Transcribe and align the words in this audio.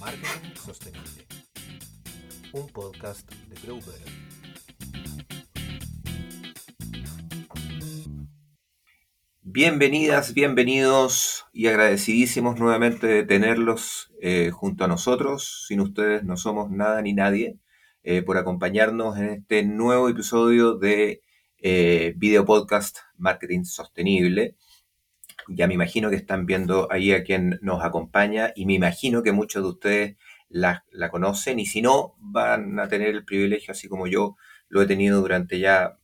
Marketing 0.00 0.54
Sostenible, 0.54 1.26
un 2.52 2.68
podcast 2.68 3.28
de 3.30 3.60
Grover. 3.62 3.94
Bienvenidas, 9.42 10.34
bienvenidos 10.34 11.46
y 11.52 11.66
agradecidísimos 11.66 12.60
nuevamente 12.60 13.06
de 13.06 13.24
tenerlos 13.24 14.12
eh, 14.20 14.50
junto 14.52 14.84
a 14.84 14.88
nosotros. 14.88 15.64
Sin 15.66 15.80
ustedes 15.80 16.22
no 16.22 16.36
somos 16.36 16.70
nada 16.70 17.02
ni 17.02 17.12
nadie. 17.12 17.58
Eh, 18.04 18.22
por 18.22 18.38
acompañarnos 18.38 19.18
en 19.18 19.30
este 19.30 19.64
nuevo 19.64 20.08
episodio 20.08 20.74
de 20.74 21.22
eh, 21.58 22.14
video 22.16 22.44
podcast 22.44 22.98
Marketing 23.16 23.64
Sostenible. 23.64 24.54
Ya 25.48 25.66
me 25.66 25.74
imagino 25.74 26.10
que 26.10 26.16
están 26.16 26.46
viendo 26.46 26.88
ahí 26.90 27.12
a 27.12 27.24
quien 27.24 27.58
nos 27.62 27.82
acompaña 27.82 28.52
y 28.54 28.66
me 28.66 28.74
imagino 28.74 29.22
que 29.22 29.32
muchos 29.32 29.62
de 29.62 29.68
ustedes 29.68 30.16
la, 30.48 30.84
conocen 31.10 31.58
y 31.58 31.66
si 31.66 31.82
no, 31.82 32.14
van 32.18 32.78
a 32.78 32.88
tener 32.88 33.08
el 33.08 33.24
privilegio, 33.24 33.72
así 33.72 33.88
como 33.88 34.06
yo 34.06 34.36
lo 34.68 34.82
he 34.82 34.86
tenido 34.86 35.20
durante 35.20 35.58
ya 35.58 35.98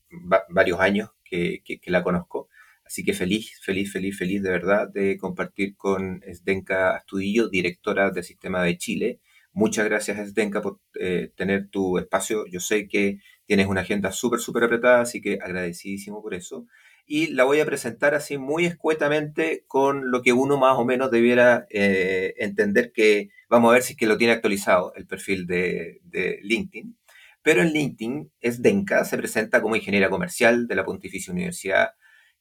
varios 0.49 0.81
años 0.81 1.11
que, 1.25 1.63
la 1.87 2.03
conozco. 2.03 2.49
Así 2.87 3.05
que 3.05 3.15
feliz, 3.15 3.59
feliz, 3.63 3.93
feliz, 3.93 4.17
feliz 4.19 4.43
de 4.43 4.51
verdad 4.51 4.89
de 4.93 5.19
compartir 5.19 5.77
con 5.77 6.23
Esdenka 6.27 6.97
Astudillo, 6.97 7.49
directora 7.49 8.11
del 8.11 8.25
Sistema 8.25 8.63
de 8.63 8.77
Chile. 8.79 9.21
Muchas 9.53 9.87
gracias, 9.87 10.19
Esdenka, 10.19 10.61
por 10.61 10.81
eh, 11.01 11.33
tener 11.37 11.69
tu 11.69 11.99
espacio. 11.99 12.45
Yo 12.47 12.61
sé 12.61 12.89
que 12.89 13.19
tienes 13.47 13.69
una 13.69 13.83
agenda 13.83 14.13
súper, 14.13 14.41
súper 14.41 14.65
apretada, 14.65 15.01
así 15.03 15.21
que 15.21 15.39
agradecidísimo 15.41 16.23
por 16.23 16.35
eso 16.35 16.67
y 17.07 17.29
la 17.29 17.45
voy 17.45 17.61
a 17.61 17.67
presentar 17.67 18.15
así 18.15 18.39
muy 18.39 18.65
escuetamente 18.65 19.65
con 19.67 20.11
lo 20.11 20.23
que 20.23 20.33
uno 20.33 20.57
más 20.57 20.79
o 20.79 20.85
menos 20.85 21.11
debiera 21.11 21.67
eh, 21.71 22.35
entender 22.39 22.93
que 22.93 23.29
vamos 23.49 23.71
a 23.71 23.75
ver 23.75 23.83
si 23.83 23.93
es 23.93 23.99
que 23.99 24.07
lo 24.07 24.17
tiene 24.17 24.33
actualizado 24.33 24.95
el 24.95 25.07
perfil 25.07 25.47
de, 25.47 26.01
LinkedIn. 26.43 26.97
Pero 27.43 27.61
en 27.63 27.73
LinkedIn 27.73 28.33
es 28.41 28.63
Denka, 28.63 29.05
se 29.05 29.19
presenta 29.19 29.61
como 29.61 29.77
ingeniera 29.77 30.09
comercial 30.09 30.67
de 30.67 30.75
la 30.77 30.85
Pontificia 30.85 31.33
Universidad 31.33 31.91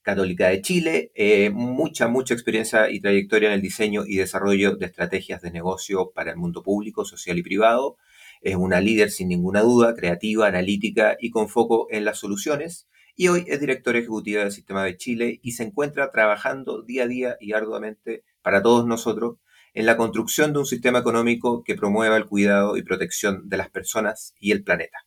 Católica 0.00 0.48
de 0.48 0.62
Chile, 0.62 1.12
eh, 1.14 1.50
mucha, 1.50 2.08
mucha 2.08 2.34
experiencia 2.34 2.90
y 2.90 3.00
trayectoria 3.00 3.48
en 3.48 3.54
el 3.54 3.62
diseño 3.62 4.04
y 4.06 4.16
desarrollo 4.16 4.76
de 4.76 4.86
estrategias 4.86 5.42
de 5.42 5.50
negocio 5.50 6.10
para 6.14 6.30
el 6.30 6.36
mundo 6.36 6.62
público, 6.62 7.04
social 7.04 7.38
y 7.38 7.42
privado. 7.42 7.96
Es 8.40 8.56
una 8.56 8.80
líder 8.80 9.10
sin 9.10 9.28
ninguna 9.28 9.60
duda, 9.60 9.94
creativa, 9.94 10.46
analítica 10.46 11.16
y 11.20 11.30
con 11.30 11.48
foco 11.48 11.86
en 11.90 12.04
las 12.04 12.18
soluciones 12.18 12.86
y 13.16 13.28
hoy 13.28 13.44
es 13.48 13.60
directora 13.60 13.98
ejecutiva 13.98 14.42
del 14.42 14.52
Sistema 14.52 14.84
de 14.84 14.96
Chile 14.96 15.40
y 15.42 15.52
se 15.52 15.64
encuentra 15.64 16.10
trabajando 16.10 16.82
día 16.82 17.04
a 17.04 17.06
día 17.06 17.36
y 17.40 17.52
arduamente 17.52 18.24
para 18.42 18.62
todos 18.62 18.86
nosotros 18.86 19.36
en 19.72 19.86
la 19.86 19.96
construcción 19.96 20.52
de 20.52 20.60
un 20.60 20.66
sistema 20.66 21.00
económico 21.00 21.62
que 21.64 21.74
promueva 21.74 22.16
el 22.16 22.26
cuidado 22.26 22.76
y 22.76 22.82
protección 22.82 23.48
de 23.48 23.56
las 23.56 23.70
personas 23.70 24.34
y 24.38 24.52
el 24.52 24.62
planeta. 24.62 24.98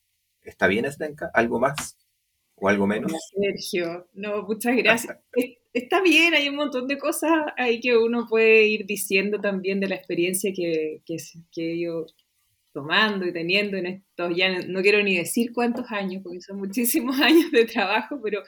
¿Está 0.42 0.68
bien, 0.68 0.86
Estenka? 0.86 1.30
¿Algo 1.34 1.60
más 1.60 1.98
o 2.56 2.70
algo 2.70 2.88
menos? 2.88 3.12
Sergio, 3.40 4.08
no, 4.14 4.44
muchas 4.44 4.76
gracias. 4.76 5.18
Está 5.74 6.02
bien, 6.02 6.34
hay 6.34 6.50
un 6.50 6.56
montón 6.56 6.88
de 6.88 6.98
cosas 6.98 7.32
ahí 7.56 7.80
que 7.80 7.96
uno 7.96 8.26
puede 8.28 8.66
ir 8.66 8.86
diciendo 8.86 9.40
también 9.40 9.80
de 9.80 9.88
la 9.88 9.96
experiencia 9.96 10.52
que, 10.56 11.02
que, 11.06 11.18
que 11.52 11.80
yo 11.80 12.06
tomando 12.78 13.26
y 13.26 13.34
teniendo 13.34 13.76
en 13.76 13.88
estos, 13.88 14.36
ya 14.36 14.50
no 14.68 14.84
quiero 14.84 15.02
ni 15.02 15.18
decir 15.18 15.52
cuántos 15.52 15.92
años, 15.92 16.22
porque 16.24 16.42
son 16.42 16.60
muchísimos 16.60 17.20
años 17.22 17.50
de 17.52 17.66
trabajo, 17.66 18.20
pero 18.24 18.44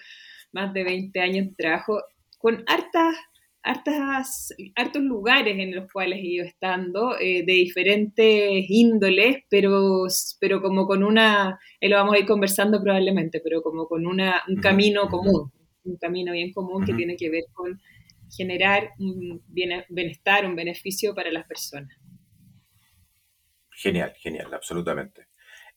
más 0.52 0.71
de 0.71 0.83
20 0.83 1.19
años 1.19 1.47
de 1.47 1.55
trabajo, 1.58 2.03
con 2.38 2.63
hartas, 2.67 3.16
hartas, 3.63 4.53
hartos 4.75 5.02
lugares 5.02 5.58
en 5.58 5.75
los 5.75 5.91
cuales 5.91 6.19
he 6.19 6.27
ido 6.27 6.45
estando, 6.45 7.17
eh, 7.20 7.43
de 7.43 7.54
diferentes 7.54 8.65
índoles, 8.70 9.37
pero, 9.49 10.05
pero 10.39 10.61
como 10.61 10.86
con 10.86 11.04
una, 11.04 11.59
lo 11.81 11.95
vamos 11.95 12.14
a 12.14 12.20
ir 12.20 12.27
conversando 12.27 12.80
probablemente, 12.83 13.42
pero 13.43 13.64
como 13.64 13.87
con 13.87 14.05
una, 14.05 14.43
un 14.48 14.58
camino 14.58 15.08
común, 15.09 15.52
un 15.86 15.98
camino 15.98 16.33
bien 16.33 16.54
común 16.54 16.86
que 16.86 16.93
tiene 16.93 17.15
que 17.15 17.31
ver 17.31 17.45
con 17.52 17.81
generar 18.31 18.92
un 18.99 19.42
bienestar, 19.48 20.45
un 20.45 20.55
beneficio 20.55 21.15
para 21.15 21.31
las 21.31 21.48
personas. 21.48 21.98
Genial, 23.80 24.14
genial, 24.17 24.54
absolutamente. 24.54 25.28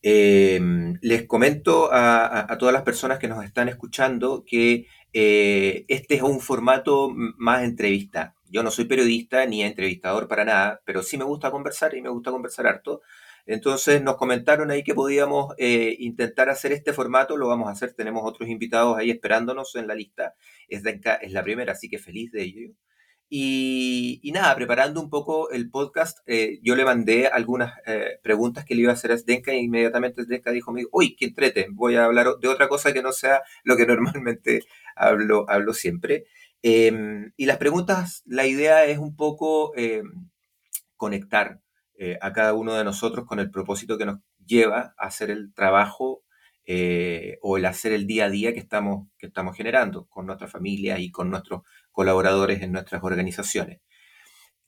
Em, 0.02 0.98
les 1.02 1.24
comento 1.28 1.88
a, 1.92 2.56
todas 2.58 2.72
las 2.72 2.82
personas 2.82 3.20
que 3.20 3.28
nos 3.28 3.44
están 3.44 3.68
escuchando 3.68 4.44
que 4.44 4.86
eh, 5.12 5.84
este 5.86 6.16
es 6.16 6.22
un 6.22 6.40
formato 6.40 7.12
más 7.14 7.62
entrevista. 7.62 8.34
Yo 8.50 8.64
no 8.64 8.72
soy 8.72 8.86
periodista 8.86 9.46
ni 9.46 9.62
entrevistador 9.62 10.26
para 10.26 10.44
nada, 10.44 10.80
pero 10.84 11.02
sí 11.04 11.16
me 11.16 11.24
gusta 11.24 11.52
conversar 11.52 11.94
y 11.94 12.02
me 12.02 12.08
gusta 12.08 12.32
conversar 12.32 12.66
harto. 12.66 13.02
Entonces 13.46 14.02
nos 14.02 14.16
comentaron 14.16 14.72
ahí 14.72 14.82
que 14.82 14.94
podíamos 14.94 15.54
eh, 15.58 15.94
intentar 16.00 16.50
hacer 16.50 16.72
este 16.72 16.92
formato, 16.92 17.36
lo 17.36 17.46
vamos 17.48 17.68
a 17.68 17.72
hacer, 17.72 17.94
tenemos 17.94 18.22
otros 18.24 18.48
invitados 18.48 18.98
ahí 18.98 19.10
esperándonos 19.12 19.76
en 19.76 19.86
la 19.86 19.94
lista. 19.94 20.34
Es, 20.68 20.82
es 20.84 21.32
la 21.32 21.44
primera, 21.44 21.72
así 21.72 21.88
que 21.88 21.98
feliz 21.98 22.32
de 22.32 22.42
ello. 22.42 22.74
Y, 23.34 24.30
nada, 24.34 24.54
preparando 24.54 25.00
un 25.00 25.08
poco 25.08 25.50
el 25.52 25.70
podcast, 25.70 26.18
eh, 26.26 26.60
yo 26.62 26.76
le 26.76 26.84
mandé 26.84 27.28
algunas 27.28 27.72
eh, 27.86 28.18
preguntas 28.22 28.66
que 28.66 28.74
le 28.74 28.82
iba 28.82 28.90
a 28.90 28.92
hacer 28.92 29.10
a 29.10 29.16
Zdenka 29.16 29.54
y 29.54 29.60
inmediatamente 29.60 30.22
Zdenka 30.22 30.50
dijo, 30.50 30.74
uy, 30.92 31.16
qué 31.16 31.24
entrete, 31.24 31.68
voy 31.70 31.96
a 31.96 32.04
hablar 32.04 32.26
de 32.42 32.48
otra 32.48 32.68
cosa 32.68 32.92
que 32.92 33.00
no 33.00 33.10
sea 33.10 33.40
lo 33.64 33.78
que 33.78 33.86
normalmente 33.86 34.60
hablo, 34.96 35.46
hablo 35.48 35.72
siempre. 35.72 36.26
Em, 36.60 37.32
y 37.38 37.46
las 37.46 37.56
preguntas, 37.56 38.22
la 38.26 38.46
idea 38.46 38.84
es 38.84 38.98
un 38.98 39.16
poco 39.16 39.74
em, 39.76 40.28
conectar 40.98 41.58
eh, 41.94 42.18
a 42.20 42.34
cada 42.34 42.52
uno 42.52 42.74
de 42.74 42.84
nosotros 42.84 43.24
con 43.24 43.40
el 43.40 43.50
propósito 43.50 43.96
que 43.96 44.04
nos 44.04 44.18
lleva 44.44 44.92
a 44.98 45.06
hacer 45.06 45.30
el 45.30 45.54
trabajo 45.54 46.22
o 47.42 47.56
el 47.56 47.64
hacer 47.66 47.92
el 47.92 48.06
día 48.06 48.26
a 48.26 48.30
día 48.30 48.52
que 48.52 48.60
estamos, 48.60 49.08
que 49.18 49.26
estamos 49.26 49.56
generando 49.56 50.06
con 50.06 50.26
nuestra 50.26 50.48
familia 50.48 50.98
y 50.98 51.10
con 51.10 51.28
nuestros 51.28 51.62
colaboradores 51.92 52.62
en 52.62 52.72
nuestras 52.72 53.02
organizaciones. 53.04 53.80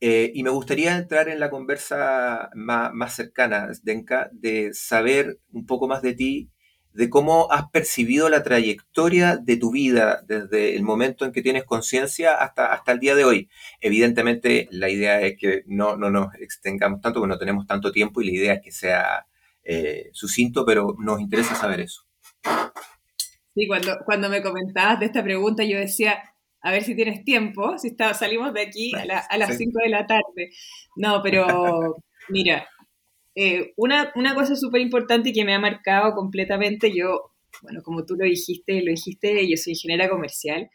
Eh, 0.00 0.32
y 0.34 0.42
me 0.42 0.50
gustaría 0.50 0.96
entrar 0.96 1.28
en 1.28 1.40
la 1.40 1.50
conversa 1.50 2.50
más, 2.54 2.92
más 2.92 3.14
cercana, 3.14 3.68
Denka, 3.82 4.28
de 4.32 4.74
saber 4.74 5.38
un 5.52 5.66
poco 5.66 5.88
más 5.88 6.02
de 6.02 6.14
ti, 6.14 6.50
de 6.92 7.10
cómo 7.10 7.50
has 7.50 7.70
percibido 7.70 8.28
la 8.28 8.42
trayectoria 8.42 9.36
de 9.36 9.56
tu 9.56 9.72
vida 9.72 10.22
desde 10.26 10.76
el 10.76 10.82
momento 10.84 11.24
en 11.24 11.32
que 11.32 11.42
tienes 11.42 11.64
conciencia 11.64 12.34
hasta, 12.36 12.72
hasta 12.72 12.92
el 12.92 13.00
día 13.00 13.14
de 13.16 13.24
hoy. 13.24 13.48
Evidentemente, 13.80 14.68
la 14.70 14.88
idea 14.88 15.20
es 15.20 15.36
que 15.38 15.64
no, 15.66 15.96
no 15.96 16.10
nos 16.10 16.34
extengamos 16.36 17.00
tanto, 17.00 17.20
porque 17.20 17.32
no 17.32 17.38
tenemos 17.38 17.66
tanto 17.66 17.90
tiempo 17.90 18.20
y 18.20 18.26
la 18.26 18.32
idea 18.32 18.54
es 18.54 18.60
que 18.62 18.72
sea 18.72 19.26
eh, 19.64 20.10
sucinto, 20.12 20.64
pero 20.64 20.94
nos 20.98 21.20
interesa 21.20 21.54
saber 21.54 21.80
eso. 21.80 22.02
Sí, 23.54 23.66
cuando, 23.66 23.96
cuando 24.04 24.28
me 24.28 24.42
comentabas 24.42 25.00
de 25.00 25.06
esta 25.06 25.22
pregunta, 25.22 25.64
yo 25.64 25.78
decía, 25.78 26.33
a 26.64 26.72
ver 26.72 26.82
si 26.82 26.96
tienes 26.96 27.24
tiempo, 27.24 27.76
si 27.76 27.88
está, 27.88 28.14
salimos 28.14 28.54
de 28.54 28.62
aquí 28.62 28.90
a, 28.94 29.36
las 29.36 29.56
5 29.58 29.80
de 29.84 29.90
la 29.90 30.06
tarde. 30.06 30.50
No, 30.96 31.20
pero 31.22 31.96
mira, 32.30 32.66
eh, 33.34 33.74
una, 33.76 34.12
cosa 34.34 34.56
súper 34.56 34.80
importante 34.80 35.28
y 35.28 35.32
que 35.34 35.44
me 35.44 35.54
ha 35.54 35.58
marcado 35.58 36.14
completamente, 36.14 36.90
yo, 36.90 37.32
bueno, 37.62 37.82
como 37.82 38.06
tú 38.06 38.16
lo 38.16 38.24
dijiste, 38.24 38.82
lo 38.82 38.90
dijiste, 38.90 39.46
yo 39.46 39.58
soy 39.58 39.74
ingeniera 39.74 40.08
comercial 40.08 40.70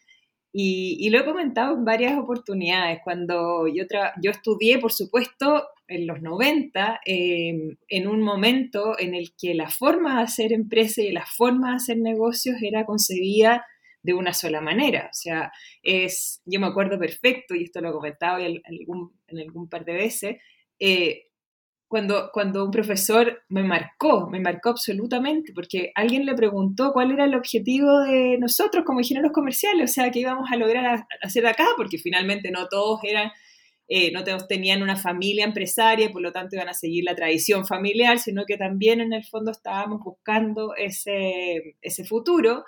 y, 0.54 1.10
lo 1.10 1.22
he 1.22 1.26
comentado 1.26 1.76
en 1.76 1.86
varias 1.86 2.20
oportunidades. 2.20 3.00
Cuando 3.04 3.68
yo, 3.68 3.86
yo 4.22 4.30
estudié, 4.30 4.78
por 4.78 4.94
supuesto, 4.94 5.70
en 5.88 6.06
los 6.06 6.22
90, 6.22 7.00
em, 7.04 7.78
en 7.88 8.08
un 8.08 8.22
momento 8.22 8.94
en 9.00 9.16
el 9.16 9.32
que 9.36 9.56
la 9.56 9.72
forma 9.72 10.18
de 10.18 10.24
hacer 10.26 10.54
empresa 10.54 11.02
y 11.02 11.12
la 11.12 11.26
forma 11.26 11.72
de 11.72 11.76
hacer 11.78 11.98
negocios 11.98 12.58
era 12.62 12.86
concebida 12.86 13.66
de 14.02 14.14
una 14.14 14.34
sola 14.34 14.62
manera. 14.62 15.10
O 15.12 15.14
sea, 15.14 15.52
es, 15.84 16.42
yo 16.46 16.60
me 16.60 16.68
acuerdo 16.68 17.00
perfecto, 17.00 17.56
y 17.56 17.64
esto 17.64 17.82
lo 17.82 17.90
he 17.90 17.94
comentado 17.94 18.40
en 18.40 18.62
algún, 18.66 19.70
par 19.70 19.86
de 19.86 19.94
veces, 19.94 20.38
eh, 20.80 21.26
cuando, 21.88 22.30
cuando 22.32 22.64
un 22.64 22.72
profesor 22.72 23.42
me 23.50 23.64
marcó, 23.64 24.30
me 24.30 24.40
marcó 24.40 24.70
absolutamente, 24.70 25.54
porque 25.54 25.92
alguien 25.96 26.26
le 26.26 26.36
preguntó 26.36 26.94
cuál 26.94 27.12
era 27.12 27.26
el 27.26 27.34
objetivo 27.34 28.02
de 28.02 28.38
nosotros 28.38 28.86
como 28.86 29.00
ingenieros 29.00 29.32
comerciales, 29.32 29.90
o 29.90 29.94
sea, 29.94 30.12
qué 30.12 30.20
íbamos 30.20 30.52
a 30.52 30.56
lograr 30.56 31.08
hacer 31.24 31.48
acá, 31.48 31.66
porque 31.76 31.98
finalmente 31.98 32.52
no 32.52 32.68
todos 32.68 33.00
eran, 33.04 33.32
eh, 33.88 34.12
no 34.12 34.24
todos 34.24 34.48
tenían 34.48 34.84
una 34.84 34.98
familia 34.98 35.46
empresaria 35.46 36.12
por 36.12 36.22
lo 36.22 36.32
tanto 36.32 36.56
iban 36.56 36.70
a 36.70 36.76
seguir 36.76 37.04
la 37.06 37.16
tradición 37.16 37.66
familiar, 37.66 38.20
sino 38.20 38.46
que 38.46 38.56
también 38.56 39.02
en 39.02 39.12
el 39.12 39.26
fondo 39.26 39.50
estábamos 39.50 40.04
buscando 40.04 40.76
ese 40.76 41.74
futuro 42.08 42.66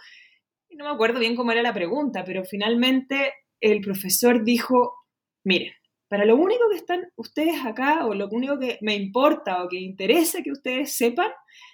no 0.77 0.85
me 0.85 0.91
acuerdo 0.91 1.19
bien 1.19 1.35
cómo 1.35 1.51
era 1.51 1.61
la 1.61 1.73
pregunta, 1.73 2.23
pero 2.23 2.43
finalmente 2.43 3.33
el 3.59 3.81
profesor 3.81 4.43
dijo, 4.43 4.93
miren, 5.43 5.73
para 6.07 6.25
lo 6.25 6.35
único 6.35 6.69
que 6.69 6.77
están 6.77 7.07
ustedes 7.15 7.65
acá, 7.65 8.05
o 8.05 8.13
lo 8.13 8.27
único 8.29 8.59
que 8.59 8.77
me 8.81 8.95
importa 8.95 9.63
o 9.63 9.69
que 9.69 9.79
interesa 9.79 10.43
que 10.43 10.51
ustedes 10.51 10.97
sepan, 10.97 11.31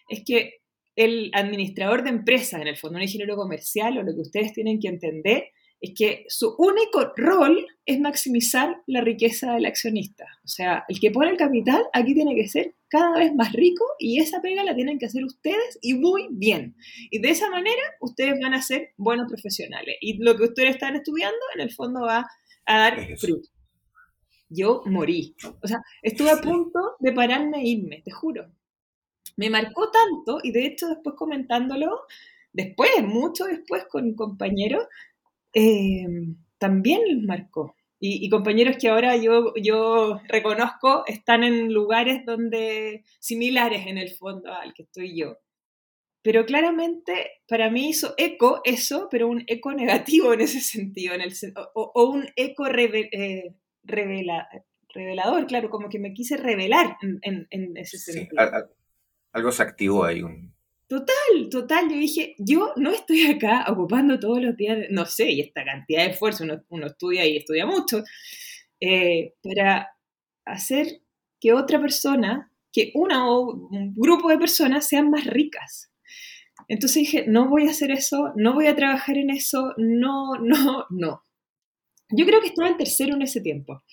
es 0.09 0.23
que 0.25 0.57
el 0.95 1.31
administrador 1.33 2.03
de 2.03 2.09
empresas, 2.09 2.61
en 2.61 2.67
el 2.67 2.77
fondo 2.77 2.97
un 2.97 3.03
ingeniero 3.03 3.35
comercial, 3.35 3.97
o 3.97 4.03
lo 4.03 4.13
que 4.13 4.21
ustedes 4.21 4.53
tienen 4.53 4.79
que 4.79 4.89
entender, 4.89 5.51
es 5.79 5.93
que 5.95 6.25
su 6.27 6.55
único 6.57 7.13
rol 7.15 7.65
es 7.85 7.99
maximizar 7.99 8.81
la 8.87 9.01
riqueza 9.01 9.53
del 9.53 9.65
accionista. 9.65 10.25
O 10.43 10.47
sea, 10.47 10.83
el 10.87 10.99
que 10.99 11.11
pone 11.11 11.29
el 11.29 11.37
capital 11.37 11.83
aquí 11.93 12.13
tiene 12.13 12.35
que 12.35 12.47
ser 12.47 12.75
cada 12.89 13.19
vez 13.19 13.33
más 13.35 13.53
rico 13.53 13.85
y 13.99 14.19
esa 14.19 14.41
pega 14.41 14.63
la 14.63 14.75
tienen 14.75 14.97
que 14.97 15.05
hacer 15.05 15.23
ustedes 15.23 15.77
y 15.81 15.93
muy 15.93 16.27
bien. 16.31 16.75
Y 17.11 17.19
de 17.19 17.29
esa 17.29 17.49
manera 17.49 17.81
ustedes 18.01 18.39
van 18.41 18.53
a 18.53 18.61
ser 18.61 18.93
buenos 18.97 19.27
profesionales. 19.27 19.95
Y 20.01 20.17
lo 20.23 20.35
que 20.35 20.45
ustedes 20.45 20.71
están 20.71 20.95
estudiando 20.95 21.37
en 21.55 21.61
el 21.61 21.71
fondo 21.71 22.01
va 22.01 22.27
a 22.65 22.77
dar 22.77 23.17
fruto. 23.17 23.49
Yo 24.49 24.81
morí. 24.85 25.35
O 25.61 25.67
sea, 25.67 25.81
estuve 26.01 26.31
a 26.31 26.41
punto 26.41 26.95
de 26.99 27.11
pararme 27.11 27.59
e 27.59 27.67
irme, 27.67 28.01
te 28.03 28.11
juro. 28.11 28.47
Me 29.35 29.49
marcó 29.49 29.91
tanto 29.91 30.39
y 30.41 30.51
de 30.51 30.65
hecho 30.65 30.87
después 30.87 31.15
comentándolo, 31.15 32.01
después, 32.53 32.89
mucho 33.03 33.45
después 33.45 33.85
con 33.89 34.15
compañeros, 34.15 34.85
eh, 35.53 36.05
también 36.57 37.01
les 37.07 37.23
marcó. 37.23 37.75
Y, 37.99 38.29
compañeros 38.29 38.77
que 38.79 38.89
ahora 38.89 39.15
yo, 39.17 39.53
yo 39.55 40.21
reconozco 40.27 41.03
están 41.07 41.43
en 41.43 41.73
lugares 41.73 42.23
donde 42.25 43.03
similares 43.19 43.87
en 43.87 43.97
el 43.97 44.11
fondo 44.11 44.53
al 44.53 44.73
que 44.75 44.83
estoy 44.83 45.19
yo. 45.19 45.37
Pero 46.21 46.45
claramente 46.45 47.41
para 47.47 47.71
mí 47.71 47.89
hizo 47.89 48.13
eco 48.17 48.61
eso, 48.65 49.07
pero 49.09 49.27
un 49.27 49.43
eco 49.47 49.73
negativo 49.73 50.31
en 50.33 50.41
ese 50.41 50.59
sentido, 50.59 51.15
en 51.15 51.21
el, 51.21 51.33
o, 51.73 52.09
un 52.11 52.27
eco 52.35 52.67
eh, 52.67 53.55
revelador, 53.83 55.47
claro, 55.47 55.71
como 55.71 55.89
que 55.89 55.97
me 55.99 56.13
quise 56.13 56.37
revelar 56.37 56.97
en, 57.01 57.77
ese 57.77 57.97
sentido. 57.97 58.43
algo 59.31 59.51
se 59.51 59.63
activó 59.63 60.03
ahí, 60.03 60.21
un, 60.21 60.53
Total, 60.89 61.49
total. 61.51 61.89
Yo 61.89 61.97
dije, 61.97 62.35
yo 62.37 62.71
no 62.77 62.91
estoy 62.91 63.25
acá 63.27 63.65
ocupando 63.69 64.19
todos 64.19 64.41
los 64.41 64.55
días, 64.55 64.77
no 64.89 65.05
sé, 65.05 65.31
y 65.31 65.41
esta 65.41 65.65
cantidad 65.65 66.03
de 66.05 66.11
esfuerzo, 66.11 66.45
uno, 66.69 66.87
estudia 66.87 67.25
y 67.25 67.37
estudia 67.37 67.65
mucho, 67.65 68.03
eh, 68.79 69.33
para 69.43 69.89
hacer 70.45 71.01
que 71.41 71.53
otra 71.53 71.81
persona, 71.81 72.51
que 72.73 72.91
una 72.95 73.29
o 73.29 73.53
un 73.71 73.93
grupo 73.95 74.29
de 74.29 74.37
personas 74.39 74.87
sean 74.87 75.09
más 75.11 75.25
ricas. 75.25 75.91
Entonces 76.69 76.97
dije, 77.03 77.25
no 77.27 77.49
voy 77.49 77.67
a 77.67 77.71
hacer 77.71 77.91
eso, 77.91 78.33
no 78.35 78.53
voy 78.53 78.67
a 78.67 78.75
trabajar 78.75 79.17
en 79.17 79.29
eso, 79.31 79.73
no, 79.77 80.35
no, 80.41 80.85
no. 80.91 81.23
Yo 82.11 82.25
creo 82.25 82.41
que 82.41 82.47
estaba 82.49 82.69
en 82.69 82.77
tercero 82.77 83.15
en 83.15 83.23
ese 83.23 83.41
tiempo. 83.41 83.83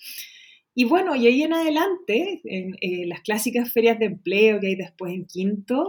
Y 0.75 0.83
bueno, 0.83 1.15
y 1.15 1.25
ahí 1.25 1.41
en 1.43 1.53
adelante, 1.53 2.41
en 2.43 2.75
eh, 2.81 3.05
las 3.07 3.21
clásicas 3.21 3.71
ferias 3.71 3.97
de 3.97 4.07
empleo 4.07 4.59
que 4.59 4.67
hay 4.67 4.75
después 4.75 5.13
en 5.13 5.25
quinto, 5.25 5.87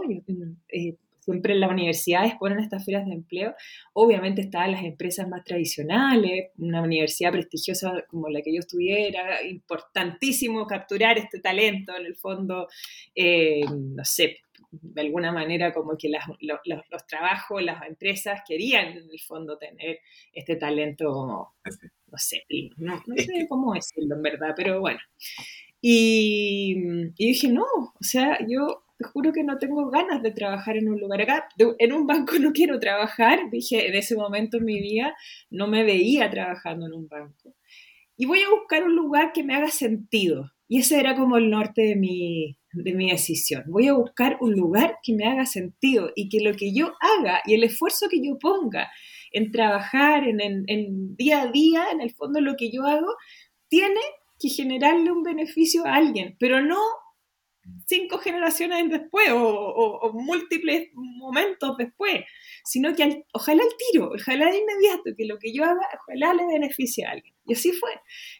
eh, 0.69 0.95
siempre 1.19 1.53
en 1.53 1.59
las 1.59 1.71
universidades 1.71 2.35
ponen 2.39 2.59
estas 2.59 2.85
ferias 2.85 3.05
de 3.05 3.13
empleo. 3.13 3.53
Obviamente 3.91 4.41
estaban 4.41 4.71
las 4.71 4.85
empresas 4.85 5.27
más 5.27 5.43
tradicionales, 5.43 6.51
una 6.57 6.81
universidad 6.81 7.33
prestigiosa 7.33 8.05
como 8.07 8.29
la 8.29 8.41
que 8.41 8.53
yo 8.53 8.59
estuviera, 8.59 9.43
importantísimo 9.45 10.65
capturar 10.65 11.17
este 11.17 11.41
talento 11.41 11.93
en 11.97 12.05
el 12.05 12.15
fondo, 12.15 12.69
eh, 13.13 13.65
no 13.69 14.05
sé, 14.05 14.37
de 14.71 15.01
alguna 15.01 15.31
manera 15.31 15.73
como 15.73 15.97
que 15.97 16.09
los, 16.09 17.07
trabajos, 17.07 17.63
las 17.63 17.85
empresas 17.87 18.41
querían 18.47 18.97
en 18.97 19.09
el 19.09 19.19
fondo 19.19 19.57
tener 19.57 19.99
este 20.33 20.55
talento, 20.55 21.53
no 21.63 22.17
sé, 22.17 22.43
no, 22.77 23.01
sé 23.15 23.47
cómo 23.47 23.73
decirlo 23.73 24.15
en 24.15 24.21
verdad, 24.21 24.53
pero 24.55 24.79
bueno. 24.79 24.99
Y, 25.81 26.75
y, 27.17 27.27
dije, 27.27 27.47
no, 27.49 27.63
o 27.63 28.03
sea, 28.03 28.39
yo 28.47 28.83
te 28.97 29.05
juro 29.05 29.31
que 29.31 29.43
no 29.43 29.57
tengo 29.59 29.89
ganas 29.89 30.23
de 30.23 30.31
trabajar 30.31 30.75
en 30.75 30.89
un 30.89 30.99
lugar 30.99 31.21
acá, 31.21 31.47
en 31.57 31.93
un 31.93 32.07
banco 32.07 32.33
no 32.39 32.51
quiero 32.51 32.79
trabajar, 32.79 33.49
dije, 33.51 33.87
en 33.87 33.95
ese 33.95 34.15
momento 34.15 34.57
en 34.57 34.65
mi 34.65 34.81
vida 34.81 35.15
no 35.49 35.67
me 35.67 35.83
veía 35.83 36.29
trabajando 36.29 36.87
en 36.87 36.93
un 36.93 37.07
banco. 37.07 37.55
Y 38.17 38.25
voy 38.25 38.41
a 38.41 38.49
buscar 38.49 38.83
un 38.83 38.95
lugar 38.95 39.31
que 39.31 39.43
me 39.43 39.55
haga 39.55 39.69
sentido. 39.69 40.51
Y 40.67 40.79
ese 40.79 40.99
era 40.99 41.15
como 41.15 41.37
el 41.37 41.49
norte 41.51 41.83
de 41.83 41.95
mi, 41.95 42.57
de 42.83 42.93
mi 42.93 43.11
decisión. 43.11 43.63
Voy 43.67 43.87
a 43.87 43.93
buscar 43.93 44.37
un 44.41 44.53
lugar 44.53 44.97
que 45.03 45.13
me 45.13 45.25
haga 45.25 45.45
sentido 45.45 46.11
y 46.15 46.29
que 46.29 46.41
lo 46.41 46.53
que 46.55 46.73
yo 46.73 46.93
haga 46.99 47.41
y 47.45 47.53
el 47.53 47.63
esfuerzo 47.63 48.07
que 48.09 48.21
yo 48.21 48.37
ponga 48.39 48.89
en 49.31 49.51
trabajar, 49.51 50.27
en, 50.27 50.39
en, 50.41 51.15
día 51.15 51.43
a 51.43 51.51
día, 51.51 51.87
en 51.91 52.01
el 52.01 52.11
fondo 52.11 52.39
lo 52.41 52.55
que 52.55 52.71
yo 52.71 52.83
hago, 52.85 53.15
tiene 53.67 53.99
que 54.39 54.49
generarle 54.49 55.11
un 55.11 55.23
beneficio 55.23 55.85
a 55.85 55.95
alguien, 55.95 56.35
pero 56.39 56.61
no 56.61 56.79
cinco 57.85 58.17
generaciones 58.17 58.89
después 58.89 59.29
o, 59.33 60.11
múltiples 60.13 60.89
momentos 60.93 61.75
después, 61.77 62.23
sino 62.63 62.95
que 62.95 63.23
ojalá 63.33 63.63
al 63.63 63.69
tiro, 63.91 64.11
ojalá 64.13 64.49
de 64.49 64.57
inmediato, 64.59 65.11
que 65.17 65.25
lo 65.25 65.37
que 65.37 65.53
yo 65.53 65.63
haga, 65.63 65.81
ojalá 66.01 66.33
le 66.33 66.45
beneficie 66.45 67.05
a 67.05 67.11
alguien. 67.11 67.33
Y 67.45 67.53
así 67.53 67.71
fue. 67.71 67.91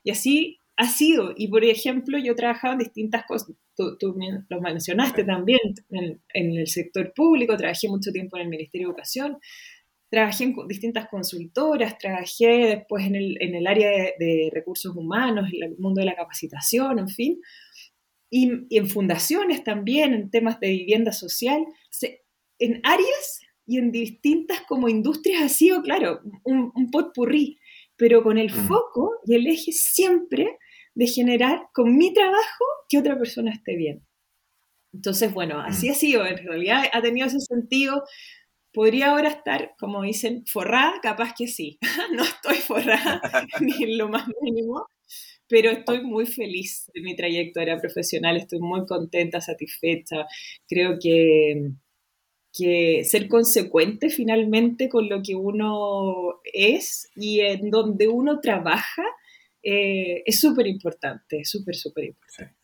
Y 0.04 0.12
así 0.12 0.62
ha 0.78 0.88
sido. 0.88 1.34
Y 1.36 1.48
por 1.48 1.66
ejemplo, 1.66 2.18
yo 2.20 2.34
he 2.34 2.36
trabajado 2.36 2.74
en 2.74 2.80
distintas 2.80 3.26
cosas, 3.26 3.56
tú, 3.76 3.98
lo 4.50 4.62
mencionaste 4.62 5.24
también, 5.24 5.60
en, 5.90 6.22
el 6.34 6.68
sector 6.68 7.14
público, 7.14 7.58
trabajé 7.58 7.90
mucho 7.90 8.12
tiempo 8.12 8.38
en 8.38 8.44
el 8.44 8.50
Ministerio 8.50 8.88
de 8.88 8.92
Educación, 8.92 9.38
trabajé 10.10 10.46
en 10.46 10.56
distintas 10.68 11.10
consultoras, 11.10 11.98
trabajé 11.98 12.76
después 12.78 13.06
en 13.06 13.16
el, 13.16 13.68
área 13.68 13.90
de, 13.90 14.50
recursos 14.54 14.96
humanos, 14.96 15.50
en 15.52 15.64
el 15.64 15.78
mundo 15.80 16.00
de 16.00 16.06
la 16.06 16.16
capacitación, 16.16 17.00
en 17.00 17.10
fin, 17.10 17.42
y, 18.30 18.78
en 18.78 18.88
fundaciones 18.88 19.64
también, 19.64 20.14
en 20.14 20.30
temas 20.30 20.60
de 20.60 20.70
vivienda 20.70 21.12
social, 21.12 21.66
en 22.60 22.82
áreas 22.84 23.42
y 23.66 23.80
en 23.80 23.92
distintas 23.92 24.62
como 24.62 24.90
industrias 24.90 25.42
ha 25.42 25.50
sido, 25.50 25.82
claro, 25.82 26.22
un, 26.44 26.72
un 26.76 26.92
potpurrí, 26.92 27.58
pero 27.96 28.22
con 28.22 28.38
el 28.38 28.52
foco 28.52 29.22
y 29.26 29.34
el 29.34 29.48
eje 29.48 29.72
siempre 29.72 30.58
de 30.98 31.06
generar 31.06 31.70
con 31.74 31.96
mi 31.96 32.12
trabajo 32.12 32.66
que 32.90 32.98
otra 32.98 33.20
persona 33.20 33.52
esté 33.52 33.76
bien. 33.76 34.04
Entonces, 34.92 35.32
bueno, 35.32 35.60
así 35.60 35.90
mm. 35.90 35.92
ha 35.92 35.94
sido, 35.94 36.26
en 36.26 36.38
realidad 36.38 36.86
ha 36.92 37.02
tenido 37.04 37.28
ese 37.28 37.40
sentido. 37.40 38.04
Podría 38.74 39.12
ahora 39.12 39.30
estar, 39.30 39.76
como 39.78 40.02
dicen, 40.02 40.44
forrada, 40.48 40.94
capaz 41.04 41.36
que 41.38 41.48
sí. 41.48 41.78
no 42.16 42.24
estoy 42.24 42.56
forrada 42.56 43.22
ni 43.62 43.84
en 43.84 43.98
lo 44.00 44.10
más 44.10 44.28
mínimo, 44.42 44.88
pero 45.48 45.70
estoy 45.70 46.02
muy 46.02 46.26
feliz 46.26 46.90
de 46.92 47.02
mi 47.02 47.16
trayectoria 47.16 47.78
profesional, 47.78 48.36
estoy 48.36 48.60
muy 48.60 48.88
contenta, 48.88 49.40
satisfecha. 49.40 50.26
Creo 50.68 50.98
que, 51.00 51.74
que 52.58 53.04
ser 53.04 53.28
consecuente 53.28 54.10
finalmente 54.10 54.90
con 54.90 55.10
lo 55.10 55.22
que 55.22 55.36
uno 55.36 56.42
es 56.44 57.08
y 57.16 57.42
en 57.42 57.70
donde 57.70 58.08
uno 58.08 58.40
trabaja 58.40 59.04
eh, 59.64 60.24
es 60.26 60.40
súper 60.40 60.68
importante, 60.68 61.44
súper, 61.44 61.76
súper 61.76 62.06
importante. 62.06 62.56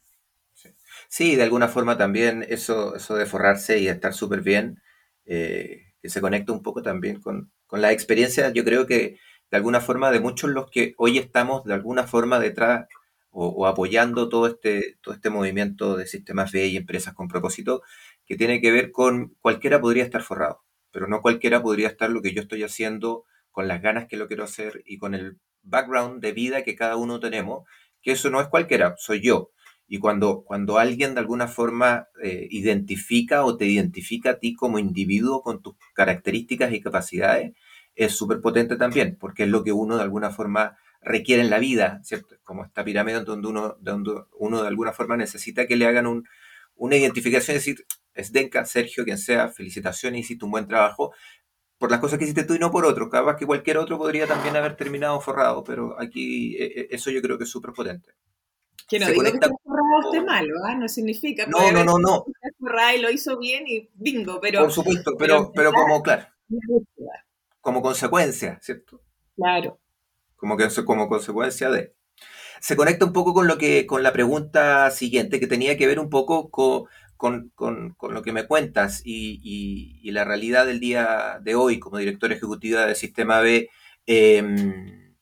Sí. 1.10 1.36
de 1.36 1.44
alguna 1.44 1.68
forma 1.68 1.98
también 1.98 2.46
eso, 2.48 2.96
eso 2.96 3.16
de 3.16 3.26
forrarse 3.26 3.80
y 3.80 3.88
estar 3.88 4.14
súper 4.14 4.42
bien, 4.42 4.82
eh, 5.26 5.94
que 6.02 6.10
se 6.10 6.22
conecta 6.22 6.54
un 6.54 6.64
poco 6.64 6.82
también 6.82 7.22
con, 7.22 7.52
la 7.72 7.92
experiencia, 7.92 8.52
yo 8.52 8.64
creo 8.64 8.86
que 8.86 9.18
de 9.50 9.58
alguna 9.58 9.82
forma 9.82 10.12
de 10.12 10.20
muchos 10.20 10.52
los 10.52 10.70
que 10.70 10.94
hoy 10.98 11.18
estamos 11.18 11.64
de 11.66 11.74
alguna 11.74 12.06
forma 12.06 12.40
detrás 12.40 12.88
o, 13.32 13.66
apoyando 13.66 14.30
todo 14.30 14.46
este, 14.46 14.98
todo 15.02 15.16
este 15.16 15.32
movimiento 15.32 15.98
de 15.98 16.06
sistemas 16.06 16.52
B 16.52 16.68
y 16.68 16.78
empresas 16.78 17.16
con 17.16 17.28
propósito, 17.28 17.82
que 18.28 18.38
tiene 18.38 18.62
que 18.62 18.72
ver 18.72 18.92
con 18.92 19.36
cualquiera 19.42 19.82
podría 19.82 20.04
estar 20.04 20.22
forrado, 20.22 20.62
pero 20.92 21.08
no 21.08 21.22
cualquiera 21.22 21.64
podría 21.64 21.88
estar 21.88 22.12
lo 22.12 22.22
que 22.22 22.34
yo 22.34 22.42
estoy 22.42 22.64
haciendo 22.64 23.26
con 23.52 23.68
las 23.68 23.82
ganas 23.82 24.08
que 24.08 24.18
lo 24.18 24.28
quiero 24.28 24.44
hacer 24.44 24.84
y 24.86 25.00
con 25.00 25.16
el 25.16 25.40
background 25.64 26.22
de 26.22 26.32
vida 26.32 26.64
que 26.64 26.76
cada 26.76 26.98
uno 26.98 27.20
tenemos, 27.20 27.68
que 28.02 28.12
eso 28.12 28.30
no 28.30 28.42
es 28.42 28.48
cualquiera, 28.48 28.96
soy 28.98 29.22
yo. 29.22 29.52
Y 29.88 30.00
cuando, 30.00 30.44
cuando 30.44 30.78
alguien 30.78 31.14
de 31.14 31.20
alguna 31.20 31.48
forma 31.48 32.08
eh, 32.22 32.48
identifica 32.50 33.46
o 33.46 33.58
te 33.58 33.66
identifica 33.66 34.32
a 34.32 34.40
ti 34.40 34.54
como 34.54 34.80
individuo 34.80 35.42
con 35.42 35.62
tus 35.62 35.76
características 35.94 36.74
y 36.74 36.82
capacidades, 36.82 37.54
es 37.96 38.14
súper 38.14 38.42
potente 38.42 38.76
también, 38.76 39.18
porque 39.20 39.44
es 39.44 39.50
lo 39.50 39.64
que 39.64 39.72
uno 39.72 39.98
de 39.98 40.04
alguna 40.04 40.32
forma 40.32 40.78
requiere 41.02 41.42
en 41.42 41.50
la 41.50 41.60
vida, 41.60 42.00
¿cierto? 42.04 42.36
Como 42.44 42.64
esta 42.64 42.84
pirámide 42.84 43.24
donde 43.24 43.48
uno, 43.48 43.76
donde 43.82 44.24
uno 44.40 44.62
de 44.62 44.68
alguna 44.68 44.94
forma 44.94 45.18
necesita 45.18 45.68
que 45.68 45.76
le 45.76 45.86
hagan 45.86 46.08
un, 46.08 46.26
una 46.76 46.96
identificación, 46.96 47.58
es 47.58 47.66
decir, 47.66 47.86
es 48.14 48.32
Denka, 48.32 48.66
Sergio, 48.66 49.04
quien 49.04 49.18
sea, 49.18 49.50
felicitaciones, 49.50 50.22
hiciste 50.22 50.46
un 50.46 50.52
buen 50.52 50.68
trabajo, 50.68 51.14
por 51.84 51.92
las 51.92 52.00
cosas 52.00 52.18
que 52.18 52.24
hiciste 52.24 52.46
tú 52.46 52.54
y 52.54 52.60
no 52.60 52.72
por 52.72 52.86
otro. 52.86 53.10
Capaz 53.10 53.36
que 53.36 53.46
cualquier 53.46 53.78
otro 53.78 53.98
podría 53.98 54.26
también 54.26 54.56
haber 54.56 54.78
terminado 54.78 55.20
forrado, 55.20 55.66
pero 55.66 56.00
aquí 56.00 56.56
eh, 56.56 56.80
eh, 56.80 56.88
eso 56.92 57.12
yo 57.12 57.22
creo 57.22 57.38
que 57.38 57.44
es 57.44 57.50
súper 57.50 57.74
potente. 57.74 58.14
Que 58.88 59.00
no 59.00 59.08
digo 59.08 59.22
que 59.22 59.32
forrado 59.32 60.06
esté 60.06 60.22
malo, 60.22 60.54
¿ah? 60.66 60.76
no 60.76 60.88
significa. 60.88 61.46
No, 61.46 61.74
no, 61.74 61.84
no, 61.84 62.00
no. 62.00 62.24
Forrado 62.58 62.96
y 62.96 63.02
lo 63.02 63.12
hizo 63.12 63.38
bien 63.38 63.66
y 63.68 63.90
bingo, 63.96 64.40
pero. 64.40 64.62
Por 64.62 64.72
supuesto, 64.72 65.12
pero, 65.20 65.52
pero, 65.54 65.74
como, 65.74 66.02
claro. 66.02 66.26
Como 67.60 67.82
consecuencia, 67.82 68.58
¿cierto? 68.62 69.02
Claro. 69.36 69.78
Como, 70.38 70.56
que, 70.56 70.70
como 70.86 71.10
consecuencia 71.10 71.70
de. 71.70 71.94
Se 72.62 72.78
conecta 72.78 73.04
un 73.04 73.12
poco 73.12 73.34
con 73.34 73.46
lo 73.46 73.58
que, 73.58 73.86
con 73.86 74.04
la 74.04 74.14
pregunta 74.14 74.90
siguiente, 74.90 75.42
que 75.42 75.48
tenía 75.48 75.76
que 75.76 75.88
ver 75.88 76.00
un 76.00 76.10
poco 76.10 76.50
con 76.50 76.86
con, 77.56 77.96
lo 78.02 78.22
que 78.22 78.32
me 78.32 78.46
cuentas 78.46 79.02
y, 79.04 80.12
la 80.12 80.24
realidad 80.24 80.66
del 80.66 80.80
día 80.80 81.40
de 81.42 81.56
hoy 81.56 81.80
como 81.80 81.98
director 81.98 82.32
ejecutiva 82.32 82.86
del 82.86 82.96
Sistema 82.96 83.40
B, 83.40 83.70
Em, 84.06 85.16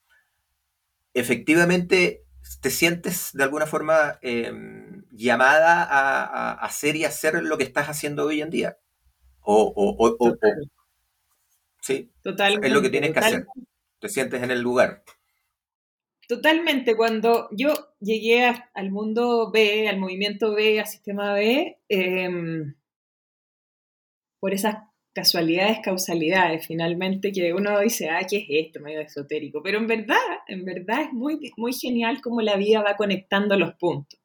efectivamente, 1.13 2.25
¿te 2.61 2.69
sientes 2.69 3.31
de 3.33 3.43
alguna 3.43 3.67
forma 3.67 4.17
em, 4.21 5.03
llamada 5.11 5.83
a, 5.83 6.53
hacer 6.53 6.95
y 6.95 7.05
hacer 7.05 7.41
lo 7.43 7.57
que 7.57 7.63
estás 7.63 7.89
haciendo 7.89 8.25
hoy 8.25 8.41
en 8.41 8.49
día? 8.49 8.77
O, 9.41 9.73
o, 9.75 10.37
sí, 11.81 12.11
Totalmente, 12.21 12.67
es 12.67 12.73
lo 12.73 12.81
que 12.81 12.89
tienes 12.89 13.11
que 13.11 13.19
hacer. 13.19 13.45
Te 13.99 14.09
sientes 14.09 14.41
en 14.41 14.51
el 14.51 14.61
lugar. 14.61 15.03
Totalmente. 16.31 16.95
Cuando 16.95 17.49
yo 17.51 17.73
llegué 17.99 18.53
al 18.73 18.89
mundo 18.89 19.51
B, 19.51 19.89
al 19.89 19.99
movimiento 19.99 20.53
B, 20.53 20.79
al 20.79 20.87
sistema 20.87 21.33
B, 21.33 21.77
em, 21.89 22.73
por 24.39 24.53
esas 24.53 24.77
casualidades, 25.13 25.79
causalidades, 25.83 26.65
finalmente, 26.65 27.33
que 27.33 27.53
uno 27.53 27.77
dice, 27.81 28.07
ah, 28.09 28.21
¿qué 28.29 28.37
es 28.37 28.67
esto? 28.67 28.79
Medio 28.79 29.01
esotérico. 29.01 29.61
Pero 29.61 29.79
en 29.79 29.87
verdad, 29.87 30.15
en 30.47 30.63
verdad 30.63 31.01
es 31.01 31.11
muy, 31.11 31.51
muy 31.57 31.73
genial 31.73 32.21
cómo 32.21 32.39
la 32.41 32.55
vida 32.55 32.81
va 32.81 32.95
conectando 32.95 33.57
los 33.57 33.73
puntos. 33.73 34.17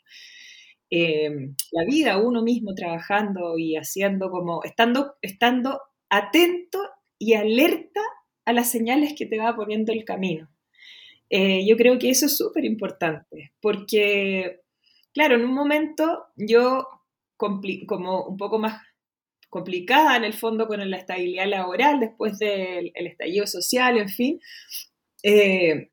Em, 0.91 1.57
la 1.73 1.85
vida, 1.85 2.19
uno 2.19 2.41
mismo 2.45 2.73
trabajando 2.77 3.59
y 3.59 3.75
haciendo 3.75 4.31
como, 4.31 4.63
estando, 4.63 5.17
estando 5.23 5.81
atento 6.09 6.79
y 7.19 7.35
alerta 7.35 8.01
a 8.45 8.53
las 8.53 8.71
señales 8.71 9.15
que 9.19 9.27
te 9.27 9.39
va 9.39 9.57
poniendo 9.57 9.93
el 9.93 10.05
camino. 10.05 10.49
Eh, 11.31 11.67
yo 11.67 11.77
creo 11.77 11.99
que 11.99 12.11
eso 12.11 12.27
es 12.27 12.37
súper 12.37 12.65
importante, 12.65 13.53
porque, 13.61 14.61
claro, 15.13 15.35
en 15.37 15.45
un 15.45 15.55
momento 15.55 16.27
yo, 16.37 16.87
como 17.37 18.27
un 18.27 18.37
poco 18.37 18.59
más 18.59 18.81
complicada 19.51 20.17
en 20.17 20.25
el 20.25 20.35
fondo 20.35 20.67
con 20.67 20.89
la 20.89 20.97
estabilidad 20.97 21.47
laboral 21.49 22.01
después 22.01 22.39
del 22.39 22.93
estallido 22.95 23.47
social, 23.47 23.99
en 23.99 24.09
fin, 24.09 24.41
eh, 25.23 25.91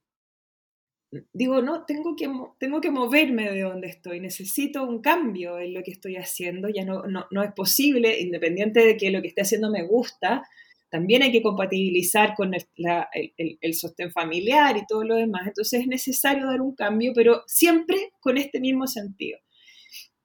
digo, 1.34 1.62
no, 1.62 1.86
tengo 1.86 2.16
que, 2.16 2.30
tengo 2.60 2.82
que 2.82 2.92
moverme 2.92 3.52
de 3.52 3.62
donde 3.62 3.88
estoy, 3.88 4.20
necesito 4.20 4.84
un 4.84 5.02
cambio 5.02 5.60
en 5.60 5.74
lo 5.74 5.84
que 5.84 5.92
estoy 5.92 6.16
haciendo, 6.16 6.70
ya 6.70 6.86
no, 6.86 7.04
no, 7.04 7.26
no 7.32 7.44
es 7.44 7.52
posible, 7.54 8.20
independiente 8.20 8.82
de 8.82 8.98
que 8.98 9.12
lo 9.12 9.22
que 9.22 9.28
esté 9.30 9.42
haciendo 9.42 9.70
me 9.70 9.84
gusta, 9.84 10.44
también 10.94 11.24
hay 11.24 11.32
que 11.32 11.42
compatibilizar 11.42 12.36
con 12.36 12.54
el, 12.54 13.74
sostén 13.74 14.12
familiar 14.12 14.78
y 14.78 14.86
todo 14.86 15.04
lo 15.04 15.16
demás. 15.16 15.48
Entonces 15.48 15.82
es 15.82 15.88
necesario 15.88 16.46
dar 16.46 16.62
un 16.62 16.76
cambio, 16.76 17.14
pero 17.16 17.42
siempre 17.48 18.12
con 18.20 18.38
este 18.38 18.60
mismo 18.60 18.86
sentido. 18.86 19.40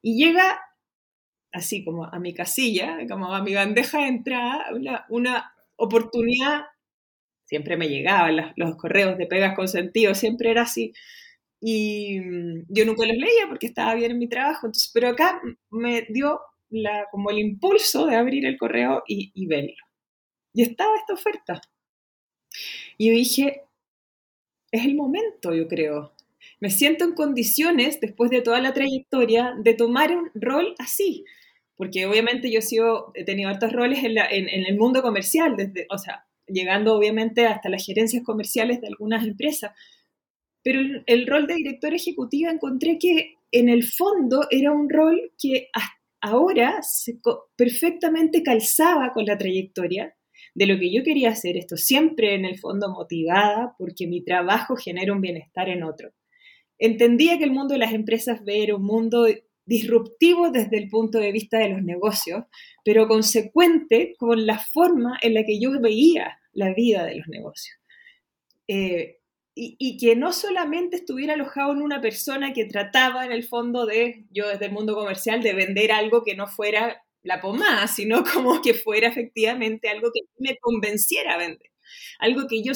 Y 0.03 0.23
llega 0.23 0.61
así 1.53 1.83
como 1.87 2.05
a 2.05 2.19
mi 2.19 2.35
casilla, 2.35 2.99
como 3.09 3.35
a 3.35 3.43
mi 3.43 3.55
bandeja 3.55 4.03
de 4.03 4.09
entrada, 4.09 4.67
una, 5.09 5.55
oportunidad, 5.77 6.65
siempre 7.47 7.79
me 7.79 7.89
llegaban 7.89 8.53
los, 8.55 8.77
correos 8.77 9.17
de 9.17 9.27
pegas 9.27 9.57
con 9.57 9.69
sentido, 9.69 10.15
siempre 10.15 10.51
era 10.51 10.63
así. 10.63 10.93
Y 11.63 12.21
mm, 12.21 12.67
yo 12.69 12.85
nunca 12.85 13.07
los 13.07 13.17
leía 13.17 13.49
porque 13.49 13.69
estaba 13.69 13.95
bien 13.95 14.11
en 14.11 14.19
mi 14.19 14.29
trabajo, 14.29 14.67
entonces, 14.67 14.91
pero 14.93 15.09
acá 15.09 15.41
me 15.71 16.03
dio 16.11 16.41
la, 16.69 17.07
como 17.11 17.31
el 17.31 17.39
impulso 17.39 18.05
de 18.05 18.17
abrir 18.17 18.45
el 18.45 18.59
correo 18.59 19.03
y 19.07 19.47
verlo. 19.47 19.88
Y 20.59 20.63
estaba 20.63 20.97
esta 20.97 21.13
oferta. 21.13 21.61
Y 22.97 23.11
dije, 23.11 23.63
es 24.73 24.85
el 24.85 24.97
momento, 24.97 25.55
yo 25.55 25.69
creo. 25.69 26.15
Me 26.59 26.69
siento 26.69 27.05
en 27.05 27.15
condiciones, 27.15 28.01
después 28.01 28.29
de 28.33 28.43
toda 28.43 28.61
la 28.61 28.75
trayectoria, 28.75 29.55
de 29.57 29.75
tomar 29.75 30.11
un 30.17 30.33
rol 30.35 30.75
así. 30.81 31.25
Porque 31.77 32.07
obviamente 32.07 32.51
yo 32.51 33.13
he, 33.15 33.23
tenido 33.23 33.51
altos 33.51 33.73
roles 33.73 34.01
en, 34.03 34.19
el 34.49 34.77
mundo 34.77 35.01
comercial, 35.01 35.55
desde, 35.57 35.87
o 35.91 35.97
sea, 35.97 36.27
llegando 36.49 36.97
obviamente 36.97 37.47
hasta 37.47 37.69
las 37.69 37.87
gerencias 37.87 38.25
comerciales 38.25 38.81
de 38.81 38.89
algunas 38.89 39.25
empresas. 39.25 39.71
Pero 40.65 40.81
el, 41.07 41.27
rol 41.29 41.47
de 41.47 41.55
directora 41.55 41.95
ejecutiva 41.95 42.51
encontré 42.51 42.99
que 42.99 43.37
en 43.53 43.69
el 43.69 43.85
fondo 43.85 44.49
era 44.51 44.73
un 44.73 44.91
rol 44.91 45.31
que 45.41 45.69
ahora 46.21 46.81
perfectamente 47.55 48.43
calzaba 48.43 49.13
con 49.13 49.25
la 49.25 49.39
trayectoria 49.39 50.17
de 50.55 50.67
lo 50.67 50.79
que 50.79 50.93
yo 50.93 51.03
quería 51.03 51.31
hacer, 51.31 51.57
esto 51.57 51.77
siempre 51.77 52.35
en 52.35 52.45
el 52.45 52.59
fondo 52.59 52.91
motivada 52.91 53.75
porque 53.79 54.07
mi 54.07 54.25
trabajo 54.25 54.77
genera 54.77 55.13
un 55.13 55.21
bienestar 55.21 55.69
en 55.69 55.83
otro. 55.83 56.11
Entendía 56.79 57.39
que 57.39 57.45
el 57.45 57.51
mundo 57.51 57.75
de 57.75 57.81
las 57.81 57.93
empresas 57.93 58.45
B 58.45 58.63
era 58.63 58.77
un 58.77 58.85
mundo 58.85 59.27
disruptivo 59.69 60.51
desde 60.51 60.79
el 60.79 60.89
punto 60.89 61.19
de 61.19 61.31
vista 61.31 61.59
de 61.59 61.69
los 61.69 61.83
negocios, 61.83 62.45
pero 62.85 63.07
consecuente 63.07 64.15
con 64.19 64.47
la 64.47 64.59
forma 64.59 65.19
en 65.21 65.35
la 65.35 65.45
que 65.45 65.61
yo 65.61 65.79
veía 65.81 66.39
la 66.53 66.73
vida 66.73 67.05
de 67.05 67.17
los 67.17 67.29
negocios. 67.29 67.77
Eh, 68.67 69.19
y, 69.55 69.77
y, 69.79 69.99
que 69.99 70.15
no 70.15 70.33
solamente 70.33 70.97
estuviera 70.97 71.35
alojado 71.35 71.73
en 71.73 71.83
una 71.83 72.01
persona 72.01 72.53
que 72.53 72.65
trataba 72.65 73.27
en 73.27 73.33
el 73.33 73.43
fondo 73.43 73.87
de, 73.87 74.25
yo 74.31 74.49
desde 74.49 74.67
el 74.67 74.73
mundo 74.73 74.95
comercial, 74.95 75.43
de 75.43 75.53
vender 75.53 75.91
algo 75.91 76.23
que 76.23 76.37
no 76.37 76.47
fuera 76.47 77.03
la 77.23 77.41
pomada, 77.41 77.87
sino 77.87 78.23
como 78.33 78.61
que 78.63 78.75
fuera 78.75 79.09
efectivamente 79.09 79.89
algo 79.89 80.11
que 80.13 80.23
me 80.39 80.57
convenciera 80.59 81.35
a 81.35 81.39
vender, 81.39 81.71
algo 82.19 82.47
que 82.49 82.63
yo 82.63 82.73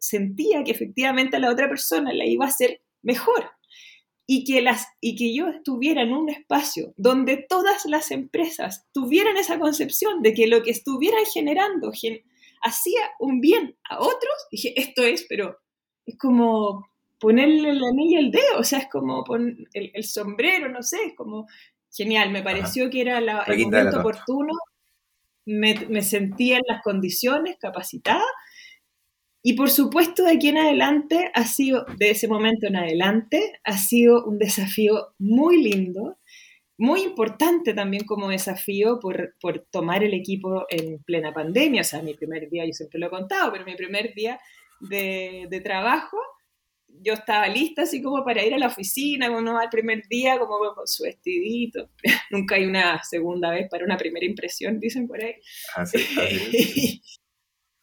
sentía 0.00 0.64
que 0.64 0.70
efectivamente 0.70 1.36
a 1.36 1.40
la 1.40 1.50
otra 1.50 1.68
persona 1.68 2.12
la 2.12 2.26
iba 2.26 2.44
a 2.44 2.48
hacer 2.48 2.82
mejor 3.02 3.50
y 4.30 4.44
que, 4.44 4.60
las, 4.60 4.86
y 5.00 5.16
que 5.16 5.34
yo 5.34 5.48
estuviera 5.48 6.02
en 6.02 6.12
un 6.12 6.28
espacio 6.28 6.92
donde 6.96 7.46
todas 7.48 7.86
las 7.86 8.10
empresas 8.10 8.86
tuvieran 8.92 9.38
esa 9.38 9.58
concepción 9.58 10.20
de 10.20 10.34
que 10.34 10.46
lo 10.46 10.62
que 10.62 10.70
estuvieran 10.70 11.24
generando 11.32 11.90
hacía 12.62 13.00
un 13.18 13.40
bien 13.40 13.78
a 13.88 14.00
otros, 14.00 14.46
dije, 14.50 14.78
esto 14.78 15.02
es, 15.02 15.24
pero 15.28 15.58
es 16.04 16.18
como 16.18 16.90
ponerle 17.18 17.72
la 17.72 17.88
anillo 17.88 18.18
al 18.18 18.30
dedo, 18.30 18.58
o 18.58 18.64
sea, 18.64 18.80
es 18.80 18.88
como 18.90 19.24
poner 19.24 19.56
el, 19.72 19.90
el, 19.94 20.04
sombrero, 20.04 20.68
no 20.68 20.82
sé, 20.82 20.98
es 21.06 21.14
como 21.16 21.46
genial, 21.90 22.30
me 22.30 22.42
pareció 22.42 22.90
que 22.90 23.00
era 23.00 23.18
el 23.18 23.64
momento 23.64 24.00
oportuno, 24.00 24.52
me, 25.46 26.02
sentía 26.02 26.58
en 26.58 26.64
las 26.66 26.82
condiciones, 26.82 27.56
capacitada, 27.58 28.24
y 29.42 29.54
por 29.54 29.70
supuesto 29.70 30.24
de 30.24 30.32
aquí 30.32 30.48
en 30.48 30.58
adelante 30.58 31.30
ha 31.34 31.44
sido, 31.44 31.86
de 31.96 32.10
ese 32.10 32.28
momento 32.28 32.66
en 32.66 32.76
adelante, 32.76 33.60
ha 33.64 33.78
sido 33.78 34.24
un 34.24 34.38
desafío 34.38 35.14
muy 35.18 35.62
lindo, 35.62 36.18
muy 36.76 37.02
importante 37.02 37.72
también 37.74 38.04
como 38.04 38.28
desafío 38.28 39.00
por, 39.00 39.34
tomar 39.70 40.04
el 40.04 40.14
equipo 40.14 40.66
en 40.68 41.02
plena 41.02 41.32
pandemia, 41.32 41.80
o 41.80 41.84
sea, 41.84 42.02
mi 42.02 42.14
primer 42.14 42.50
día, 42.50 42.66
yo 42.66 42.72
siempre 42.72 43.00
lo 43.00 43.06
he 43.06 43.10
contado, 43.10 43.50
pero 43.52 43.64
mi 43.64 43.74
primer 43.74 44.14
día 44.14 44.38
de, 44.80 45.46
de 45.50 45.60
trabajo 45.60 46.18
yo 47.02 47.14
estaba 47.14 47.48
lista 47.48 47.82
así 47.82 48.02
como 48.02 48.24
para 48.24 48.44
ir 48.44 48.54
a 48.54 48.58
la 48.58 48.68
oficina, 48.68 49.30
uno 49.30 49.54
va 49.54 49.62
al 49.62 49.70
primer 49.70 50.06
día 50.08 50.38
como 50.38 50.58
con 50.74 50.86
su 50.86 51.04
vestidito. 51.04 51.90
Nunca 52.30 52.56
hay 52.56 52.64
una 52.66 53.02
segunda 53.04 53.50
vez 53.50 53.68
para 53.70 53.84
una 53.84 53.96
primera 53.96 54.26
impresión, 54.26 54.80
dicen 54.80 55.06
por 55.06 55.22
ahí. 55.22 55.34
Así, 55.74 55.98
ah, 56.16 56.22
así. 56.22 57.02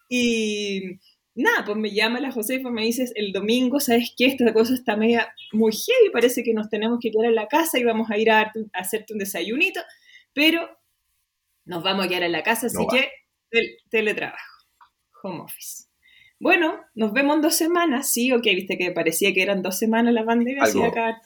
Y 0.08 1.00
nada, 1.36 1.66
pues 1.66 1.78
me 1.78 1.92
llama 1.92 2.20
la 2.20 2.32
Josefa, 2.32 2.70
me 2.70 2.84
dices 2.84 3.12
el 3.16 3.32
domingo, 3.32 3.80
¿sabes 3.80 4.14
qué? 4.18 4.28
Esta 4.28 4.54
cosa 4.54 4.74
está 4.74 4.96
media 4.96 5.34
muy 5.52 5.72
heavy, 5.72 6.12
parece 6.12 6.44
que 6.44 6.54
nos 6.54 6.70
tenemos 6.70 7.00
que 7.02 7.12
quedar 7.12 7.26
en 7.26 7.36
la 7.36 7.48
casa 7.48 7.80
y 7.80 7.84
vamos 7.84 8.10
a 8.10 8.18
ir 8.18 8.32
a, 8.32 8.52
hacerte 8.74 9.14
un 9.14 9.20
desayunito, 9.20 9.82
pero 10.34 10.70
nos 11.66 11.84
vamos 11.84 12.06
a 12.06 12.08
quedar 12.08 12.24
en 12.24 12.32
la 12.32 12.44
casa, 12.44 12.68
así 12.68 12.86
que 12.90 13.10
teletrabajo, 13.90 14.66
home 15.24 15.42
office. 15.42 15.85
Bueno, 16.46 16.76
nos 16.94 17.12
vemos 17.12 17.38
en 17.38 17.42
dos 17.42 17.56
semanas, 17.56 18.14
sí, 18.14 18.32
ok, 18.32 18.44
viste 18.44 18.78
que 18.78 18.92
parecía 18.92 19.34
que 19.34 19.42
eran 19.42 19.64
dos 19.64 19.80
semanas 19.80 20.14
la 20.14 20.24
pandemia, 20.24 20.62
así 20.62 20.80
acá. 20.80 21.20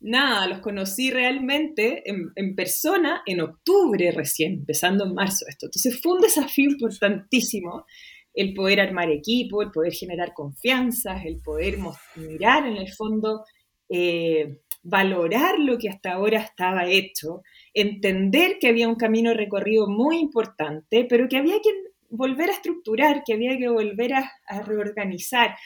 Nada, 0.00 0.46
los 0.46 0.60
conocí 0.60 1.10
realmente 1.10 2.02
en, 2.06 2.54
persona 2.56 3.20
en 3.26 3.42
octubre 3.42 4.10
recién, 4.10 4.54
empezando 4.54 5.04
en 5.04 5.12
marzo 5.12 5.44
esto. 5.46 5.66
Entonces 5.66 6.00
fue 6.00 6.14
un 6.14 6.22
desafío 6.22 6.70
importantísimo 6.70 7.84
el 8.32 8.54
poder 8.54 8.80
armar 8.80 9.10
equipo, 9.10 9.60
el 9.60 9.70
poder 9.70 9.92
generar 9.92 10.32
confianzas, 10.32 11.26
el 11.26 11.42
poder 11.42 11.76
mirar 12.16 12.66
en 12.66 12.78
el 12.78 12.90
fondo, 12.90 13.44
eh, 13.90 14.60
valorar 14.82 15.58
lo 15.58 15.76
que 15.76 15.90
hasta 15.90 16.12
ahora 16.12 16.40
estaba 16.40 16.86
hecho, 16.86 17.42
entender 17.74 18.56
que 18.58 18.68
había 18.68 18.88
un 18.88 18.94
camino 18.94 19.34
recorrido 19.34 19.88
muy 19.88 20.20
importante, 20.20 21.04
pero 21.04 21.28
que 21.28 21.36
había 21.36 21.60
que 21.60 21.89
volver 22.10 22.50
a 22.50 22.54
estructurar, 22.54 23.22
que 23.24 23.34
había 23.34 23.56
que 23.56 23.68
volver 23.68 24.14
a, 24.14 24.62
reorganizar 24.64 25.56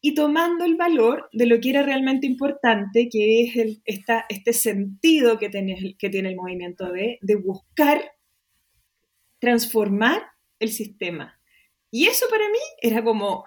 y 0.00 0.14
tomando 0.14 0.64
el 0.64 0.76
valor 0.76 1.28
de 1.32 1.46
lo 1.46 1.60
que 1.60 1.70
era 1.70 1.82
realmente 1.82 2.26
importante, 2.26 3.08
que 3.10 3.42
es 3.42 3.56
el, 3.56 3.82
este 3.84 4.52
sentido 4.52 5.38
que 5.38 5.48
tiene, 5.48 5.96
que 5.98 6.10
tiene 6.10 6.30
el 6.30 6.36
movimiento 6.36 6.92
de, 6.92 7.18
de 7.22 7.36
buscar 7.36 8.12
transformar 9.38 10.22
el 10.58 10.70
sistema. 10.70 11.40
Y 11.90 12.06
eso 12.06 12.26
para 12.30 12.48
mí 12.48 12.58
era 12.82 13.02
como, 13.02 13.44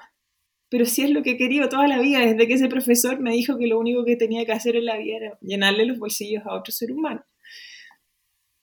pero 0.69 0.85
si 0.85 1.03
es 1.03 1.11
lo 1.11 1.21
que 1.23 1.31
he 1.31 1.37
querido 1.37 1.69
toda 1.69 1.87
la 1.87 1.99
vida, 1.99 2.19
desde 2.19 2.47
que 2.47 2.53
ese 2.53 2.67
profesor 2.67 3.19
me 3.19 3.31
dijo 3.31 3.57
que 3.57 3.67
lo 3.67 3.79
único 3.79 4.03
que 4.05 4.15
tenía 4.15 4.45
que 4.45 4.53
hacer 4.53 4.75
en 4.75 4.85
la 4.85 4.97
vida 4.97 5.17
era 5.17 5.37
llenarle 5.41 5.85
los 5.85 5.99
bolsillos 5.99 6.43
a 6.45 6.55
otro 6.55 6.73
ser 6.73 6.91
humano 6.91 7.23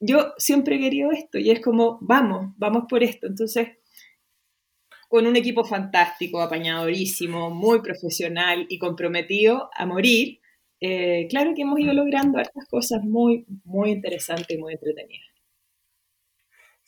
yo 0.06 0.32
siempre 0.38 0.76
he 0.76 0.80
querido 0.80 1.10
esto 1.12 1.38
y 1.38 1.50
es 1.50 1.60
como, 1.60 1.98
vamos, 2.00 2.54
vamos 2.56 2.84
por 2.88 3.02
esto. 3.02 3.26
Entonces, 3.26 3.68
con 5.08 5.26
un 5.26 5.36
equipo 5.36 5.64
fantástico, 5.64 6.40
apañadorísimo, 6.40 7.50
muy 7.50 7.80
profesional 7.80 8.66
y 8.68 8.78
comprometido 8.78 9.70
a 9.74 9.86
morir, 9.86 10.40
eh, 10.80 11.26
claro 11.30 11.52
que 11.54 11.62
hemos 11.62 11.80
ido 11.80 11.92
logrando 11.92 12.38
estas 12.38 12.66
cosas 12.68 13.02
muy, 13.02 13.46
muy 13.64 13.90
interesantes 13.90 14.56
y 14.56 14.60
muy 14.60 14.74
entretenidas. 14.74 15.35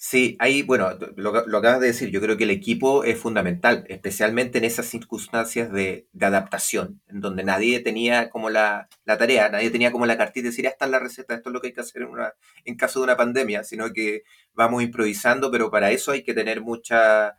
Sí, 0.01 0.37
ahí, 0.39 0.63
bueno, 0.63 0.97
lo, 1.17 1.45
lo, 1.45 1.59
acabas 1.59 1.81
de 1.81 1.89
decir, 1.89 2.11
yo 2.11 2.21
creo 2.21 2.37
que 2.37 2.45
el 2.45 2.51
equipo 2.51 3.03
es 3.03 3.19
fundamental, 3.19 3.85
especialmente 3.89 4.59
en 4.59 4.65
esas 4.65 4.87
circunstancias 4.87 5.73
de, 5.73 6.07
adaptación, 6.21 7.03
en 7.09 7.21
donde 7.21 7.43
nadie 7.43 7.81
tenía 7.81 8.31
como 8.31 8.49
la, 8.49 8.89
tarea, 9.05 9.49
nadie 9.49 9.71
tenía 9.71 9.91
como 9.91 10.07
la 10.07 10.17
cartita 10.17 10.45
de 10.45 10.51
decir, 10.51 10.67
esta 10.67 10.85
es 10.85 10.93
la 10.93 11.01
receta, 11.01 11.35
esto 11.35 11.49
es 11.49 11.53
lo 11.53 11.61
que 11.61 11.69
hay 11.69 11.73
que 11.73 11.81
hacer 11.81 12.03
en, 12.03 12.09
una, 12.11 12.33
en 12.65 12.77
caso 12.77 13.01
de 13.01 13.05
una 13.07 13.17
pandemia, 13.17 13.65
sino 13.65 13.93
que 13.93 14.23
vamos 14.53 14.85
improvisando, 14.85 15.51
pero 15.51 15.69
para 15.69 15.91
eso 15.91 16.13
hay 16.13 16.23
que 16.23 16.33
tener 16.33 16.61
mucha, 16.61 17.37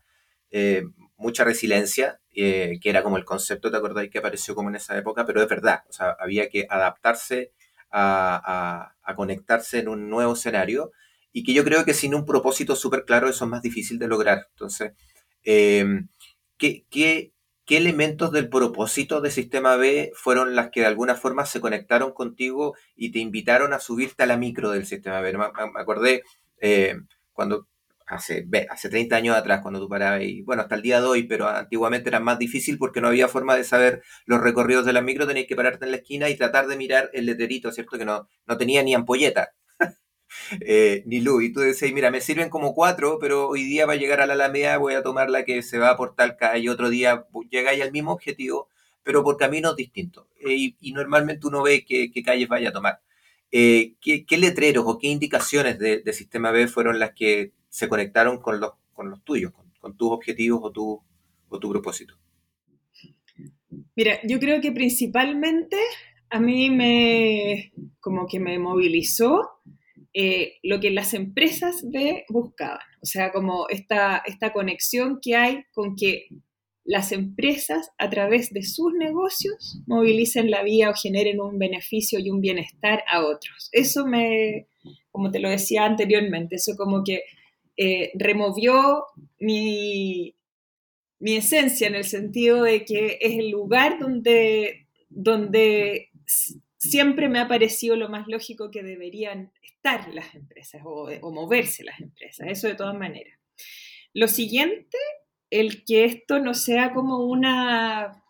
eh, 0.52 0.84
mucha 1.16 1.46
resiliencia, 1.46 2.20
eh, 2.36 2.78
que 2.82 2.90
era 2.90 3.04
como 3.04 3.16
el 3.16 3.24
concepto, 3.24 3.72
¿te 3.72 3.78
acordáis 3.78 4.12
que 4.12 4.20
apareció 4.20 4.54
como 4.54 4.68
en 4.68 4.76
esa 4.76 4.98
época? 4.98 5.26
Pero 5.26 5.42
es 5.42 5.48
verdad, 5.48 5.84
o 5.88 5.94
sea, 5.94 6.18
había 6.20 6.50
que 6.50 6.68
adaptarse 6.70 7.54
a, 7.90 8.96
a 9.02 9.16
conectarse 9.16 9.80
en 9.80 9.88
un 9.88 10.10
nuevo 10.10 10.34
escenario 10.34 10.92
y 11.32 11.44
que 11.44 11.54
yo 11.54 11.64
creo 11.64 11.86
que 11.86 11.94
sin 11.94 12.16
un 12.16 12.26
propósito 12.26 12.76
súper 12.76 13.06
claro 13.06 13.30
eso 13.30 13.46
es 13.46 13.52
más 13.52 13.62
difícil 13.62 14.00
de 14.00 14.08
lograr. 14.08 14.48
Entonces, 14.52 14.94
eh, 15.44 15.86
¿qué, 16.58 16.86
qué, 16.90 17.34
qué, 17.66 17.78
elementos 17.78 18.32
del 18.32 18.50
propósito 18.50 19.22
de 19.22 19.32
Sistema 19.32 19.76
B 19.76 20.12
fueron 20.16 20.56
las 20.56 20.70
que 20.72 20.82
de 20.82 20.88
alguna 20.88 21.16
forma 21.16 21.46
se 21.46 21.62
conectaron 21.62 22.14
contigo 22.14 22.76
y 22.96 23.12
te 23.12 23.20
invitaron 23.20 23.74
a 23.74 23.80
subirte 23.80 24.24
a 24.24 24.26
la 24.26 24.38
micro 24.38 24.72
del 24.72 24.86
Sistema 24.86 25.22
B? 25.22 25.34
Me, 25.34 25.48
me 25.74 25.80
acordé 25.80 26.24
eh, 26.60 26.96
cuando 27.34 27.68
hace, 28.08 28.48
hace 28.70 28.90
30 28.90 29.16
años 29.16 29.38
atrás, 29.38 29.62
cuando 29.62 29.80
tú 29.80 29.88
parabas, 29.88 30.24
y 30.24 30.42
bueno, 30.42 30.64
hasta 30.64 30.76
el 30.76 30.82
día 30.82 31.00
de 31.00 31.08
hoy, 31.08 31.24
pero 31.24 31.48
antiguamente 31.48 32.10
era 32.10 32.20
más 32.20 32.40
difícil 32.40 32.78
porque 32.80 33.02
no 33.02 33.08
había 33.08 33.28
forma 33.28 33.56
de 33.56 33.64
saber 33.64 34.02
los 34.26 34.42
recorridos 34.42 34.86
de 34.86 34.94
la 34.94 35.02
micro, 35.02 35.28
tenías 35.28 35.46
que 35.48 35.56
pararte 35.56 35.86
en 35.86 35.92
la 35.92 35.98
esquina 35.98 36.28
y 36.28 36.36
tratar 36.36 36.68
de 36.68 36.76
mirar 36.76 37.12
el 37.14 37.28
letrerito, 37.28 37.72
¿cierto? 37.72 37.98
Que 37.98 38.06
no, 38.06 38.28
no 38.48 38.58
tenía 38.58 38.82
ni 38.84 38.96
ampolleta 38.96 39.54
eh, 40.62 41.04
ni 41.06 41.22
luz. 41.22 41.44
Y 41.44 41.54
tú 41.54 41.62
decías, 41.62 41.92
mira, 41.94 42.12
me 42.12 42.22
sirven 42.22 42.50
como 42.50 42.74
cuatro, 42.74 43.18
pero 43.20 43.50
hoy 43.50 43.64
día 43.64 43.86
va 43.86 43.94
a 43.94 43.98
llegar 43.98 44.22
a 44.22 44.26
la 44.26 44.34
Alameda, 44.34 44.78
voy 44.78 44.94
a 44.94 45.04
tomar 45.04 45.30
la 45.30 45.44
que 45.44 45.62
se 45.62 45.78
va 45.78 45.98
por 45.98 46.16
tal 46.16 46.38
calle, 46.38 46.70
otro 46.70 46.90
día 46.90 47.26
llegáis 47.50 47.82
al 47.82 47.92
mismo 47.92 48.12
objetivo, 48.12 48.70
pero 49.04 49.24
por 49.24 49.38
caminos 49.38 49.76
distintos. 49.76 50.28
Eh, 50.42 50.76
y, 50.80 50.94
normalmente 50.94 51.48
uno 51.48 51.64
ve 51.64 51.86
qué, 51.86 52.12
calles 52.24 52.48
vaya 52.48 52.70
a 52.70 52.74
tomar. 52.74 53.02
Eh, 53.52 53.96
¿qué, 54.02 54.38
letreros 54.38 54.86
o 54.88 54.98
qué 55.00 55.08
indicaciones 55.08 55.80
de, 55.80 56.14
Sistema 56.14 56.52
B 56.52 56.68
fueron 56.68 57.00
las 57.00 57.14
que 57.14 57.54
se 57.70 57.88
conectaron 57.90 58.40
con 58.40 58.60
los, 58.60 58.74
con 58.94 59.10
los 59.10 59.24
tuyos, 59.24 59.54
con, 59.80 59.98
tus 59.98 60.12
objetivos 60.12 60.60
o 60.64 60.72
tu, 60.72 61.02
o 61.50 61.60
tu 61.60 61.70
propósito? 61.70 62.16
Mira, 63.96 64.20
yo 64.24 64.40
creo 64.40 64.62
que 64.62 64.72
principalmente 64.72 65.78
a 66.30 66.40
mí 66.40 66.70
me 66.70 67.72
como 68.00 68.28
que 68.28 68.40
me 68.40 68.60
movilizó 68.60 69.50
eh, 70.14 70.58
lo 70.64 70.80
que 70.80 70.92
las 70.92 71.14
empresas 71.14 71.84
buscaban. 72.30 72.80
O 73.02 73.06
sea, 73.06 73.32
como 73.32 73.68
esta, 73.70 74.24
esta 74.26 74.52
conexión 74.52 75.20
que 75.22 75.36
hay 75.36 75.64
con 75.74 75.96
que 75.96 76.28
las 76.84 77.12
empresas 77.12 77.92
a 78.00 78.10
través 78.10 78.52
de 78.52 78.64
sus 78.64 78.94
negocios 78.94 79.80
movilicen 79.86 80.50
la 80.50 80.64
vía 80.64 80.90
o 80.90 80.96
generen 80.96 81.40
un 81.40 81.60
beneficio 81.60 82.20
y 82.20 82.32
un 82.32 82.42
bienestar 82.42 83.04
a 83.08 83.24
otros. 83.24 83.70
Eso 83.72 84.08
me, 84.08 84.68
como 85.12 85.30
te 85.30 85.40
lo 85.40 85.50
decía 85.50 85.86
anteriormente, 85.86 86.56
eso 86.56 86.76
como 86.76 87.04
que 87.04 87.22
eh, 87.78 88.12
removió 88.16 89.06
mi, 89.40 90.36
mi 91.20 91.36
esencia 91.36 91.88
en 91.88 91.96
el 91.96 92.06
sentido 92.06 92.64
de 92.64 92.84
que 92.86 93.20
es 93.22 93.38
el 93.38 93.52
lugar 93.52 94.00
donde, 94.00 94.88
donde 95.10 96.10
siempre 96.80 97.28
me 97.28 97.40
ha 97.40 97.48
parecido 97.48 97.96
lo 97.96 98.10
más 98.10 98.28
lógico 98.28 98.72
que 98.72 98.84
deberían 98.84 99.52
estar 99.62 100.12
las 100.14 100.34
empresas 100.34 100.82
o, 100.86 101.32
moverse 101.32 101.84
las 101.84 102.00
empresas, 102.00 102.48
eso 102.50 102.68
de 102.68 102.76
todas 102.76 102.98
maneras. 102.98 103.38
Lo 104.14 104.28
siguiente, 104.28 104.98
el 105.50 105.84
que 105.84 106.06
esto 106.06 106.40
no 106.40 106.54
sea 106.54 106.94
como 106.94 107.26
una, 107.26 108.24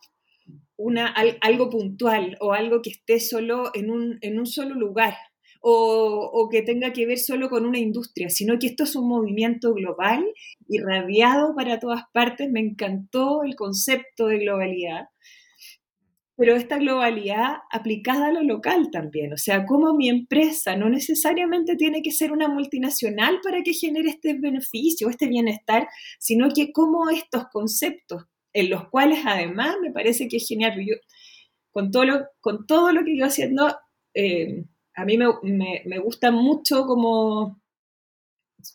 una, 0.75 1.13
algo 1.41 1.69
puntual 1.69 2.37
o 2.41 2.53
algo 2.53 2.81
que 2.81 2.89
esté 2.89 3.19
solo 3.19 3.71
en 3.73 3.91
un, 3.91 4.17
en 4.21 4.39
un 4.39 4.47
solo 4.47 4.75
lugar 4.75 5.15
o, 5.61 6.29
o, 6.33 6.49
que 6.49 6.61
tenga 6.61 6.91
que 6.93 7.05
ver 7.05 7.19
solo 7.19 7.49
con 7.49 7.65
una 7.65 7.79
industria, 7.79 8.29
sino 8.29 8.57
que 8.57 8.67
esto 8.67 8.85
es 8.85 8.95
un 8.95 9.09
movimiento 9.09 9.73
global, 9.73 10.25
irradiado 10.69 11.53
para 11.53 11.79
todas 11.79 12.03
partes. 12.13 12.49
Me 12.49 12.61
encantó 12.61 13.43
el 13.43 13.55
concepto 13.55 14.27
de 14.27 14.39
globalidad 14.39 15.09
pero 16.39 16.55
esta 16.55 16.77
globalidad 16.77 17.57
aplicada 17.69 18.27
a 18.27 18.31
lo 18.31 18.41
local 18.41 18.91
también. 18.93 19.33
O 19.33 19.37
sea, 19.37 19.65
como 19.65 19.93
mi 19.93 20.07
empresa 20.07 20.77
no 20.77 20.89
necesariamente 20.89 21.75
tiene 21.75 22.01
que 22.01 22.11
ser 22.11 22.31
una 22.31 22.47
multinacional 22.47 23.41
para 23.43 23.61
que 23.61 23.73
genere 23.73 24.07
este 24.07 24.35
beneficio, 24.39 25.09
este 25.09 25.27
bienestar, 25.27 25.89
sino 26.17 26.47
que 26.55 26.71
como 26.71 27.09
estos 27.09 27.43
conceptos, 27.51 28.23
en 28.53 28.69
los 28.69 28.87
cuales 28.87 29.19
además 29.25 29.75
me 29.81 29.91
parece 29.91 30.29
que 30.29 30.37
es 30.37 30.47
genial, 30.47 30.75
yo, 30.77 30.95
con, 31.71 31.91
todo 31.91 32.05
lo, 32.05 32.25
con 32.39 32.65
todo 32.65 32.93
lo 32.93 33.03
que 33.03 33.17
yo 33.17 33.25
haciendo, 33.25 33.77
eh, 34.13 34.63
a 34.95 35.03
mí 35.03 35.17
me, 35.17 35.25
me, 35.43 35.81
me 35.85 35.99
gusta 35.99 36.31
mucho 36.31 36.85
como 36.85 37.58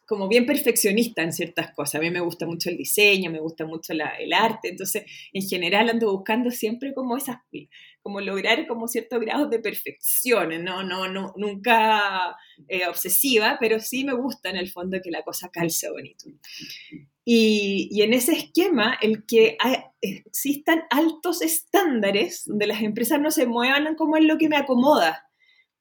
como 0.06 0.28
bien 0.28 0.46
perfeccionista 0.46 1.22
en 1.22 1.32
ciertas 1.32 1.74
cosas. 1.74 1.96
A 1.96 2.02
mí 2.02 2.10
me 2.10 2.20
gusta 2.20 2.46
mucho 2.46 2.70
el 2.70 2.76
diseño, 2.76 3.30
me 3.30 3.40
gusta 3.40 3.66
mucho 3.66 3.92
el 3.92 4.32
arte, 4.32 4.68
entonces 4.68 5.04
en 5.32 5.42
general 5.42 5.90
ando 5.90 6.12
buscando 6.12 6.50
siempre 6.50 6.94
como 6.94 7.16
esas, 7.16 7.38
como 8.02 8.20
lograr 8.20 8.66
como 8.66 8.86
ciertos 8.88 9.20
grados 9.20 9.50
de 9.50 9.58
perfección, 9.58 10.62
no, 10.62 10.82
no, 10.82 11.08
no, 11.08 11.32
nunca 11.36 12.36
eh, 12.68 12.86
obsesiva, 12.86 13.56
pero 13.60 13.80
sí 13.80 14.04
me 14.04 14.14
gusta 14.14 14.50
en 14.50 14.56
el 14.56 14.70
fondo 14.70 14.98
que 15.02 15.10
la 15.10 15.22
cosa 15.22 15.48
calce 15.50 15.90
bonito. 15.90 16.26
Y, 17.24 17.88
y 17.90 18.02
en 18.02 18.12
ese 18.12 18.32
esquema, 18.32 18.98
el 19.00 19.24
que 19.24 19.56
existan 20.02 20.82
altos 20.90 21.40
estándares 21.40 22.42
donde 22.44 22.66
las 22.66 22.82
empresas 22.82 23.18
no 23.20 23.30
se 23.30 23.46
muevan 23.46 23.94
como 23.94 24.18
en 24.18 24.28
lo 24.28 24.36
que 24.36 24.50
me 24.50 24.58
acomoda, 24.58 25.23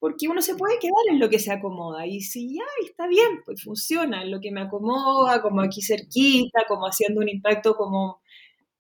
porque 0.04 0.28
uno 0.28 0.42
se 0.42 0.56
puede 0.56 0.80
quedar 0.80 1.06
en 1.12 1.18
lo 1.18 1.30
que 1.30 1.40
se 1.40 1.50
acomoda. 1.50 2.06
Y 2.06 2.20
si 2.20 2.56
ya 2.56 2.66
está 2.86 3.08
bien, 3.08 3.40
pues 3.46 3.64
funciona 3.64 4.22
en 4.22 4.32
lo 4.32 4.42
que 4.42 4.52
me 4.52 4.60
acomoda, 4.60 5.42
como 5.42 5.62
aquí 5.62 5.82
cerquita, 5.82 6.66
como 6.68 6.88
haciendo 6.88 7.22
un 7.22 7.30
impacto 7.30 7.74
como 7.74 8.22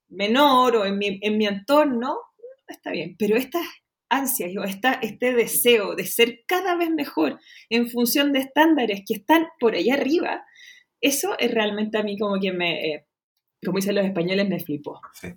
menor 0.10 0.76
o 0.76 0.86
en 0.86 0.98
mi, 0.98 1.20
en 1.22 1.38
mi 1.38 1.48
entorno, 1.48 2.18
está 2.68 2.92
bien. 2.92 3.16
Pero 3.18 3.38
estas 3.38 3.66
ansias 4.10 4.52
o 4.58 4.66
esta, 4.66 4.96
este 4.96 5.32
deseo 5.32 5.96
de 5.96 6.06
ser 6.06 6.44
cada 6.46 6.76
vez 6.76 6.90
mejor 6.90 7.40
en 7.70 7.90
función 7.90 8.34
de 8.34 8.40
estándares 8.40 9.04
que 9.08 9.14
están 9.14 9.48
por 9.62 9.76
allá 9.76 9.94
arriba, 9.94 10.44
eso 11.00 11.40
es 11.40 11.54
realmente 11.54 11.98
a 11.98 12.04
mí 12.04 12.20
como 12.20 12.38
que 12.38 12.52
me, 12.52 12.96
eh, 12.96 13.06
como 13.64 13.78
dicen 13.78 13.96
los 13.96 14.06
españoles, 14.06 14.50
me 14.50 14.60
flipó. 14.60 15.00
Sí. 15.14 15.30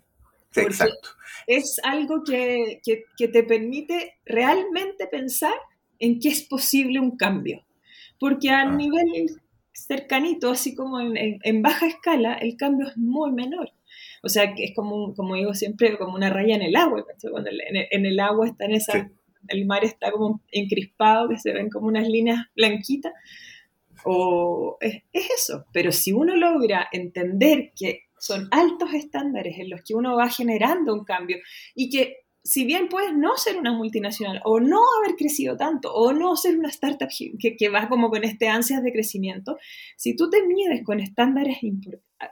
exacto. 0.56 1.10
Es 1.46 1.78
algo 1.84 2.24
que, 2.24 2.80
que, 2.82 3.04
que 3.16 3.28
te 3.28 3.44
permite 3.44 4.16
realmente 4.24 5.06
pensar 5.06 5.54
en 5.98 6.20
qué 6.20 6.28
es 6.28 6.42
posible 6.42 7.00
un 7.00 7.16
cambio. 7.16 7.64
Porque 8.18 8.50
a 8.50 8.60
ah. 8.60 8.64
nivel 8.64 9.40
cercanito, 9.72 10.50
así 10.50 10.74
como 10.74 11.00
en, 11.00 11.62
baja 11.62 11.86
escala, 11.86 12.34
el 12.34 12.56
cambio 12.56 12.88
es 12.88 12.96
muy 12.96 13.32
menor. 13.32 13.72
O 14.22 14.28
sea, 14.28 14.54
que 14.54 14.64
es 14.64 14.74
como, 14.74 15.14
como 15.14 15.34
digo 15.34 15.54
siempre, 15.54 15.96
como 15.98 16.14
una 16.14 16.30
raya 16.30 16.56
en 16.56 16.62
el 16.62 16.76
agua. 16.76 17.04
Cuando 17.30 17.50
en, 17.50 18.06
el 18.06 18.20
agua 18.20 18.46
está 18.46 18.64
en 18.64 18.72
esa, 18.72 19.10
el 19.48 19.66
mar 19.66 19.84
está 19.84 20.10
como 20.10 20.42
encrispado, 20.50 21.28
que 21.28 21.38
se 21.38 21.52
ven 21.52 21.70
como 21.70 21.86
unas 21.86 22.08
líneas 22.08 22.46
blanquitas. 22.56 23.12
O 24.04 24.78
es, 24.80 25.02
es 25.12 25.30
eso. 25.30 25.66
Pero 25.72 25.92
si 25.92 26.12
uno 26.12 26.34
logra 26.36 26.88
entender 26.90 27.72
que 27.78 28.06
son 28.18 28.48
altos 28.50 28.92
estándares 28.94 29.58
en 29.58 29.70
los 29.70 29.82
que 29.82 29.94
uno 29.94 30.16
va 30.16 30.28
generando 30.28 30.94
un 30.94 31.04
cambio 31.04 31.38
y 31.74 31.90
que 31.90 32.25
si 32.46 32.64
bien 32.64 32.88
puedes 32.88 33.12
no 33.12 33.36
ser 33.36 33.56
una 33.56 33.72
multinacional 33.72 34.40
o 34.44 34.60
no 34.60 34.78
haber 34.98 35.16
crecido 35.16 35.56
tanto 35.56 35.92
o 35.92 36.12
no 36.12 36.36
ser 36.36 36.56
una 36.56 36.68
startup 36.68 37.08
que, 37.40 37.56
que 37.56 37.68
va 37.68 37.88
como 37.88 38.08
con 38.08 38.22
este 38.22 38.48
ansias 38.48 38.84
de 38.84 38.92
crecimiento, 38.92 39.58
si 39.96 40.14
tú 40.14 40.30
te 40.30 40.46
mides 40.46 40.84
con 40.84 41.00
estándares 41.00 41.58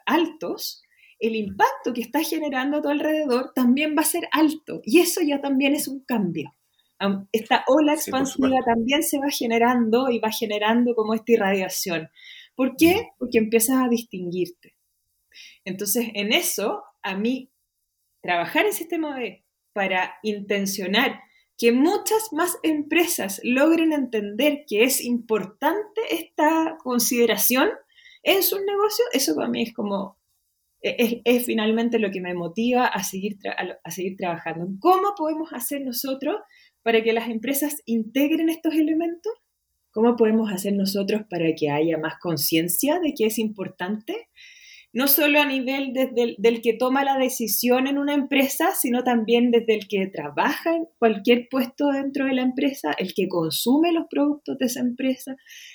altos, 0.07 0.83
el 1.19 1.35
impacto 1.35 1.93
que 1.93 2.03
estás 2.03 2.31
generando 2.31 2.79
a 2.79 2.83
tu 2.83 2.89
alrededor 2.89 3.53
también 3.55 3.97
va 3.97 4.03
a 4.03 4.07
ser 4.07 4.29
alto 4.31 4.81
y 4.85 5.01
eso 5.01 5.21
ya 5.21 5.41
también 5.41 5.75
es 5.75 5.89
un 5.89 6.05
cambio. 6.05 6.55
Esta 7.33 7.65
ola 7.67 7.95
expansiva 7.95 8.61
también 8.65 9.03
se 9.03 9.19
va 9.19 9.29
generando 9.31 10.11
y 10.11 10.21
va 10.21 10.31
generando 10.31 10.95
como 10.95 11.13
esta 11.15 11.33
irradiación. 11.33 12.09
¿Por 12.55 12.77
qué? 12.77 13.09
Porque 13.19 13.39
empiezas 13.39 13.85
a 13.85 13.89
distinguirte. 13.89 14.77
Entonces, 15.65 16.07
en 16.15 16.33
eso, 16.33 16.85
a 17.03 17.17
mí, 17.17 17.51
trabajar 18.23 18.65
en 18.65 18.73
sistema 18.73 19.19
de 19.19 19.44
para 19.75 20.15
intencionar 20.23 21.21
que 21.59 21.73
muchas 21.73 22.33
más 22.33 22.57
empresas 22.63 23.41
logren 23.45 23.93
entender 23.93 24.65
que 24.67 24.85
es 24.85 25.05
importante 25.05 26.01
esta 26.11 26.79
consideración 26.83 27.69
en 28.23 28.43
sus 28.43 28.61
negocios, 28.61 29.09
eso 29.13 29.35
para 29.37 29.49
mí 29.49 29.63
es 29.63 29.75
como 29.75 30.19
es, 30.81 31.47
finalmente 31.47 31.99
lo 31.99 32.11
que 32.11 32.21
me 32.21 32.35
motiva 32.35 32.87
a 32.87 33.03
seguir, 33.03 33.39
a 33.83 33.91
seguir 33.91 34.17
trabajando. 34.17 34.67
¿Cómo 34.81 35.15
podemos 35.17 35.53
hacer 35.53 35.81
nosotros 35.83 36.37
para 36.83 37.03
que 37.03 37.15
las 37.15 37.29
empresas 37.29 37.83
integren 37.87 38.51
estos 38.51 38.75
elementos? 38.75 39.33
¿Cómo 39.91 40.17
podemos 40.17 40.53
hacer 40.53 40.75
nosotros 40.75 41.23
para 41.31 41.55
que 41.57 41.71
haya 41.71 41.97
más 41.97 42.15
conciencia 42.21 43.01
de 43.01 43.15
que 43.15 43.27
es 43.27 43.39
importante? 43.39 44.29
No 44.95 45.09
solo 45.09 45.41
a 45.41 45.45
nivel 45.45 45.93
desde 45.93 46.37
del 46.39 46.63
que 46.63 46.73
toma 46.73 47.03
la 47.03 47.19
decisión 47.19 47.89
en 47.89 47.99
una 47.99 48.15
empresa, 48.15 48.71
sino 48.77 49.03
también 49.03 49.51
desde 49.51 49.75
el 49.75 49.89
que 49.89 50.07
trabaja 50.07 50.77
en 50.77 50.87
cualquier 50.99 51.49
puesto 51.51 51.89
dentro 51.89 52.27
de 52.27 52.35
la 52.35 52.43
empresa, 52.43 52.95
el 52.97 53.13
que 53.13 53.29
consume 53.29 53.93
los 53.93 54.05
productos 54.09 54.57
de 54.57 54.67
esa 54.67 54.81
empresa, 54.81 55.35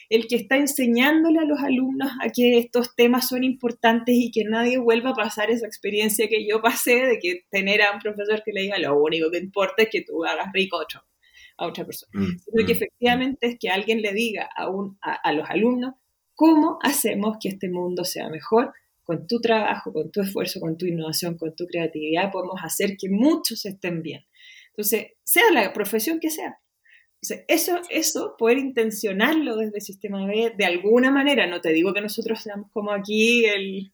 el 0.10 0.28
que 0.28 0.38
está 0.38 0.56
enseñándole 0.56 1.40
a 1.40 1.44
los 1.44 1.60
alumnos 1.60 2.10
a 2.22 2.30
que 2.30 2.58
estos 2.60 2.96
temas 2.96 3.28
son 3.28 3.44
importantes 3.44 4.16
y 4.18 4.32
que 4.32 4.46
nadie 4.46 4.78
vuelva 4.78 5.10
a 5.10 5.16
pasar 5.16 5.52
esa 5.52 5.68
experiencia 5.68 6.30
que 6.30 6.48
yo 6.48 6.62
pasé 6.62 7.06
de 7.06 7.20
que 7.20 7.42
tener 7.52 7.82
a 7.82 7.92
un 7.92 8.00
profesor 8.00 8.42
que 8.46 8.54
le 8.54 8.62
diga 8.62 8.80
lo 8.80 8.98
único 9.04 9.30
que 9.30 9.40
importa 9.40 9.84
es 9.84 9.90
que 9.90 10.02
tú 10.02 10.24
hagas 10.24 10.48
rico 10.54 10.78
a, 10.78 10.84
otro, 10.84 11.02
a 11.58 11.68
otra 11.68 11.86
persona. 11.86 12.10
Mm, 12.14 12.40
sino 12.40 12.66
que 12.66 12.74
mm, 12.74 12.78
efectivamente 12.78 13.48
es 13.48 13.58
que 13.60 13.70
alguien 13.70 14.02
le 14.02 14.14
diga 14.14 14.50
a, 14.56 14.70
un, 14.70 14.98
a 15.02 15.34
los 15.34 15.50
alumnos 15.50 15.96
cómo 16.36 16.80
hacemos 16.82 17.36
que 17.42 17.50
este 17.50 17.70
mundo 17.70 18.06
sea 18.06 18.30
mejor 18.30 18.72
con 19.10 19.26
tu 19.26 19.42
trabajo, 19.42 19.92
con 19.92 20.12
tu 20.12 20.22
esfuerzo, 20.22 20.60
con 20.60 20.78
tu 20.78 20.86
innovación, 20.86 21.36
con 21.36 21.56
tu 21.56 21.66
creatividad, 21.66 22.32
podemos 22.32 22.60
hacer 22.62 22.96
que 22.96 23.10
muchos 23.10 23.66
estén 23.66 24.04
bien. 24.04 24.24
Entonces, 24.68 25.14
sea 25.24 25.52
la 25.52 25.74
profesión 25.74 26.20
que 26.20 26.30
sea. 26.30 26.60
eso, 27.48 27.82
eso, 27.90 28.36
poder 28.38 28.60
intencionarlo 28.60 29.56
desde 29.56 29.78
el 29.78 29.82
sistema 29.82 30.28
B 30.28 30.54
de 30.56 30.64
alguna 30.64 31.10
manera, 31.10 31.48
no 31.48 31.60
te 31.60 31.74
digo 31.74 31.92
que 31.92 32.02
nosotros 32.02 32.40
seamos 32.40 32.70
como 32.70 32.92
aquí 32.92 33.46
el 33.46 33.92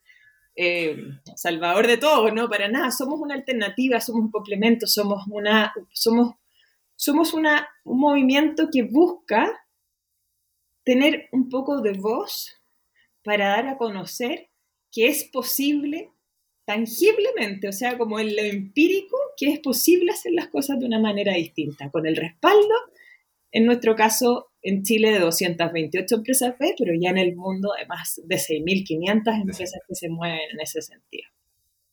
eh, 0.58 0.98
salvador 1.38 1.88
de 1.88 1.96
todo, 1.96 2.30
no, 2.32 2.50
para 2.50 2.68
nada, 2.68 2.92
somos 2.92 3.18
una 3.22 3.36
alternativa, 3.36 4.02
somos 4.02 4.22
un 4.22 4.32
complemento, 4.32 4.86
somos, 4.86 5.24
una, 5.32 5.74
somos, 5.94 6.36
somos 6.98 7.34
una, 7.34 7.70
un 7.86 8.02
movimiento 8.02 8.68
que 8.70 8.84
busca 8.84 9.66
tener 10.84 11.30
un 11.32 11.48
poco 11.48 11.80
de 11.80 11.94
voz 11.94 12.62
para 13.24 13.48
dar 13.48 13.68
a 13.70 13.78
conocer 13.78 14.50
que 14.96 15.08
es 15.08 15.26
posible 15.26 16.10
tangiblemente, 16.64 17.68
o 17.68 17.74
sea, 17.74 17.98
como 17.98 18.18
en 18.18 18.34
lo 18.34 18.42
empírico, 18.42 19.18
que 19.38 19.52
es 19.52 19.60
posible 19.60 20.14
hacer 20.14 20.32
las 20.32 20.48
cosas 20.48 20.80
de 20.80 20.86
una 20.86 21.00
manera 21.00 21.34
distinta, 21.34 21.92
con 21.92 22.08
el 22.08 22.16
respaldo, 22.16 22.74
en 23.52 23.66
nuestro 23.66 23.96
caso, 23.96 24.52
en 24.62 24.84
Chile 24.84 25.12
de 25.12 25.20
228 25.20 26.16
empresas 26.16 26.56
B, 26.58 26.74
pero 26.78 26.94
ya 27.00 27.10
en 27.10 27.18
el 27.18 27.36
mundo 27.36 27.74
de 27.78 27.86
más 27.86 28.22
de 28.24 28.38
6.500 28.38 29.42
empresas 29.42 29.82
que 29.86 29.96
se 29.96 30.10
mueven 30.10 30.40
en 30.54 30.62
ese 30.62 30.82
sentido. 30.82 31.28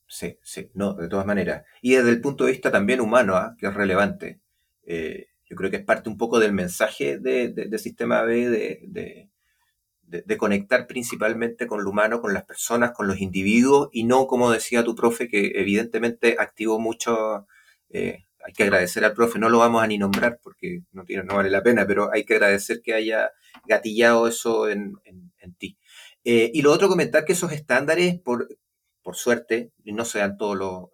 Sí, 0.07 0.37
sí, 0.41 0.69
no, 0.73 0.93
de 0.93 1.09
todas 1.09 1.25
maneras. 1.25 1.65
Y 1.81 1.95
desde 1.95 2.09
el 2.09 2.21
punto 2.21 2.45
de 2.45 2.51
vista 2.51 2.71
también 2.71 3.01
humano, 3.01 3.35
¿ah? 3.35 3.55
que 3.59 3.67
es 3.67 3.73
relevante, 3.73 4.39
eh, 4.85 5.27
yo 5.45 5.55
creo 5.55 5.69
que 5.69 5.77
es 5.77 5.83
parte 5.83 6.09
un 6.09 6.17
poco 6.17 6.39
del 6.39 6.53
mensaje 6.53 7.19
del 7.19 7.53
de, 7.53 7.77
Sistema 7.77 8.23
B 8.23 8.49
de, 8.49 9.29
de, 10.25 10.37
conectar 10.37 10.85
principalmente 10.87 11.67
con 11.67 11.83
lo 11.83 11.89
humano, 11.89 12.21
con 12.21 12.33
las 12.33 12.45
personas, 12.45 12.91
con 12.91 13.07
los 13.07 13.19
individuos, 13.19 13.89
y 13.91 14.03
no, 14.03 14.27
como 14.27 14.51
decía 14.51 14.83
tu 14.83 14.95
profe, 14.95 15.27
que 15.27 15.53
evidentemente 15.55 16.35
activó 16.39 16.79
mucho, 16.79 17.47
eh, 17.89 18.25
hay 18.45 18.53
que 18.53 18.63
agradecer 18.63 19.03
al 19.05 19.13
profe, 19.13 19.39
no 19.39 19.49
lo 19.49 19.59
vamos 19.59 19.81
a 19.81 19.87
ni 19.87 19.97
nombrar 19.97 20.39
porque 20.43 20.81
no, 20.91 21.05
tiene, 21.05 21.23
no 21.23 21.35
vale 21.35 21.49
la 21.49 21.63
pena, 21.63 21.85
pero 21.87 22.11
hay 22.13 22.25
que 22.25 22.35
agradecer 22.35 22.81
que 22.81 22.93
haya 22.93 23.31
gatillado 23.65 24.27
eso 24.27 24.69
en, 24.69 24.95
ti. 25.57 25.77
Eh, 26.23 26.51
y 26.53 26.61
lo 26.61 26.71
otro, 26.71 26.87
comentar 26.89 27.25
que 27.25 27.33
esos 27.33 27.51
estándares, 27.51 28.19
por, 28.19 28.47
por 29.01 29.15
suerte, 29.15 29.71
no 29.83 30.05
sean 30.05 30.37
todos 30.37 30.57
los, 30.57 30.89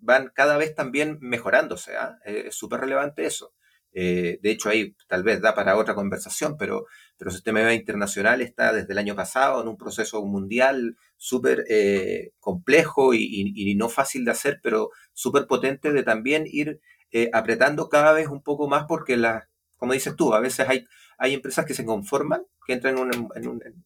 van 0.00 0.30
cada 0.34 0.56
vez 0.56 0.74
también 0.74 1.18
mejorándose, 1.20 1.96
¿ah? 1.96 2.18
es 2.24 2.54
súper 2.54 2.80
relevante 2.80 3.26
eso. 3.26 3.52
Eh, 3.94 4.38
de 4.42 4.50
hecho, 4.50 4.68
ahí 4.70 4.94
tal 5.06 5.22
vez 5.22 5.40
da 5.40 5.54
para 5.54 5.76
otra 5.76 5.94
conversación, 5.94 6.56
pero, 6.56 6.86
pero 7.18 7.30
el 7.30 7.34
sistema 7.34 7.74
internacional 7.74 8.40
está 8.40 8.72
desde 8.72 8.92
el 8.92 8.98
año 8.98 9.14
pasado 9.14 9.60
en 9.62 9.68
un 9.68 9.76
proceso 9.76 10.24
mundial 10.24 10.96
súper 11.16 11.64
eh, 11.68 12.32
complejo 12.40 13.14
y, 13.14 13.74
no 13.76 13.88
fácil 13.88 14.24
de 14.24 14.30
hacer, 14.30 14.60
pero 14.62 14.90
súper 15.12 15.46
potente 15.46 15.92
de 15.92 16.02
también 16.02 16.44
ir 16.46 16.80
eh, 17.10 17.30
apretando 17.32 17.88
cada 17.88 18.12
vez 18.12 18.28
un 18.28 18.42
poco 18.42 18.68
más 18.68 18.84
porque, 18.88 19.16
la, 19.16 19.48
como 19.76 19.92
dices 19.92 20.16
tú, 20.16 20.34
a 20.34 20.40
veces 20.40 20.68
hay, 20.68 20.86
hay 21.18 21.34
empresas 21.34 21.66
que 21.66 21.74
se 21.74 21.84
conforman, 21.84 22.44
que 22.66 22.72
entran 22.72 22.96
en 22.98 23.02
un, 23.02 23.28
en 23.34 23.48
un, 23.48 23.62
en 23.62 23.84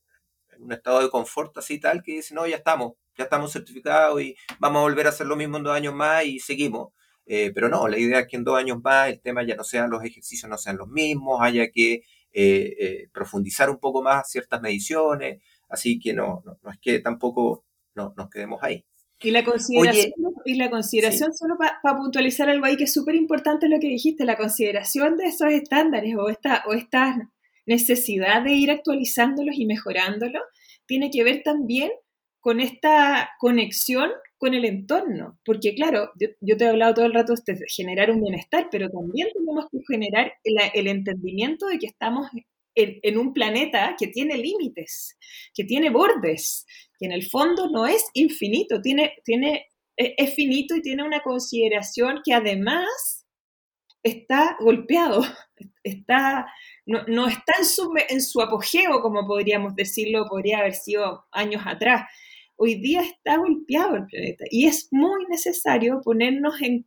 un 0.62 0.73
estado 0.73 1.03
de 1.03 1.11
confort 1.11 1.57
así 1.59 1.79
tal, 1.81 2.03
que 2.03 2.12
dicen, 2.12 2.37
no, 2.37 2.47
ya 2.47 2.57
estamos, 2.57 2.95
ya 3.16 3.25
estamos 3.25 3.53
certificados 3.53 4.21
y 4.23 4.37
vamos 4.59 4.81
a 4.81 4.83
volver 4.83 5.07
a 5.07 5.11
hacer 5.11 5.27
lo 5.27 5.37
mismo 5.37 5.57
en 5.57 5.64
dos 5.64 5.75
años 5.75 5.95
más 5.95 6.25
y 6.25 6.38
seguimos. 6.38 6.92
Eh, 7.26 7.50
pero 7.52 7.68
no, 7.68 7.88
la 7.88 7.98
idea 7.98 8.20
es 8.20 8.28
que 8.28 8.36
en 8.36 8.44
dos 8.44 8.56
años 8.56 8.78
más 8.82 9.08
el 9.08 9.20
tema 9.20 9.44
ya 9.44 9.56
no 9.56 9.64
sean 9.64 9.90
los 9.90 10.02
ejercicios, 10.04 10.48
no 10.48 10.56
sean 10.56 10.76
los 10.76 10.88
mismos, 10.88 11.40
haya 11.42 11.70
que 11.70 11.94
eh, 12.32 12.76
eh, 12.78 13.08
profundizar 13.12 13.68
un 13.68 13.78
poco 13.78 14.00
más 14.00 14.30
ciertas 14.30 14.62
mediciones, 14.62 15.42
así 15.68 15.98
que 15.98 16.14
no, 16.14 16.44
no, 16.44 16.70
es 16.70 16.78
que 16.80 17.00
tampoco 17.00 17.64
no, 17.96 18.14
nos 18.16 18.30
quedemos 18.30 18.62
ahí. 18.62 18.84
Y 19.20 19.30
la 19.32 19.44
consideración, 19.44 20.12
y 20.44 20.54
la 20.54 20.70
consideración 20.70 21.34
solo 21.34 21.56
para 21.58 21.98
puntualizar 21.98 22.48
algo 22.48 22.66
ahí 22.66 22.76
que 22.76 22.84
es 22.84 22.92
súper 22.92 23.14
importante 23.14 23.68
lo 23.68 23.80
que 23.80 23.88
dijiste, 23.88 24.24
la 24.24 24.36
consideración 24.36 25.16
de 25.16 25.26
esos 25.26 25.50
estándares 25.50 26.14
o 26.16 26.28
esta, 26.28 26.62
o 26.66 26.74
esta 26.74 27.16
necesidad 27.64 28.42
de 28.44 28.52
ir 28.52 28.70
actualizándolos 28.70 29.56
y 29.58 29.66
mejorándolos, 29.66 30.42
tiene 30.86 31.10
que 31.10 31.24
ver 31.24 31.42
también 31.42 31.90
con 32.40 32.60
esta 32.60 33.30
conexión 33.40 34.10
con 34.38 34.55
el 34.55 34.64
entorno, 34.64 35.38
porque 35.44 35.75
claro, 35.75 36.11
yo, 36.18 36.57
te 36.57 36.64
he 36.64 36.68
hablado 36.68 36.94
todo 36.94 37.07
el 37.07 37.14
rato 37.14 37.35
de 37.35 37.59
generar 37.68 38.11
un 38.11 38.20
bienestar, 38.20 38.68
pero 38.70 38.90
también 38.90 39.29
tenemos 39.33 39.66
que 39.70 39.79
generar 39.88 40.33
el, 40.44 40.87
entendimiento 40.87 41.66
de 41.66 41.79
que 41.79 41.87
estamos 41.87 42.29
en, 42.75 43.18
un 43.18 43.33
planeta 43.33 43.96
que 43.99 44.09
tiene 44.09 44.37
límites, 44.37 45.16
que 45.55 45.64
tiene 45.64 45.88
bordes, 45.88 46.66
que 46.99 47.07
en 47.07 47.12
el 47.12 47.25
fondo 47.25 47.70
no 47.70 47.87
es 47.87 48.05
infinito, 48.12 48.83
tiene, 48.83 49.14
tiene, 49.25 49.66
es, 49.96 50.35
finito 50.35 50.77
y 50.77 50.83
tiene 50.83 51.03
una 51.03 51.20
consideración 51.20 52.20
que 52.22 52.35
además 52.35 53.25
está 54.03 54.59
golpeado, 54.61 55.22
está, 55.83 56.46
no, 56.85 57.05
no 57.07 57.27
está 57.27 57.55
en 57.59 57.64
su, 57.64 57.90
en 58.11 58.20
su 58.20 58.42
apogeo, 58.42 59.01
como 59.01 59.27
podríamos 59.27 59.75
decirlo, 59.75 60.27
podría 60.29 60.59
haber 60.59 60.75
sido 60.75 61.25
años 61.33 61.62
atrás 61.64 62.03
hoy 62.57 62.77
día 62.77 63.03
está 63.03 63.37
golpeado 63.37 63.97
el 63.97 64.07
planeta 64.07 64.45
y 64.51 64.66
es 64.66 64.88
muy 64.90 65.25
necesario 65.29 66.01
ponernos 66.03 66.55
en, 66.61 66.87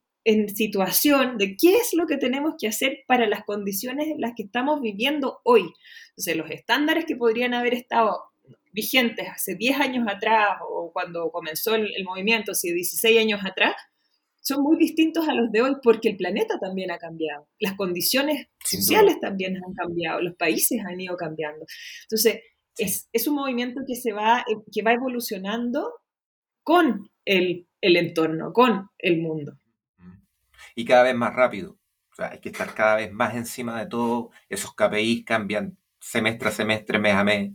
situación 0.54 1.40
de 1.40 1.58
qué 1.58 1.78
es 1.78 1.96
lo 1.96 2.06
que 2.06 2.18
tenemos 2.18 2.54
que 2.60 2.68
hacer 2.68 3.00
para 3.08 3.28
las 3.28 3.46
condiciones 3.46 4.10
en 4.10 4.22
las 4.22 4.34
que 4.36 4.44
estamos 4.44 4.80
viviendo 4.80 5.40
hoy. 5.44 5.74
Entonces, 6.10 6.36
los 6.36 6.52
estándares 6.52 7.06
que 7.06 7.16
podrían 7.16 7.56
haber 7.56 7.74
estado 7.74 8.26
vigentes 8.72 9.28
hace 9.28 9.56
10 9.56 9.80
años 9.80 10.08
atrás 10.08 10.60
o 10.70 10.92
cuando 10.94 11.32
comenzó 11.32 11.74
el, 11.74 12.04
movimiento, 12.04 12.52
hace 12.52 12.72
16 12.72 13.18
años 13.18 13.42
atrás, 13.44 13.74
son 14.42 14.62
muy 14.62 14.78
distintos 14.78 15.28
a 15.28 15.34
los 15.34 15.52
de 15.52 15.64
hoy 15.64 15.76
porque 15.82 16.10
el 16.10 16.18
planeta 16.18 16.60
también 16.60 16.92
ha 16.92 17.00
cambiado, 17.00 17.48
las 17.60 17.74
condiciones 17.74 18.48
sociales 18.64 19.20
también 19.20 19.58
han 19.58 19.74
cambiado, 19.74 20.22
los 20.22 20.36
países 20.36 20.80
han 20.86 21.00
ido 21.02 21.18
cambiando. 21.18 21.66
Entonces, 22.04 22.42
es, 22.80 23.28
un 23.28 23.36
movimiento 23.36 23.82
que, 23.86 23.96
se 23.96 24.14
va, 24.14 24.40
eh, 24.42 24.58
que 24.72 24.82
va 24.82 24.94
evolucionando 24.94 25.94
con 26.64 27.10
el, 27.26 27.68
entorno, 27.82 28.54
con 28.54 28.90
el 28.98 29.22
mundo. 29.22 29.58
Y 30.76 30.86
cada 30.86 31.04
vez 31.04 31.16
más 31.16 31.34
rápido. 31.34 31.78
O 32.12 32.16
sea, 32.16 32.32
hay 32.32 32.40
que 32.40 32.50
estar 32.50 32.74
cada 32.74 32.98
vez 32.98 33.12
más 33.12 33.36
encima 33.36 33.80
de 33.80 33.88
todo. 33.88 34.32
Esos 34.50 34.74
KPIs 34.74 35.26
cambian 35.26 35.78
semestre 36.00 36.50
a 36.50 36.52
semestre, 36.52 37.00
mes 37.00 37.14
a 37.14 37.24
mes. 37.24 37.52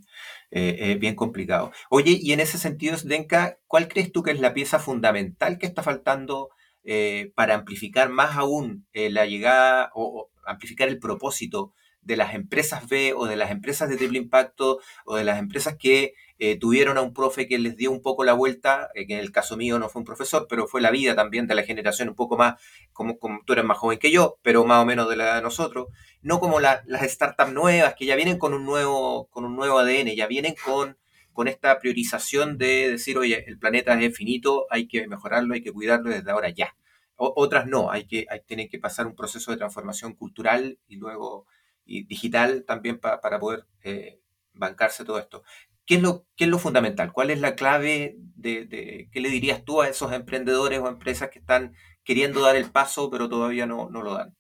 Eh, 0.50 0.92
es 0.92 0.98
bien 0.98 1.14
complicado. 1.16 1.72
Oye, 1.90 2.18
y 2.20 2.32
en 2.32 2.40
ese 2.40 2.58
sentido, 2.58 2.96
Denka, 3.04 3.58
¿cuál 3.66 3.88
crees 3.88 4.12
tú 4.12 4.22
que 4.22 4.30
es 4.30 4.40
la 4.40 4.54
pieza 4.54 4.78
fundamental 4.78 5.58
que 5.58 5.66
está 5.66 5.82
faltando 5.82 6.50
eh, 6.84 7.32
para 7.34 7.54
amplificar 7.54 8.10
más 8.10 8.37
aún 8.37 8.87
la 8.92 9.26
llegada 9.26 9.90
o, 9.94 10.30
amplificar 10.46 10.88
el 10.88 10.98
propósito 10.98 11.72
de 12.04 12.16
las 12.16 12.34
empresas 12.34 12.88
B 12.88 13.14
o 13.14 13.26
de 13.26 13.36
las 13.36 13.50
empresas 13.50 13.88
de 13.88 13.96
triple 13.96 14.18
impacto 14.18 14.80
o 15.04 15.16
de 15.16 15.24
las 15.24 15.38
empresas 15.38 15.76
que 15.78 16.14
eh, 16.38 16.58
tuvieron 16.58 16.98
a 16.98 17.02
un 17.02 17.14
profe 17.14 17.46
que 17.46 17.58
les 17.58 17.76
dio 17.76 17.90
un 17.90 18.02
poco 18.02 18.24
la 18.24 18.32
vuelta, 18.32 18.90
eh, 18.94 19.06
que 19.06 19.14
en 19.14 19.20
el 19.20 19.30
caso 19.30 19.56
mío 19.56 19.78
no 19.78 19.88
fue 19.88 20.00
un 20.00 20.06
profesor, 20.06 20.46
pero 20.48 20.66
fue 20.66 20.80
la 20.80 20.90
vida 20.90 21.14
también 21.14 21.46
de 21.46 21.54
la 21.54 21.62
generación 21.62 22.08
un 22.08 22.16
poco 22.16 22.36
más, 22.36 22.60
como, 22.92 23.18
como 23.18 23.40
tú 23.46 23.52
eres 23.52 23.64
más 23.64 23.78
joven 23.78 23.98
que 23.98 24.10
yo, 24.10 24.38
pero 24.42 24.64
más 24.64 24.82
o 24.82 24.86
menos 24.86 25.08
de 25.08 25.16
la 25.16 25.36
de 25.36 25.42
nosotros, 25.42 25.88
no 26.22 26.40
como 26.40 26.58
las 26.60 26.82
startups 27.02 27.52
nuevas 27.52 27.94
que 27.94 28.06
ya 28.06 28.16
vienen 28.16 28.38
con 28.38 28.52
un 28.52 28.64
nuevo, 28.64 29.28
con 29.30 29.44
un 29.44 29.54
nuevo 29.54 29.78
ADN, 29.78 30.14
ya 30.16 30.26
vienen 30.26 30.54
con, 30.64 30.98
con 31.32 31.48
esta 31.48 31.78
priorización 31.78 32.58
de 32.58 32.90
decir, 32.92 33.16
oye, 33.16 33.44
el 33.46 33.58
planeta 33.58 34.00
es 34.00 34.16
finito, 34.16 34.66
hay 34.70 34.88
que 34.88 35.06
mejorarlo, 35.06 35.54
hay 35.54 35.62
que 35.62 35.72
cuidarlo 35.72 36.10
desde 36.10 36.30
ahora 36.30 36.50
ya. 36.50 36.76
otras 37.16 37.66
no, 37.66 37.90
hay 37.92 38.06
que, 38.06 38.26
tienen 38.46 38.68
que 38.68 38.78
pasar 38.78 39.06
un 39.06 39.14
proceso 39.14 39.52
de 39.52 39.56
transformación 39.58 40.14
cultural 40.14 40.78
y 40.88 40.96
luego 40.96 41.46
y 41.84 42.04
digital 42.04 42.64
también 42.64 42.98
para 42.98 43.38
poder 43.38 43.66
eh, 43.82 44.20
bancarse 44.52 45.04
todo 45.04 45.18
esto. 45.18 45.42
¿qué 45.86 45.96
es, 45.96 46.02
lo, 46.02 46.26
¿qué 46.36 46.44
es 46.44 46.50
lo 46.50 46.58
fundamental? 46.58 47.12
¿Cuál 47.12 47.30
es 47.30 47.40
la 47.40 47.54
clave 47.54 48.16
de, 48.18 49.08
qué 49.12 49.20
le 49.20 49.28
dirías 49.28 49.64
tú 49.64 49.82
a 49.82 49.88
esos 49.88 50.12
emprendedores 50.12 50.78
o 50.80 50.88
empresas 50.88 51.30
que 51.30 51.38
están 51.38 51.74
queriendo 52.02 52.42
dar 52.42 52.56
el 52.56 52.70
paso 52.70 53.10
pero 53.10 53.28
todavía 53.28 53.66
no, 53.66 53.90
no 53.90 54.02
lo 54.02 54.14
dan? 54.14 54.34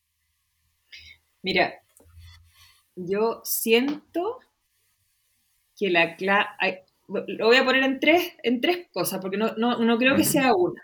Mira, 1.42 1.74
yo 2.96 3.42
siento 3.44 4.40
que 5.76 5.90
la 5.90 6.16
clave, 6.16 6.84
lo 7.08 7.46
voy 7.46 7.56
a 7.56 7.64
poner 7.64 7.82
en 7.82 8.00
tres, 8.00 8.32
en 8.42 8.60
tres 8.60 8.88
cosas, 8.92 9.20
porque 9.20 9.36
no, 9.36 9.54
no, 9.56 9.98
creo 9.98 10.16
que 10.16 10.24
sea 10.24 10.54
una. 10.54 10.82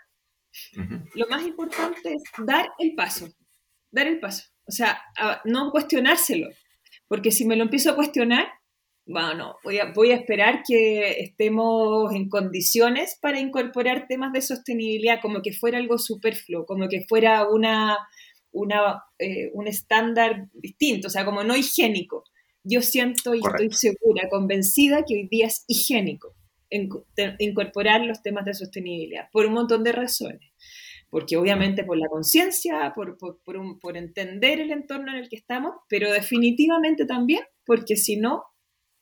Lo 1.15 1.27
más 1.27 1.43
importante 1.43 2.13
es 2.13 2.23
dar 2.45 2.69
el 2.77 2.93
paso, 2.93 3.27
dar 3.89 4.05
el 4.05 4.19
paso. 4.19 4.50
O 4.65 4.71
sea, 4.71 5.01
no 5.45 5.71
cuestionárselo, 5.71 6.49
porque 7.07 7.31
si 7.31 7.45
me 7.45 7.55
lo 7.55 7.63
empiezo 7.63 7.91
a 7.91 7.95
cuestionar, 7.95 8.47
bueno, 9.05 9.57
voy 9.63 9.79
a, 9.79 9.91
voy 9.91 10.11
a 10.11 10.15
esperar 10.15 10.61
que 10.65 11.19
estemos 11.19 12.13
en 12.13 12.29
condiciones 12.29 13.17
para 13.21 13.39
incorporar 13.39 14.07
temas 14.07 14.31
de 14.31 14.41
sostenibilidad, 14.41 15.19
como 15.21 15.41
que 15.41 15.53
fuera 15.53 15.77
algo 15.77 15.97
superfluo, 15.97 16.65
como 16.65 16.87
que 16.87 17.05
fuera 17.07 17.47
una, 17.49 17.97
una, 18.51 19.03
eh, 19.19 19.49
un 19.53 19.67
estándar 19.67 20.47
distinto, 20.53 21.07
o 21.07 21.11
sea, 21.11 21.25
como 21.25 21.43
no 21.43 21.55
higiénico. 21.55 22.23
Yo 22.63 22.81
siento 22.81 23.33
y 23.33 23.39
estoy 23.39 23.71
segura, 23.71 24.29
convencida 24.29 25.03
que 25.03 25.15
hoy 25.15 25.27
día 25.27 25.47
es 25.47 25.65
higiénico 25.67 26.35
incorporar 27.39 28.01
los 28.01 28.21
temas 28.21 28.45
de 28.45 28.53
sostenibilidad, 28.53 29.29
por 29.31 29.45
un 29.45 29.53
montón 29.53 29.83
de 29.83 29.91
razones. 29.91 30.53
Porque 31.11 31.37
obviamente 31.37 31.83
por 31.83 31.97
la 31.97 32.07
conciencia, 32.07 32.91
por, 32.95 33.17
por, 33.19 33.37
por, 33.79 33.97
entender 33.97 34.59
el 34.59 34.71
entorno 34.71 35.11
en 35.11 35.19
el 35.19 35.29
que 35.29 35.35
estamos, 35.35 35.75
pero 35.87 36.11
definitivamente 36.11 37.05
también 37.05 37.43
porque 37.65 37.95
si 37.95 38.17
no, 38.17 38.45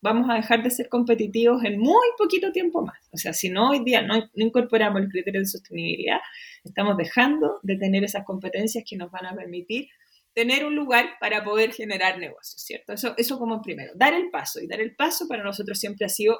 vamos 0.02 0.30
a 0.30 0.34
dejar 0.34 0.64
de 0.64 0.72
ser 0.72 0.90
competitivos 0.90 1.64
en 1.64 1.80
muy 1.80 2.08
poquito 2.18 2.52
tiempo 2.52 2.82
más. 2.82 2.98
O 3.12 3.18
sea, 3.18 3.32
si 3.32 3.50
no 3.50 3.70
hoy 3.70 3.84
día 3.86 4.02
no, 4.02 4.18
no, 4.18 4.46
incorporamos 4.46 5.02
el 5.02 5.10
criterio 5.10 5.40
de 5.40 5.46
sostenibilidad, 5.46 6.20
estamos 6.64 6.98
dejando 6.98 7.60
de 7.64 7.78
tener 7.78 8.04
esas 8.04 8.26
competencias 8.26 8.84
que 8.90 8.98
nos 8.98 9.12
van 9.12 9.28
a 9.28 9.36
permitir 9.36 9.88
tener 10.34 10.66
un 10.66 10.76
lugar 10.76 11.18
para 11.20 11.44
poder 11.44 11.74
generar 11.74 12.18
negocios, 12.18 12.62
¿cierto? 12.62 12.94
Eso, 12.94 13.14
eso 13.18 13.38
como 13.38 13.62
primero, 13.62 13.92
dar 13.96 14.14
el 14.14 14.30
paso. 14.30 14.60
Y 14.60 14.68
dar 14.68 14.82
el 14.82 14.96
paso 14.96 15.28
para 15.28 15.44
nosotros 15.44 15.80
siempre 15.80 16.06
ha 16.06 16.10
sido 16.10 16.40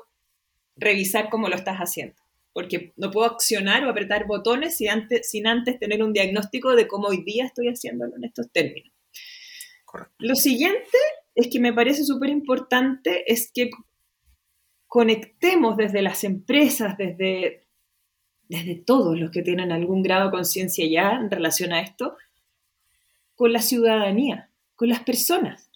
revisar 0.76 1.30
cómo 1.30 1.50
lo 1.50 1.56
estás 1.56 1.78
haciendo. 1.78 2.16
Porque 2.60 2.92
no 2.98 3.10
puedo 3.10 3.26
accionar 3.26 3.86
o 3.86 3.90
apretar 3.90 4.28
botones 4.28 4.76
sin 4.76 4.90
antes, 4.90 5.30
sin 5.30 5.48
antes 5.48 5.80
tener 5.80 6.04
un 6.04 6.12
diagnóstico 6.12 6.76
de 6.76 6.90
cómo 6.90 7.08
hoy 7.08 7.24
día 7.24 7.46
estoy 7.46 7.68
haciéndolo 7.68 8.18
en 8.18 8.26
estos 8.26 8.52
términos. 8.52 8.92
Lo 10.18 10.36
siguiente 10.36 10.98
es 11.36 11.48
que 11.48 11.62
me 11.62 11.72
parece 11.72 12.04
súper 12.04 12.30
importante 12.30 13.32
es 13.32 13.50
que 13.54 13.70
conectemos 14.88 15.78
desde 15.78 16.02
las 16.02 16.26
empresas, 16.26 16.98
desde, 16.98 17.66
desde 18.50 18.76
todos 18.76 19.18
los 19.18 19.32
que 19.32 19.42
tienen 19.42 19.72
algún 19.72 20.04
grado 20.04 20.26
de 20.26 20.32
conciencia 20.32 20.86
ya 20.86 21.14
en 21.14 21.32
relación 21.32 21.72
a 21.72 21.80
esto, 21.80 22.18
con 23.36 23.54
la 23.54 23.62
ciudadanía, 23.62 24.52
con 24.76 24.90
las 24.90 25.00
personas 25.00 25.69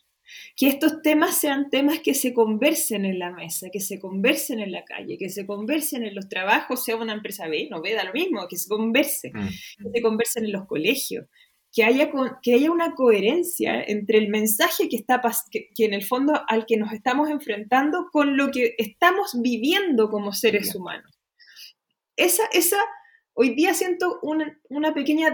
que 0.55 0.67
estos 0.67 1.01
temas 1.01 1.35
sean 1.35 1.69
temas 1.69 1.99
que 1.99 2.13
se 2.13 2.33
conversen 2.33 3.05
en 3.05 3.19
la 3.19 3.31
mesa, 3.31 3.69
que 3.71 3.79
se 3.79 3.99
conversen 3.99 4.59
en 4.59 4.71
la 4.71 4.83
calle, 4.83 5.17
que 5.17 5.29
se 5.29 5.45
conversen 5.45 6.03
en 6.03 6.15
los 6.15 6.29
trabajos, 6.29 6.83
sea 6.83 6.95
una 6.95 7.13
empresa 7.13 7.47
B, 7.47 7.67
no 7.69 7.81
ve, 7.81 7.93
da 7.93 8.03
lo 8.03 8.13
mismo, 8.13 8.47
que 8.47 8.57
se 8.57 8.69
converse, 8.69 9.31
mm. 9.33 9.47
que 9.83 9.89
se 9.93 10.01
conversen 10.01 10.45
en 10.45 10.51
los 10.51 10.65
colegios, 10.65 11.25
que 11.71 11.83
haya, 11.83 12.11
que 12.41 12.53
haya 12.53 12.71
una 12.71 12.93
coherencia 12.93 13.83
entre 13.83 14.19
el 14.19 14.29
mensaje 14.29 14.87
que 14.89 14.95
está 14.95 15.21
que, 15.49 15.69
que, 15.75 15.85
en 15.85 15.93
el 15.93 16.03
fondo 16.03 16.39
al 16.47 16.65
que 16.67 16.77
nos 16.77 16.93
estamos 16.93 17.29
enfrentando 17.29 18.09
con 18.11 18.37
lo 18.37 18.51
que 18.51 18.75
estamos 18.77 19.31
viviendo 19.41 20.09
como 20.09 20.33
seres 20.33 20.75
humanos. 20.75 21.19
Esa, 22.15 22.43
esa, 22.53 22.77
hoy 23.33 23.55
día 23.55 23.73
siento 23.73 24.19
una, 24.21 24.59
una 24.69 24.93
pequeña 24.93 25.33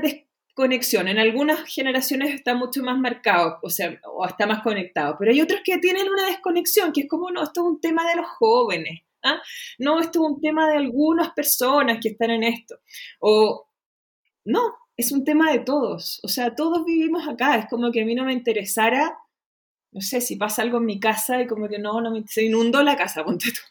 conexión. 0.60 1.08
En 1.08 1.20
algunas 1.20 1.62
generaciones 1.74 2.36
está 2.36 2.54
mucho 2.54 2.84
más 2.84 3.00
marcado, 3.00 3.60
o 3.64 3.70
sea, 3.70 3.98
o 4.04 4.26
está 4.26 4.46
más 4.46 4.62
conectado, 4.62 5.16
pero 5.18 5.32
hay 5.32 5.40
otros 5.40 5.62
que 5.64 5.78
tienen 5.78 6.10
una 6.10 6.26
desconexión, 6.26 6.92
que 6.92 7.02
es 7.02 7.08
como, 7.08 7.32
no, 7.32 7.44
esto 7.44 7.62
es 7.62 7.68
un 7.68 7.80
tema 7.80 8.06
de 8.10 8.18
los 8.18 8.28
jóvenes, 8.28 9.04
¿ah? 9.24 9.42
no, 9.78 10.02
esto 10.02 10.20
es 10.20 10.32
un 10.34 10.42
tema 10.42 10.70
de 10.70 10.76
algunas 10.76 11.32
personas 11.32 12.00
que 12.02 12.10
están 12.10 12.32
en 12.32 12.44
esto, 12.44 12.76
o 13.22 13.70
no, 14.44 14.60
es 14.98 15.14
un 15.14 15.24
tema 15.24 15.50
de 15.50 15.60
todos, 15.60 16.20
o 16.24 16.28
sea, 16.28 16.54
todos 16.56 16.84
vivimos 16.84 17.26
acá, 17.26 17.56
es 17.56 17.68
como 17.70 17.90
que 17.90 18.02
a 18.02 18.06
mí 18.06 18.14
no 18.14 18.26
me 18.26 18.34
interesara, 18.34 19.18
no 19.94 20.02
sé, 20.02 20.20
si 20.20 20.36
pasa 20.36 20.62
algo 20.62 20.80
en 20.80 20.86
mi 20.88 21.00
casa 21.00 21.42
y 21.42 21.48
como 21.48 21.70
que 21.70 21.80
no, 21.80 22.02
no 22.02 22.12
me, 22.12 22.28
se 22.28 22.44
inundó 22.44 22.84
la 22.84 22.98
casa, 22.98 23.24
ponte 23.24 23.46
tú 23.50 23.62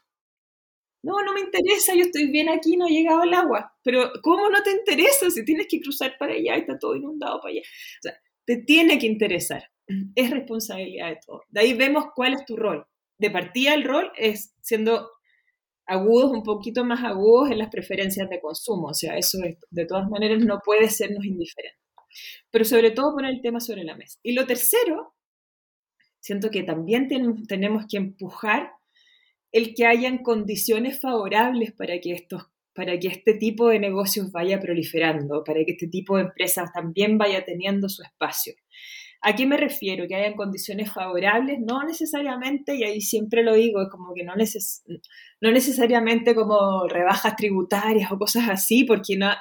no, 1.03 1.23
no 1.23 1.33
me 1.33 1.41
interesa, 1.41 1.95
yo 1.95 2.05
estoy 2.05 2.31
bien 2.31 2.49
aquí, 2.49 2.77
no 2.77 2.87
ha 2.87 2.91
llegado 2.91 3.23
el 3.23 3.35
agua. 3.35 3.73
Pero 3.83 4.11
¿cómo 4.23 4.49
no 4.51 4.63
te 4.63 4.73
interesa 4.73 5.31
si 5.31 5.45
tienes 5.45 5.67
que 5.69 5.81
cruzar 5.81 6.17
para 6.19 6.33
allá 6.33 6.57
y 6.57 6.61
está 6.61 6.79
todo 6.79 6.97
inundado 6.97 7.41
para 7.41 7.53
allá? 7.53 7.61
O 7.63 8.03
sea, 8.03 8.21
te 8.45 8.57
tiene 8.59 8.99
que 8.99 9.07
interesar. 9.07 9.71
Es 10.15 10.31
responsabilidad 10.31 11.11
de 11.11 11.19
todo. 11.25 11.43
De 11.49 11.61
ahí 11.61 11.75
vemos 11.75 12.07
cuál 12.15 12.35
es 12.35 12.45
tu 12.45 12.57
rol. 12.57 12.87
De 13.19 13.31
partida 13.31 13.75
el 13.75 13.85
rol 13.85 14.13
es 14.17 14.55
siendo 14.61 15.11
agudos, 15.87 16.31
un 16.31 16.43
poquito 16.43 16.85
más 16.85 17.03
agudos 17.03 17.51
en 17.51 17.59
las 17.59 17.71
preferencias 17.71 18.29
de 18.29 18.41
consumo. 18.41 18.89
O 18.89 18.95
sea, 18.95 19.17
eso 19.17 19.39
de 19.71 19.87
todas 19.87 20.09
maneras 20.09 20.45
no 20.45 20.61
puede 20.65 20.89
sernos 20.89 21.25
indiferente. 21.25 21.79
Pero 22.51 22.65
sobre 22.65 22.91
todo 22.91 23.15
poner 23.15 23.33
el 23.33 23.41
tema 23.41 23.61
sobre 23.61 23.85
la 23.85 23.97
mesa. 23.97 24.19
Y 24.23 24.33
lo 24.33 24.47
tercero, 24.47 25.15
siento 26.21 26.51
que 26.51 26.63
también 26.63 27.09
tenemos 27.49 27.87
que 27.89 27.97
empujar 27.97 28.73
el 29.53 29.75
que 29.75 29.87
hayan 29.87 30.19
condiciones 30.19 31.01
favorables 31.01 31.73
para 31.73 32.01
que 32.01 32.13
estos 32.13 32.47
para 32.75 32.97
que 32.97 33.09
este 33.09 33.35
tipo 33.35 33.71
de 33.71 33.81
negocios 33.81 34.31
vaya 34.31 34.61
proliferando, 34.61 35.43
para 35.43 35.65
que 35.65 35.73
este 35.73 35.89
tipo 35.89 36.17
de 36.17 36.23
empresas 36.23 36.73
también 36.73 37.19
vaya 37.19 37.45
teniendo 37.45 37.89
su 37.89 38.05
espacio. 38.05 38.55
¿A 39.21 39.35
qué 39.35 39.47
me 39.47 39.57
refiero? 39.57 40.07
Que 40.07 40.15
hayan 40.15 40.35
condiciones 40.35 40.93
favorables, 40.93 41.59
no 41.59 41.83
necesariamente, 41.83 42.77
y 42.77 42.85
ahí 42.85 43.01
siempre 43.01 43.43
lo 43.43 43.55
digo, 43.55 43.83
es 43.83 43.89
como 43.91 44.15
que 44.15 44.23
no, 44.23 44.35
no 44.37 45.51
necesariamente 45.51 46.37
como 46.37 46.87
rebajas 46.87 47.35
tributarias 47.35 48.13
o 48.13 48.17
cosas 48.17 48.49
así, 48.49 48.85
porque 48.85 49.17
no, 49.17 49.33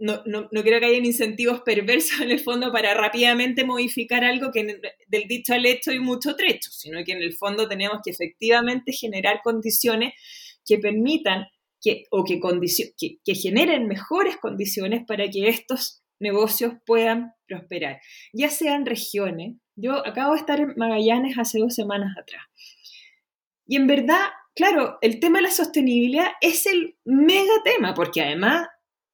no, 0.00 0.22
no, 0.24 0.48
no, 0.50 0.62
creo 0.62 0.80
que 0.80 0.86
hayan 0.86 1.04
incentivos 1.04 1.60
perversos 1.60 2.20
en 2.22 2.30
el 2.30 2.40
fondo 2.40 2.72
para 2.72 2.94
rápidamente 2.94 3.64
modificar 3.64 4.24
algo 4.24 4.50
que 4.50 4.80
del 5.08 5.28
dicho 5.28 5.52
al 5.52 5.66
hecho 5.66 5.90
hay 5.90 6.00
mucho 6.00 6.34
trecho, 6.36 6.70
sino 6.72 7.04
que 7.04 7.12
en 7.12 7.22
el 7.22 7.34
fondo 7.34 7.68
tenemos 7.68 8.00
que 8.02 8.10
efectivamente 8.10 8.92
generar 8.92 9.40
condiciones 9.44 10.14
que 10.64 10.78
permitan 10.78 11.46
que, 11.82 12.04
o 12.10 12.24
que, 12.24 12.40
que, 13.24 13.34
generen 13.34 13.86
mejores 13.86 14.36
condiciones 14.36 15.04
para 15.06 15.28
que 15.30 15.48
estos 15.48 16.02
negocios 16.18 16.74
puedan 16.84 17.32
prosperar, 17.46 18.00
ya 18.32 18.50
sean 18.50 18.86
regiones. 18.86 19.56
Yo 19.76 20.06
acabo 20.06 20.34
de 20.34 20.40
estar 20.40 20.60
en 20.60 20.74
Magallanes 20.76 21.38
hace 21.38 21.58
dos 21.58 21.74
semanas 21.74 22.14
atrás. 22.18 22.42
Y 23.66 23.76
en 23.76 23.86
verdad, 23.86 24.20
claro, 24.54 24.98
el 25.00 25.20
tema 25.20 25.38
de 25.38 25.44
la 25.44 25.50
sostenibilidad 25.50 26.28
es 26.40 26.66
el 26.66 26.96
mega 27.04 27.62
tema, 27.64 27.94
porque 27.94 28.20
además 28.20 28.66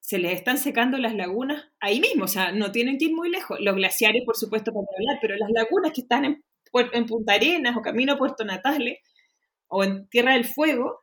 se 0.07 0.21
les 0.21 0.35
están 0.35 0.57
secando 0.57 0.99
las 0.99 1.17
lagunas 1.17 1.65
ahí 1.81 1.99
mismo, 1.99 2.27
o 2.27 2.29
sea, 2.29 2.53
no 2.53 2.71
tienen 2.71 2.97
que 2.97 3.07
ir 3.07 3.13
muy 3.13 3.29
lejos. 3.29 3.59
Los 3.59 3.75
glaciares, 3.75 4.23
por 4.25 4.37
supuesto, 4.37 4.73
para 4.73 4.87
hablar, 4.97 5.19
pero 5.21 5.35
las 5.35 5.51
lagunas 5.51 5.91
que 5.93 6.03
están 6.03 6.25
en, 6.25 6.45
en 6.93 7.07
Punta 7.07 7.33
Arenas 7.33 7.77
o 7.77 7.83
camino 7.83 8.17
Puerto 8.17 8.45
Natales 8.45 9.01
o 9.67 9.83
en 9.83 10.09
Tierra 10.09 10.35
del 10.35 10.45
Fuego, 10.45 11.01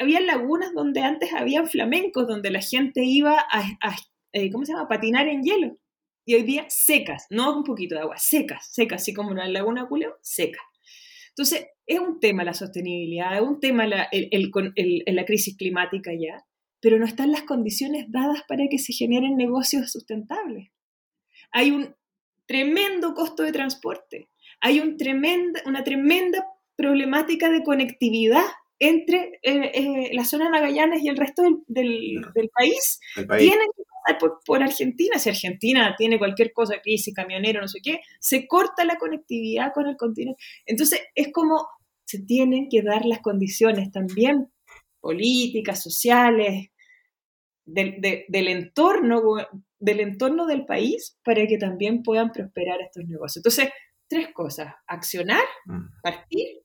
había 0.00 0.22
lagunas 0.22 0.72
donde 0.72 1.02
antes 1.02 1.34
había 1.34 1.66
flamencos, 1.66 2.26
donde 2.26 2.50
la 2.50 2.62
gente 2.62 3.04
iba 3.04 3.36
a, 3.38 3.76
eh, 4.32 4.50
¿cómo 4.50 4.64
se 4.64 4.72
llama?, 4.72 4.88
patinar 4.88 5.28
en 5.28 5.42
hielo. 5.42 5.76
Y 6.24 6.36
hoy 6.36 6.44
día 6.44 6.64
secas, 6.70 7.26
no 7.28 7.58
un 7.58 7.62
poquito 7.62 7.94
de 7.94 8.00
agua, 8.00 8.16
secas, 8.16 8.72
secas, 8.72 9.02
así 9.02 9.12
como 9.12 9.34
la 9.34 9.48
laguna 9.48 9.86
Culeo, 9.86 10.16
seca. 10.22 10.62
Entonces, 11.28 11.66
es 11.84 11.98
un 12.00 12.20
tema 12.20 12.42
la 12.42 12.54
sostenibilidad, 12.54 13.36
es 13.36 13.42
un 13.42 13.60
tema 13.60 13.86
la, 13.86 14.08
la 14.10 15.24
crisis 15.26 15.58
climática 15.58 16.10
ya, 16.18 16.42
pero 16.86 17.00
no 17.00 17.04
están 17.04 17.32
las 17.32 17.42
condiciones 17.42 18.12
dadas 18.12 18.44
para 18.46 18.68
que 18.70 18.78
se 18.78 18.92
generen 18.92 19.36
negocios 19.36 19.90
sustentables. 19.90 20.68
Hay 21.50 21.72
un 21.72 21.96
tremendo 22.46 23.12
costo 23.12 23.42
de 23.42 23.50
transporte, 23.50 24.28
hay 24.60 24.78
un 24.78 24.96
una 25.64 25.82
tremenda 25.82 26.46
problemática 26.76 27.50
de 27.50 27.64
conectividad 27.64 28.44
entre 28.78 29.40
eh, 29.42 29.72
eh, 29.74 30.10
la 30.12 30.24
zona 30.24 30.44
de 30.44 30.50
Magallanes 30.52 31.02
y 31.02 31.08
el 31.08 31.16
resto 31.16 31.42
del, 31.66 32.22
país. 32.54 33.00
Tienen 33.16 33.66
que 33.76 33.82
pasar 34.04 34.32
por, 34.46 34.62
Argentina. 34.62 35.18
Si 35.18 35.28
Argentina 35.28 35.92
tiene 35.98 36.20
cualquier 36.20 36.52
cosa, 36.52 36.80
crisis, 36.80 37.12
camionero, 37.12 37.60
no 37.60 37.66
sé 37.66 37.80
qué, 37.82 37.98
se 38.20 38.46
corta 38.46 38.84
la 38.84 38.96
conectividad 38.96 39.72
con 39.74 39.88
el 39.88 39.96
continente. 39.96 40.40
Entonces, 40.64 41.00
es 41.16 41.32
como 41.32 41.66
se 42.04 42.20
tienen 42.22 42.68
que 42.70 42.82
dar 42.82 43.04
las 43.06 43.18
condiciones 43.22 43.90
también 43.90 44.52
políticas, 45.00 45.82
sociales, 45.82 46.70
del, 47.66 48.48
entorno, 48.48 49.22
del 49.78 50.00
entorno 50.00 50.46
del 50.46 50.64
país 50.64 51.18
para 51.24 51.46
que 51.46 51.58
también 51.58 52.02
puedan 52.02 52.32
prosperar 52.32 52.80
estos 52.80 53.04
negocios. 53.04 53.38
Entonces, 53.38 53.68
tres 54.08 54.28
cosas, 54.32 54.74
accionar, 54.86 55.44
mm. 55.66 56.00
partir, 56.02 56.62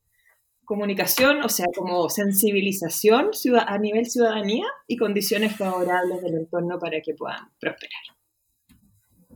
comunicación, 0.64 1.44
o 1.44 1.50
sea, 1.50 1.66
como 1.76 2.10
sensibilización 2.10 3.32
a 3.66 3.78
nivel 3.78 4.06
ciudadanía 4.06 4.66
y 4.88 4.96
condiciones 4.96 5.58
favorables 5.58 6.22
del 6.22 6.36
entorno 6.36 6.80
para 6.80 7.02
que 7.02 7.14
puedan 7.14 7.50
prosperar. 7.60 8.02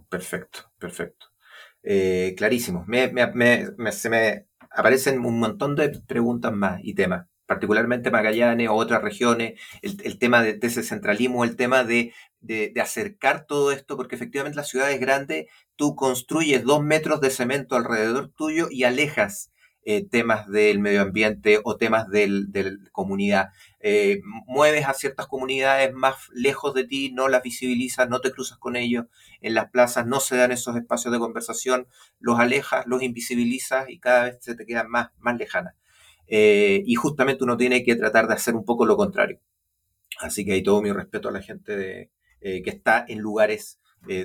Perfecto, 0.07 0.59
perfecto. 0.79 1.25
Eh, 1.83 2.33
clarísimo. 2.37 2.85
se 3.91 4.09
me 4.09 4.47
aparecen 4.71 5.19
un 5.25 5.39
montón 5.39 5.75
de 5.75 5.89
preguntas 6.07 6.53
más 6.53 6.79
y 6.83 6.93
temas, 6.93 7.27
particularmente 7.45 8.11
Magallanes 8.11 8.69
o 8.69 8.73
otras 8.73 9.01
regiones, 9.01 9.59
el, 9.81 10.19
tema 10.19 10.41
de, 10.41 10.59
ese 10.61 10.83
centralismo, 10.83 11.43
el 11.43 11.55
tema 11.55 11.83
de, 11.83 12.13
de, 12.41 12.73
acercar 12.81 13.45
todo 13.45 13.71
esto, 13.71 13.97
porque 13.97 14.15
efectivamente 14.15 14.57
la 14.57 14.63
ciudad 14.63 14.91
es 14.91 14.99
grande, 14.99 15.47
tú 15.75 15.95
construyes 15.95 16.63
dos 16.63 16.83
metros 16.83 17.21
de 17.21 17.29
cemento 17.29 17.75
alrededor 17.75 18.29
tuyo 18.29 18.67
y 18.69 18.83
alejas 18.83 19.51
eh, 19.87 20.03
temas 20.03 20.47
del 20.49 20.79
medio 20.79 21.03
ambiente 21.03 21.59
o 21.63 21.77
temas 21.77 22.09
de 22.09 22.27
la 22.27 22.71
comunidad. 22.91 23.49
Eh, 23.79 24.19
mueves 24.47 24.87
a 24.87 24.95
ciertas 24.95 25.27
comunidades 25.27 25.93
más 25.93 26.15
lejos 26.33 26.73
de 26.73 26.85
ti, 26.85 27.11
no 27.11 27.27
las 27.27 27.43
visibilizas, 27.43 28.09
no 28.09 28.19
te 28.19 28.31
cruzas 28.31 28.57
con 28.57 28.75
ellos. 28.75 29.05
En 29.41 29.53
las 29.53 29.69
plazas 29.69 30.07
no 30.07 30.19
se 30.21 30.37
dan 30.37 30.51
esos 30.51 30.75
espacios 30.75 31.13
de 31.13 31.19
conversación, 31.19 31.87
los 32.19 32.39
alejas, 32.39 32.87
los 32.87 33.03
invisibilizas 33.03 33.87
y 33.87 33.99
cada 33.99 34.23
vez 34.23 34.37
se 34.41 34.55
te 34.55 34.65
quedan 34.65 34.89
más, 34.89 35.09
más 35.19 35.37
lejanas. 35.37 35.75
Eh, 36.27 36.83
y 36.85 36.95
justamente 36.95 37.43
uno 37.43 37.57
tiene 37.57 37.83
que 37.83 37.95
tratar 37.95 38.27
de 38.27 38.33
hacer 38.33 38.55
un 38.55 38.65
poco 38.65 38.85
lo 38.85 38.97
contrario. 38.97 39.39
Así 40.19 40.45
que 40.45 40.53
hay 40.53 40.63
todo 40.63 40.81
mi 40.81 40.91
respeto 40.91 41.29
a 41.29 41.31
la 41.31 41.41
gente 41.41 41.75
de, 41.75 42.11
que 42.41 42.69
está 42.69 43.03
en 43.07 43.19
lugares 43.19 43.79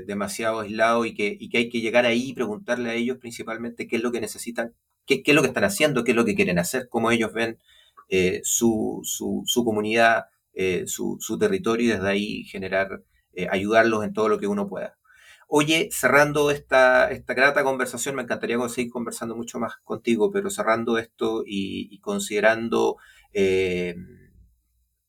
demasiado 0.06 0.60
aislados 0.60 1.06
y 1.06 1.14
que, 1.14 1.34
y 1.40 1.48
que 1.48 1.56
hay 1.56 1.68
que 1.70 1.80
llegar 1.80 2.04
ahí 2.04 2.28
y 2.28 2.34
preguntarle 2.34 2.90
a 2.90 2.94
ellos 2.94 3.16
principalmente 3.16 3.88
qué 3.88 3.96
es 3.96 4.02
lo 4.02 4.12
que 4.12 4.20
necesitan, 4.20 4.74
qué, 5.18 5.22
es 5.24 5.34
lo 5.34 5.42
que 5.42 5.48
están 5.48 5.64
haciendo, 5.64 6.04
qué 6.04 6.12
es 6.12 6.16
lo 6.16 6.24
que 6.24 6.34
quieren 6.34 6.58
hacer, 6.58 6.88
cómo 6.88 7.10
ellos 7.10 7.32
ven 7.32 7.58
eh, 8.08 8.40
su, 8.44 9.00
su, 9.04 9.64
comunidad, 9.64 10.26
eh, 10.54 10.84
su, 10.86 11.18
territorio 11.38 11.86
y 11.86 11.92
desde 11.92 12.08
ahí 12.08 12.44
generar, 12.44 13.02
eh, 13.32 13.46
ayudarlos 13.50 14.04
en 14.04 14.12
todo 14.12 14.28
lo 14.28 14.38
que 14.38 14.46
uno 14.46 14.68
pueda. 14.68 14.96
Oye, 15.52 15.88
cerrando 15.90 16.52
esta, 16.52 17.10
esta 17.10 17.34
grata 17.34 17.64
conversación, 17.64 18.14
me 18.14 18.22
encantaría 18.22 18.56
seguir 18.68 18.92
conversando 18.92 19.34
mucho 19.34 19.58
más 19.58 19.76
contigo, 19.82 20.30
pero 20.30 20.48
cerrando 20.48 20.96
esto 20.96 21.42
y, 21.44 21.98
considerando 22.00 22.98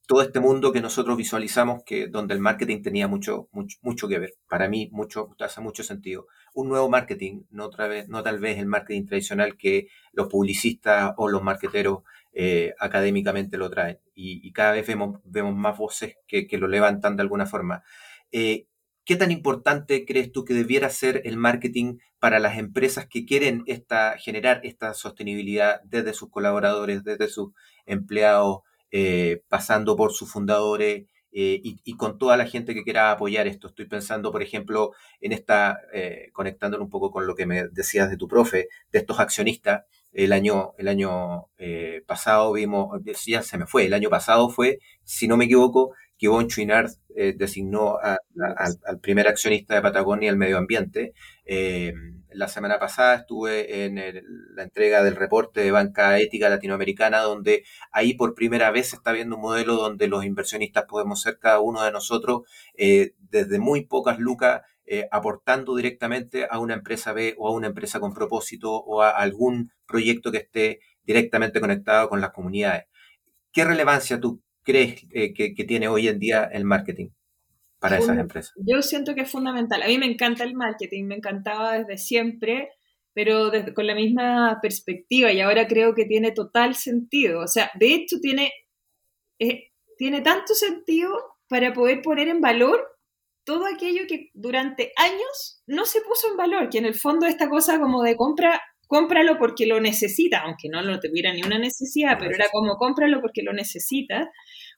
todo 0.08 0.24
este 0.24 0.40
mundo 0.42 0.74
que 0.74 0.82
nosotros 0.82 1.16
visualizamos 1.16 1.84
que 1.86 2.08
donde 2.08 2.34
el 2.34 2.42
marketing 2.42 2.82
tenía 2.82 3.08
mucho, 3.08 3.48
mucho, 3.54 3.78
mucho 3.82 4.08
que 4.10 4.20
ver. 4.20 4.34
Para 4.50 4.68
mí, 4.68 4.90
mucho, 4.92 5.30
hace 5.40 5.62
mucho 5.62 5.84
sentido. 5.84 6.28
Un 6.54 6.70
nuevo 6.70 6.90
marketing, 6.90 7.44
no, 7.52 7.66
otra 7.68 7.88
vez, 7.88 8.10
no 8.10 8.22
tal 8.24 8.40
vez 8.40 8.58
el 8.58 8.66
marketing 8.66 9.06
tradicional 9.06 9.56
que 9.56 9.88
los 10.12 10.28
publicistas 10.28 11.14
o 11.18 11.30
los 11.30 11.44
marketeros 11.44 12.00
eh, 12.34 12.74
académicamente 12.80 13.58
lo 13.58 13.70
traen. 13.70 14.00
Y, 14.14 14.52
cada 14.52 14.74
vez 14.74 14.86
vemos, 14.86 15.22
vemos 15.24 15.56
más 15.56 15.78
voces 15.78 16.16
que, 16.28 16.48
lo 16.58 16.68
levantan 16.68 17.16
de 17.16 17.22
alguna 17.22 17.46
forma. 17.46 17.84
Eh, 18.34 18.68
¿Qué 19.12 19.18
tan 19.18 19.32
importante 19.32 20.06
crees 20.06 20.32
tú 20.32 20.46
que 20.46 20.54
debiera 20.54 20.90
ser 20.90 21.24
el 21.26 21.36
marketing 21.36 21.98
para 22.18 22.40
las 22.40 22.58
empresas 22.58 23.08
que 23.08 23.26
quieren 23.26 23.62
esta, 23.68 24.18
generar 24.18 24.62
esta 24.64 24.94
sostenibilidad 24.94 25.82
desde 25.84 26.14
sus 26.14 26.30
colaboradores, 26.30 27.04
desde 27.04 27.28
sus 27.28 27.52
empleados, 27.86 28.60
eh, 28.90 29.42
pasando 29.50 29.98
por 29.98 30.14
sus 30.14 30.32
fundadores 30.32 31.08
eh, 31.34 31.60
y, 31.62 31.98
con 31.98 32.18
toda 32.18 32.38
la 32.38 32.46
gente 32.46 32.74
que 32.74 32.86
quiera 32.86 33.12
apoyar 33.12 33.48
esto. 33.48 33.68
Estoy 33.68 33.86
pensando, 33.88 34.32
por 34.32 34.44
ejemplo, 34.44 34.94
en 35.20 35.34
esta, 35.34 35.82
eh, 35.92 36.30
conectándolo 36.32 36.82
un 36.82 36.90
poco 36.90 37.12
con 37.12 37.28
lo 37.28 37.36
que 37.36 37.46
me 37.46 37.68
decías 37.68 38.10
de 38.10 38.16
tu 38.16 38.30
profe, 38.30 38.70
de 38.94 39.00
estos 39.00 39.20
accionistas. 39.20 39.84
El 40.14 40.32
año, 40.32 40.72
el 40.78 40.88
año 40.88 41.48
pasado 42.06 42.54
vimos, 42.54 42.98
ya 43.26 43.44
se 43.44 43.58
me 43.58 43.66
fue, 43.66 43.88
el 43.88 43.94
año 43.94 44.10
pasado 44.10 44.50
fue, 44.50 44.80
si 45.04 45.28
no 45.28 45.36
me 45.36 45.46
equivoco, 45.46 45.92
que 46.22 46.28
Von 46.28 46.48
Chouinard 46.48 46.92
designó 47.36 47.98
al 47.98 49.00
primer 49.02 49.28
accionista 49.28 49.74
de 49.74 49.82
Patagonia 49.82 50.30
el 50.30 50.38
medio 50.38 50.60
ambiente. 50.60 51.14
La 52.34 52.48
semana 52.48 52.78
pasada 52.80 53.16
estuve 53.16 53.84
en 53.86 53.96
la 54.56 54.64
entrega 54.64 55.04
del 55.04 55.16
reporte 55.16 55.62
de 55.62 55.72
Banca 55.72 56.20
Ética 56.20 56.48
Latinoamericana, 56.48 57.22
donde 57.22 57.66
ahí 57.92 58.14
por 58.14 58.36
primera 58.36 58.70
vez 58.70 58.92
se 58.92 58.98
está 58.98 59.12
viendo 59.12 59.36
un 59.36 59.42
modelo 59.42 59.76
donde 59.76 60.08
los 60.08 60.24
inversionistas 60.24 60.86
podemos 60.86 61.22
ser 61.22 61.40
cada 61.40 61.60
uno 61.60 61.82
de 61.84 61.92
nosotros 61.92 62.44
eh, 62.78 63.16
desde 63.18 63.58
muy 63.58 63.86
pocas 63.86 64.20
lucas 64.20 64.62
eh, 64.86 65.08
aportando 65.12 65.76
directamente 65.76 66.48
a 66.50 66.60
una 66.60 66.76
empresa 66.76 67.14
B 67.14 67.34
o 67.38 67.48
a 67.48 67.52
una 67.52 67.68
empresa 67.68 68.00
con 68.00 68.14
propósito 68.14 68.72
o 68.72 69.02
a 69.02 69.10
algún 69.10 69.72
proyecto 69.88 70.32
que 70.32 70.38
esté 70.38 70.82
directamente 71.04 71.60
conectado 71.60 72.10
con 72.10 72.22
las 72.22 72.32
comunidades. 72.32 72.86
¿Qué 73.52 73.66
relevancia 73.66 74.20
tú 74.20 74.42
crees 74.64 75.06
eh, 75.12 75.34
que 75.34 75.64
tiene 75.66 75.88
hoy 75.88 76.08
en 76.08 76.20
día 76.20 76.44
el 76.46 76.66
marketing? 76.66 77.10
para 77.82 77.98
esas 77.98 78.18
empresas? 78.18 78.54
Yo 78.58 78.82
siento 78.84 79.16
que 79.16 79.22
es 79.22 79.32
fundamental. 79.32 79.82
A 79.82 79.88
mí 79.88 79.98
me 79.98 80.06
encanta 80.06 80.44
el 80.44 80.54
marketing, 80.54 81.06
me 81.06 81.16
encantaba 81.16 81.80
desde 81.80 81.98
siempre, 81.98 82.70
pero 83.12 83.52
con 83.74 83.88
la 83.88 83.96
misma 83.96 84.60
perspectiva 84.62 85.32
y 85.34 85.42
ahora 85.42 85.68
creo 85.68 85.96
que 85.96 86.06
tiene 86.06 86.32
total 86.32 86.76
sentido. 86.76 87.42
O 87.42 87.48
sea, 87.48 87.72
de 87.80 87.96
hecho 87.96 88.18
tiene, 88.22 88.54
eh, 89.40 89.72
tiene 89.98 90.22
tanto 90.22 90.54
sentido 90.54 91.12
para 91.50 91.74
poder 91.74 92.04
poner 92.04 92.28
en 92.28 92.40
valor 92.40 92.88
todo 93.44 93.66
aquello 93.66 94.04
que 94.08 94.30
durante 94.36 94.92
años 94.96 95.64
no 95.66 95.86
se 95.86 96.02
puso 96.02 96.30
en 96.30 96.38
valor, 96.38 96.70
que 96.70 96.78
en 96.78 96.86
el 96.86 96.94
fondo 96.94 97.26
esta 97.26 97.50
cosa 97.50 97.80
como 97.80 98.04
de 98.04 98.16
compra, 98.16 98.62
cómpralo 98.92 99.38
porque 99.38 99.66
lo 99.66 99.80
necesita, 99.80 100.42
aunque 100.42 100.68
no 100.68 100.82
lo 100.82 101.00
tuviera 101.00 101.34
ni 101.34 101.42
una 101.44 101.58
necesidad, 101.58 102.18
pero 102.20 102.36
era 102.36 102.50
como 102.52 102.76
cómpralo 102.76 103.22
porque 103.22 103.42
lo 103.42 103.54
necesita. 103.54 104.30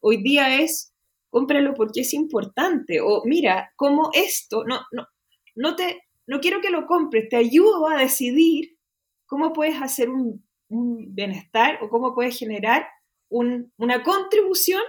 Hoy 0.01 0.21
día 0.21 0.61
es 0.61 0.93
cómpralo 1.31 1.73
porque 1.73 2.01
es 2.01 2.13
importante. 2.13 3.01
O 3.01 3.23
mira, 3.25 3.73
como 3.75 4.11
esto, 4.13 4.65
no, 4.65 4.81
no, 4.91 5.07
no, 5.55 5.75
te, 5.75 6.03
no 6.27 6.39
quiero 6.41 6.61
que 6.61 6.69
lo 6.69 6.85
compres, 6.85 7.27
te 7.27 7.37
ayudo 7.37 7.89
a 7.89 7.97
decidir 7.97 8.77
cómo 9.25 9.51
puedes 9.51 9.81
hacer 9.81 10.11
un, 10.11 10.45
bienestar 10.69 11.79
o 11.81 11.89
cómo 11.89 12.13
puedes 12.13 12.37
generar 12.37 12.87
una 13.29 14.03
contribución 14.03 14.83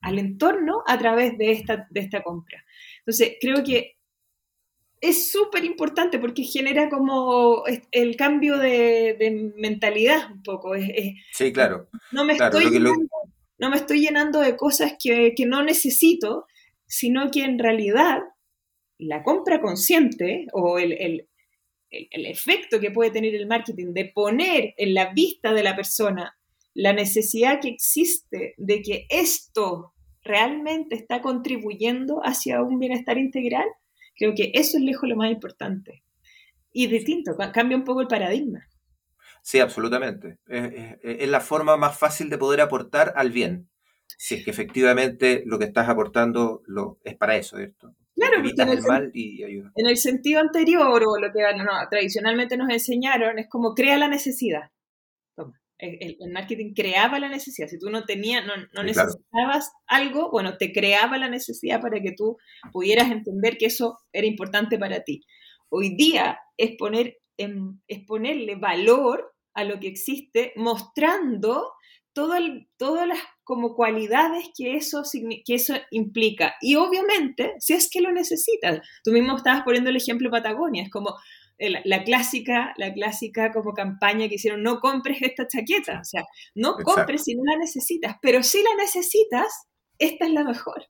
al 0.00 0.18
entorno 0.18 0.82
a 0.88 0.98
través 0.98 1.38
de 1.38 1.52
esta, 1.52 1.86
de 1.88 2.00
esta 2.00 2.24
compra. 2.24 2.64
Entonces, 2.98 3.36
creo 3.40 3.62
que 3.62 3.96
es 5.08 5.30
súper 5.30 5.64
importante 5.64 6.18
porque 6.18 6.42
genera 6.42 6.88
como 6.88 7.64
el 7.90 8.16
cambio 8.16 8.58
de, 8.58 9.52
mentalidad 9.56 10.32
un 10.32 10.42
poco. 10.42 10.72
sí, 11.32 11.52
claro. 11.52 11.88
No 12.12 12.24
me 12.24 12.32
estoy 12.34 12.64
no 13.58 13.70
me 13.70 13.76
estoy 13.76 14.00
llenando 14.00 14.40
de 14.40 14.56
cosas 14.56 14.94
que, 15.02 15.34
no 15.46 15.62
necesito, 15.62 16.46
sino 16.86 17.30
que 17.30 17.44
en 17.44 17.58
realidad 17.58 18.20
la 18.98 19.22
compra 19.22 19.60
consciente 19.60 20.46
o 20.52 20.78
el, 20.78 21.28
efecto 21.90 22.80
que 22.80 22.90
puede 22.90 23.10
tener 23.10 23.34
el 23.34 23.46
marketing 23.46 23.92
de 23.92 24.06
poner 24.06 24.74
en 24.76 24.94
la 24.94 25.12
vista 25.12 25.52
de 25.52 25.62
la 25.62 25.76
persona 25.76 26.36
la 26.74 26.92
necesidad 26.92 27.60
que 27.60 27.68
existe 27.68 28.54
de 28.56 28.82
que 28.82 29.06
esto 29.08 29.92
realmente 30.24 30.96
está 30.96 31.20
contribuyendo 31.20 32.20
hacia 32.24 32.62
un 32.62 32.80
bienestar 32.80 33.16
integral, 33.16 33.68
creo 34.16 34.34
que 34.34 34.50
eso 34.54 34.78
es 34.78 34.84
lejos 34.84 35.08
lo 35.08 35.16
más 35.16 35.30
importante. 35.30 36.02
Y 36.72 36.86
distinto, 36.88 37.36
cambia 37.52 37.76
un 37.76 37.84
poco 37.84 38.00
el 38.00 38.08
paradigma. 38.08 38.66
Sí, 39.42 39.60
absolutamente. 39.60 40.38
Es, 40.46 41.28
la 41.28 41.40
forma 41.40 41.76
más 41.76 41.98
fácil 41.98 42.30
de 42.30 42.38
poder 42.38 42.60
aportar 42.60 43.12
al 43.16 43.30
bien. 43.30 43.68
Si 44.06 44.36
es 44.36 44.44
que 44.44 44.50
efectivamente 44.50 45.42
lo 45.46 45.58
que 45.58 45.66
estás 45.66 45.88
aportando 45.88 46.62
lo, 46.66 46.98
es 47.04 47.16
para 47.16 47.36
eso, 47.36 47.56
¿cierto? 47.56 47.94
Claro, 48.14 48.38
evitas 48.38 48.70
el, 48.70 48.82
mal 48.82 49.10
y 49.12 49.42
ayuda. 49.44 49.72
En 49.74 49.86
el 49.86 49.96
sentido 49.96 50.40
anterior, 50.40 51.02
o 51.04 51.18
lo 51.18 51.32
que 51.32 51.40
tradicionalmente 51.90 52.56
nos 52.56 52.70
enseñaron, 52.70 53.38
es 53.38 53.48
como 53.48 53.74
crea 53.74 53.98
la 53.98 54.08
necesidad. 54.08 54.70
El, 55.78 56.16
marketing 56.32 56.72
creaba 56.74 57.18
la 57.18 57.28
necesidad. 57.28 57.68
Si 57.68 57.78
tú 57.78 57.90
no 57.90 58.04
tenías, 58.04 58.44
no, 58.46 58.82
necesitabas 58.82 59.70
algo, 59.86 60.30
bueno, 60.30 60.56
te 60.56 60.72
creaba 60.72 61.18
la 61.18 61.28
necesidad 61.28 61.80
para 61.80 62.00
que 62.00 62.12
tú 62.16 62.36
pudieras 62.72 63.10
entender 63.10 63.58
que 63.58 63.66
eso 63.66 63.98
era 64.12 64.26
importante 64.26 64.78
para 64.78 65.00
ti. 65.00 65.22
Hoy 65.68 65.96
día 65.96 66.38
es 66.56 66.76
poner 66.76 67.16
es 67.36 68.04
ponerle 68.06 68.54
valor 68.54 69.34
a 69.54 69.64
lo 69.64 69.80
que 69.80 69.88
existe, 69.88 70.52
mostrando 70.56 71.72
todo 72.12 72.34
todas 72.76 73.08
las 73.08 73.18
como 73.42 73.74
cualidades 73.74 74.46
que 74.56 74.76
eso, 74.76 75.02
que 75.44 75.54
eso 75.54 75.74
implica. 75.90 76.54
Y 76.60 76.76
obviamente, 76.76 77.54
si 77.58 77.74
es 77.74 77.90
que 77.90 78.00
lo 78.00 78.12
necesitas, 78.12 78.80
tú 79.02 79.10
mismo 79.10 79.36
estabas 79.36 79.64
poniendo 79.64 79.90
el 79.90 79.96
ejemplo 79.96 80.30
Patagonia, 80.30 80.84
es 80.84 80.90
como 80.90 81.14
la, 81.58 82.04
clásica, 82.04 82.74
la 82.76 82.92
clásica 82.92 83.52
como 83.52 83.72
campaña 83.72 84.28
que 84.28 84.36
hicieron, 84.36 84.62
no 84.62 84.80
compres 84.80 85.18
esta 85.22 85.46
chaqueta, 85.46 86.00
o 86.00 86.04
sea, 86.04 86.24
no 86.54 86.76
compres 86.76 87.24
si 87.24 87.34
no 87.34 87.42
la 87.44 87.58
necesitas, 87.58 88.16
pero 88.20 88.42
si 88.42 88.62
la 88.62 88.74
necesitas, 88.76 89.68
esta 89.98 90.26
es 90.26 90.32
la 90.32 90.44
mejor. 90.44 90.88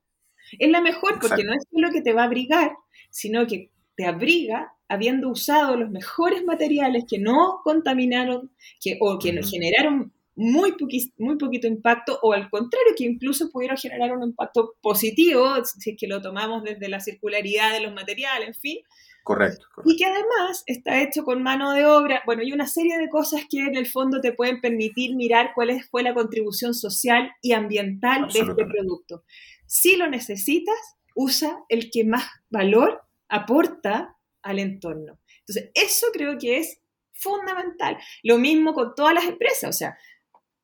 Es 0.59 0.69
la 0.69 0.81
mejor 0.81 1.19
porque 1.19 1.43
no 1.43 1.53
es 1.53 1.65
lo 1.71 1.91
que 1.91 2.01
te 2.01 2.13
va 2.13 2.23
a 2.23 2.25
abrigar, 2.25 2.75
sino 3.09 3.47
que 3.47 3.71
te 3.95 4.05
abriga 4.05 4.73
habiendo 4.87 5.29
usado 5.29 5.75
los 5.75 5.89
mejores 5.89 6.43
materiales 6.43 7.05
que 7.09 7.17
no 7.17 7.61
contaminaron 7.63 8.51
que, 8.79 8.97
o 9.01 9.17
que 9.17 9.31
generaron 9.43 10.13
muy, 10.35 10.75
muy 11.17 11.37
poquito 11.37 11.67
impacto 11.67 12.19
o 12.21 12.33
al 12.33 12.49
contrario, 12.49 12.93
que 12.95 13.05
incluso 13.05 13.49
pudiera 13.51 13.77
generar 13.77 14.15
un 14.15 14.23
impacto 14.23 14.75
positivo 14.81 15.63
si 15.63 15.91
es 15.91 15.97
que 15.97 16.07
lo 16.07 16.21
tomamos 16.21 16.63
desde 16.63 16.89
la 16.89 16.99
circularidad 16.99 17.71
de 17.71 17.79
los 17.81 17.93
materiales, 17.93 18.49
en 18.49 18.55
fin. 18.55 18.77
Correcto, 19.25 19.65
Y 19.85 19.97
que 19.97 20.05
además 20.05 20.61
está 20.67 21.01
hecho 21.01 21.23
con 21.23 21.41
mano 21.41 21.73
de 21.73 21.83
obra, 21.83 22.21
bueno, 22.27 22.43
y 22.43 22.53
una 22.53 22.67
serie 22.67 22.99
de 22.99 23.09
cosas 23.09 23.41
que 23.49 23.57
en 23.57 23.75
el 23.75 23.87
fondo 23.87 24.21
te 24.21 24.33
pueden 24.33 24.61
permitir 24.61 25.15
mirar 25.15 25.53
cuál 25.55 25.81
fue 25.89 26.03
la 26.03 26.13
contribución 26.13 26.75
social 26.75 27.31
y 27.41 27.53
ambiental 27.53 28.31
de 28.31 28.41
este 28.41 28.65
producto. 28.65 29.23
Si 29.65 29.95
lo 29.95 30.07
necesitas, 30.07 30.75
usa 31.15 31.57
el 31.69 31.89
que 31.89 32.03
más 32.03 32.23
valor 32.51 33.01
aporta 33.27 34.15
al 34.43 34.59
entorno. 34.59 35.17
Entonces, 35.39 35.71
eso 35.73 36.05
creo 36.13 36.37
que 36.37 36.59
es 36.59 36.79
fundamental. 37.13 37.97
Lo 38.21 38.37
mismo 38.37 38.75
con 38.75 38.93
todas 38.93 39.15
las 39.15 39.25
empresas, 39.25 39.71
o 39.71 39.73
sea, 39.73 39.97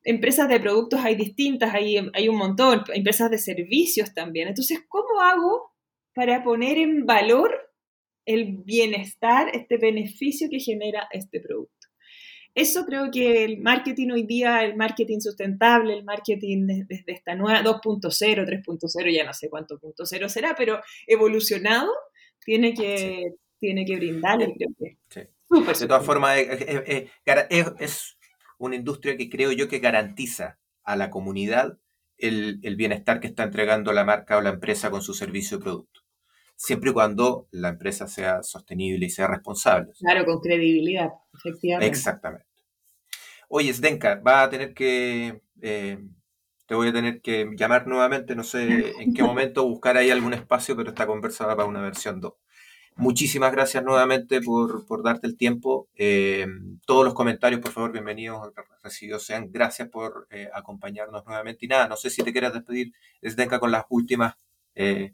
empresas 0.04 0.48
de 0.48 0.60
productos 0.60 1.00
hay 1.04 1.16
distintas, 1.16 1.74
hay, 1.74 1.98
hay 2.14 2.30
un 2.30 2.38
montón, 2.38 2.84
empresas 2.94 3.32
de 3.32 3.40
servicios 3.40 4.14
también. 4.14 4.50
Entonces, 4.50 4.84
¿cómo 4.88 5.20
hago 5.20 5.72
para 6.14 6.44
poner 6.44 6.78
en 6.78 7.08
valor 7.08 7.71
el 8.26 8.58
bienestar, 8.64 9.50
este 9.54 9.78
beneficio 9.78 10.48
que 10.50 10.60
genera 10.60 11.08
este 11.12 11.40
producto. 11.40 11.82
Eso 12.54 12.86
creo 12.86 13.10
que 13.12 13.46
el 13.46 13.60
marketing 13.60 14.10
hoy 14.12 14.24
día, 14.24 14.64
el 14.64 14.76
marketing 14.76 15.20
sustentable, 15.20 15.94
el 15.94 16.04
marketing 16.04 16.68
desde 16.68 17.14
esta 17.14 17.34
nueva 17.34 17.64
2.0, 17.64 18.10
3.0, 18.46 19.16
ya 19.16 19.24
no 19.24 19.34
sé 19.34 19.50
cuánto 19.50 19.80
punto 19.80 20.06
cero 20.06 20.28
será, 20.28 20.54
pero 20.58 20.82
evolucionado, 21.08 21.90
tiene 22.44 22.74
que, 22.74 23.36
tiene 23.58 23.86
que 23.86 23.96
brindarle, 23.96 24.54
creo 24.58 24.70
que. 24.78 25.30
de 25.50 25.88
todas 25.88 26.06
formas, 26.06 26.40
es, 26.40 28.18
una 28.58 28.76
industria 28.76 29.16
que 29.16 29.30
creo 29.30 29.54
yo 29.54 29.70
que 29.70 29.80
garantiza 29.80 30.60
a 30.84 30.96
la 30.98 31.10
comunidad 31.10 31.80
el, 32.18 32.60
el 32.64 32.76
bienestar 32.76 33.20
que 33.22 33.28
está 33.28 33.44
entregando 33.44 33.94
la 33.94 34.04
marca 34.04 34.38
o 34.38 34.42
la 34.42 34.50
empresa 34.50 34.92
con 34.92 35.02
su 35.02 35.14
servicio 35.14 35.58
o 35.58 35.62
producto 35.62 36.01
siempre 36.62 36.92
y 36.92 36.94
cuando 36.94 37.48
la 37.50 37.70
empresa 37.70 38.08
sea 38.08 38.44
sostenible 38.44 39.08
y 39.08 39.10
sea 39.10 39.26
responsable. 39.26 39.94
Claro, 39.98 40.26
con 40.26 40.40
credibilidad, 40.40 41.10
efectivamente. 41.34 41.88
Exactamente. 41.88 42.46
Oye, 43.50 43.74
Zdenka, 43.74 44.22
va 44.22 44.44
a 44.44 44.50
tener 44.52 44.76
que, 44.76 45.42
eh, 45.60 45.98
te 46.68 46.76
voy 46.76 46.90
a 46.90 46.94
tener 46.94 47.20
que 47.22 47.50
llamar 47.58 47.88
nuevamente, 47.88 48.36
no 48.36 48.44
sé 48.44 48.94
en 49.02 49.12
qué 49.16 49.24
momento, 49.24 49.68
buscar 49.68 49.98
ahí 49.98 50.12
algún 50.12 50.36
espacio, 50.36 50.76
pero 50.76 50.90
está 50.90 51.08
conversada 51.08 51.56
para 51.56 51.68
una 51.68 51.82
versión 51.82 52.22
2. 52.22 52.32
Muchísimas 52.96 53.52
gracias 53.52 53.84
nuevamente 53.84 54.40
por, 54.40 54.86
darte 55.04 55.26
el 55.26 55.38
tiempo. 55.38 55.90
Eh, 55.96 56.46
todos 56.86 57.04
los 57.04 57.16
comentarios, 57.16 57.60
por 57.60 57.72
favor, 57.72 57.92
bienvenidos, 57.92 58.54
recibidos 58.84 59.24
sean. 59.26 59.52
Gracias 59.52 59.90
por 59.90 60.28
eh, 60.30 60.48
acompañarnos 60.54 61.26
nuevamente. 61.26 61.66
Y 61.66 61.70
nada, 61.70 61.88
no 61.88 61.96
sé 61.96 62.12
si 62.12 62.22
te 62.22 62.32
quieras 62.32 62.54
despedir, 62.54 62.94
Zdenka, 63.28 63.60
con 63.60 63.72
las 63.72 63.86
últimas 63.90 64.36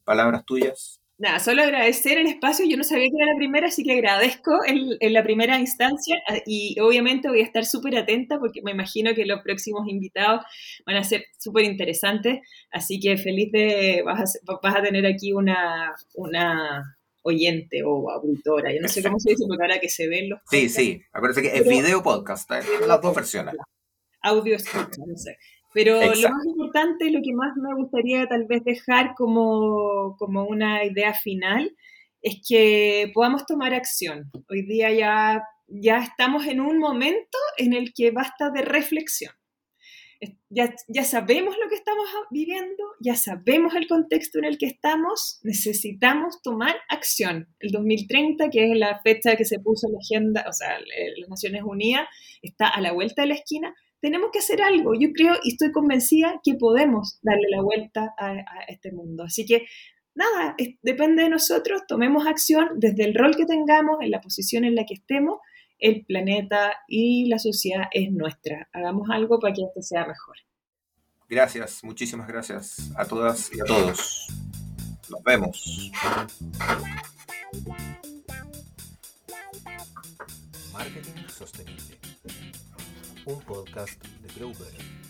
palabras 0.03 0.45
tuyas. 0.45 1.01
Nada, 1.19 1.39
solo 1.39 1.63
agradecer 1.63 2.19
el 2.19 2.27
espacio. 2.27 2.63
Yo 2.67 2.77
no 2.77 2.83
sabía 2.83 3.07
que 3.07 3.17
era 3.17 3.31
la 3.31 3.37
primera, 3.37 3.67
así 3.67 3.83
que 3.83 3.93
agradezco 3.93 4.59
en, 4.65 5.13
la 5.13 5.23
primera 5.23 5.57
instancia 5.57 6.15
ah, 6.27 6.37
y 6.45 6.79
obviamente 6.79 7.27
voy 7.27 7.41
a 7.41 7.43
estar 7.43 7.65
súper 7.65 7.97
atenta 7.97 8.37
porque 8.37 8.61
me 8.61 8.69
imagino 8.69 9.15
que 9.15 9.25
los 9.25 9.41
próximos 9.41 9.87
invitados 9.87 10.43
van 10.85 10.97
a 10.97 11.03
ser 11.03 11.25
súper 11.39 11.65
interesantes. 11.65 12.41
Así 12.71 12.99
que 12.99 13.17
feliz 13.17 13.51
de, 13.51 14.03
vas 14.05 14.39
a, 14.45 14.59
vas 14.61 14.75
a 14.75 14.83
tener 14.83 15.07
aquí 15.07 15.33
una, 15.33 15.95
una 16.13 16.97
oyente 17.23 17.81
o 17.83 18.11
auditora. 18.11 18.71
Yo 18.71 18.79
no 18.79 18.87
sé 18.87 19.01
cómo 19.01 19.19
se 19.19 19.31
dice 19.31 19.45
porque 19.47 19.63
ahora 19.63 19.79
que 19.79 19.89
se 19.89 20.07
ven 20.07 20.29
los... 20.29 20.39
Sí, 20.51 20.69
sí, 20.69 21.01
acuérdense 21.11 21.41
que 21.41 21.57
es 21.57 21.67
video 21.67 22.03
podcast, 22.03 22.49
¿eh? 22.51 22.61
las 22.87 23.01
dos 23.01 23.15
versiones. 23.15 23.55
Audio 24.21 24.55
escucha, 24.55 25.01
no 25.05 25.17
sé. 25.17 25.37
Pero 25.77 25.99
lo 25.99 26.29
más 26.29 26.45
importante, 26.47 27.11
lo 27.11 27.21
que 27.21 27.33
más 27.33 27.55
me 27.55 27.75
gustaría 27.75 28.25
tal 28.25 28.45
vez 28.45 28.63
dejar 28.63 29.13
como, 29.15 30.15
como 30.17 30.45
una 30.45 30.83
idea 30.83 31.13
final, 31.13 31.71
es 32.19 32.41
que 32.47 33.11
podamos 33.13 33.45
tomar 33.45 33.75
acción. 33.75 34.31
Hoy 34.49 34.63
día 34.63 34.91
ya, 34.91 35.43
ya 35.67 35.99
estamos 35.99 36.47
en 36.47 36.61
un 36.61 36.79
momento 36.79 37.37
en 37.57 37.73
el 37.73 37.93
que 37.93 38.09
basta 38.09 38.49
de 38.49 38.63
reflexión. 38.63 39.33
Ya, 40.49 40.73
ya, 40.87 41.03
sabemos 41.03 41.55
lo 41.61 41.69
que 41.69 41.75
estamos 41.75 42.07
viviendo, 42.31 42.83
ya 42.99 43.15
sabemos 43.15 43.75
el 43.75 43.87
contexto 43.87 44.39
en 44.39 44.45
el 44.45 44.57
que 44.57 44.65
estamos, 44.65 45.39
necesitamos 45.43 46.41
tomar 46.41 46.75
acción. 46.89 47.53
El 47.59 47.69
2030, 47.69 48.49
que 48.49 48.71
es 48.71 48.77
la 48.79 48.99
fecha 49.01 49.35
que 49.35 49.45
se 49.45 49.59
puso 49.59 49.85
en 49.85 49.93
la 49.93 49.99
agenda, 49.99 50.45
o 50.49 50.53
sea, 50.53 50.79
las 50.79 51.29
Naciones 51.29 51.61
Unidas, 51.63 52.07
está 52.41 52.67
a 52.67 52.81
la 52.81 52.93
vuelta 52.93 53.21
de 53.21 53.27
la 53.27 53.35
esquina 53.35 53.75
tenemos 54.07 54.29
que 54.31 54.39
hacer 54.39 54.61
algo. 54.61 54.93
Yo 54.93 55.09
creo 55.13 55.35
y 55.43 55.51
estoy 55.51 55.73
convencida 55.73 56.39
que 56.41 56.53
podemos 56.53 57.19
darle 57.21 57.49
la 57.49 57.61
vuelta 57.61 58.13
a, 58.17 58.37
este 58.69 58.93
mundo. 58.93 59.25
Así 59.25 59.45
que 59.45 59.67
nada, 60.15 60.55
depende 60.81 61.23
de 61.23 61.29
nosotros, 61.29 61.81
tomemos 61.89 62.25
acción 62.25 62.69
desde 62.77 63.03
el 63.03 63.13
rol 63.13 63.35
que 63.35 63.45
tengamos, 63.45 63.97
en 63.99 64.11
la 64.11 64.21
posición 64.21 64.63
en 64.63 64.75
la 64.75 64.85
que 64.85 64.93
estemos, 64.93 65.39
el 65.77 66.05
planeta 66.05 66.73
y 66.87 67.27
la 67.27 67.37
sociedad 67.37 67.83
es 67.91 68.09
nuestra. 68.13 68.69
Hagamos 68.71 69.09
algo 69.11 69.39
para 69.39 69.53
que 69.53 69.63
esto 69.63 69.81
sea 69.81 70.07
mejor. 70.07 70.37
Gracias, 71.29 71.83
muchísimas 71.83 72.29
gracias 72.29 72.89
a 72.95 73.03
todas 73.03 73.53
y 73.53 73.59
a 73.59 73.65
todos. 73.65 74.27
Nos 75.09 75.23
vemos. 75.23 75.91
Marketing 80.71 81.27
sostenible 81.27 81.97
un 83.27 83.41
podcast 83.41 84.01
de 84.21 84.39
Grover. 84.39 85.06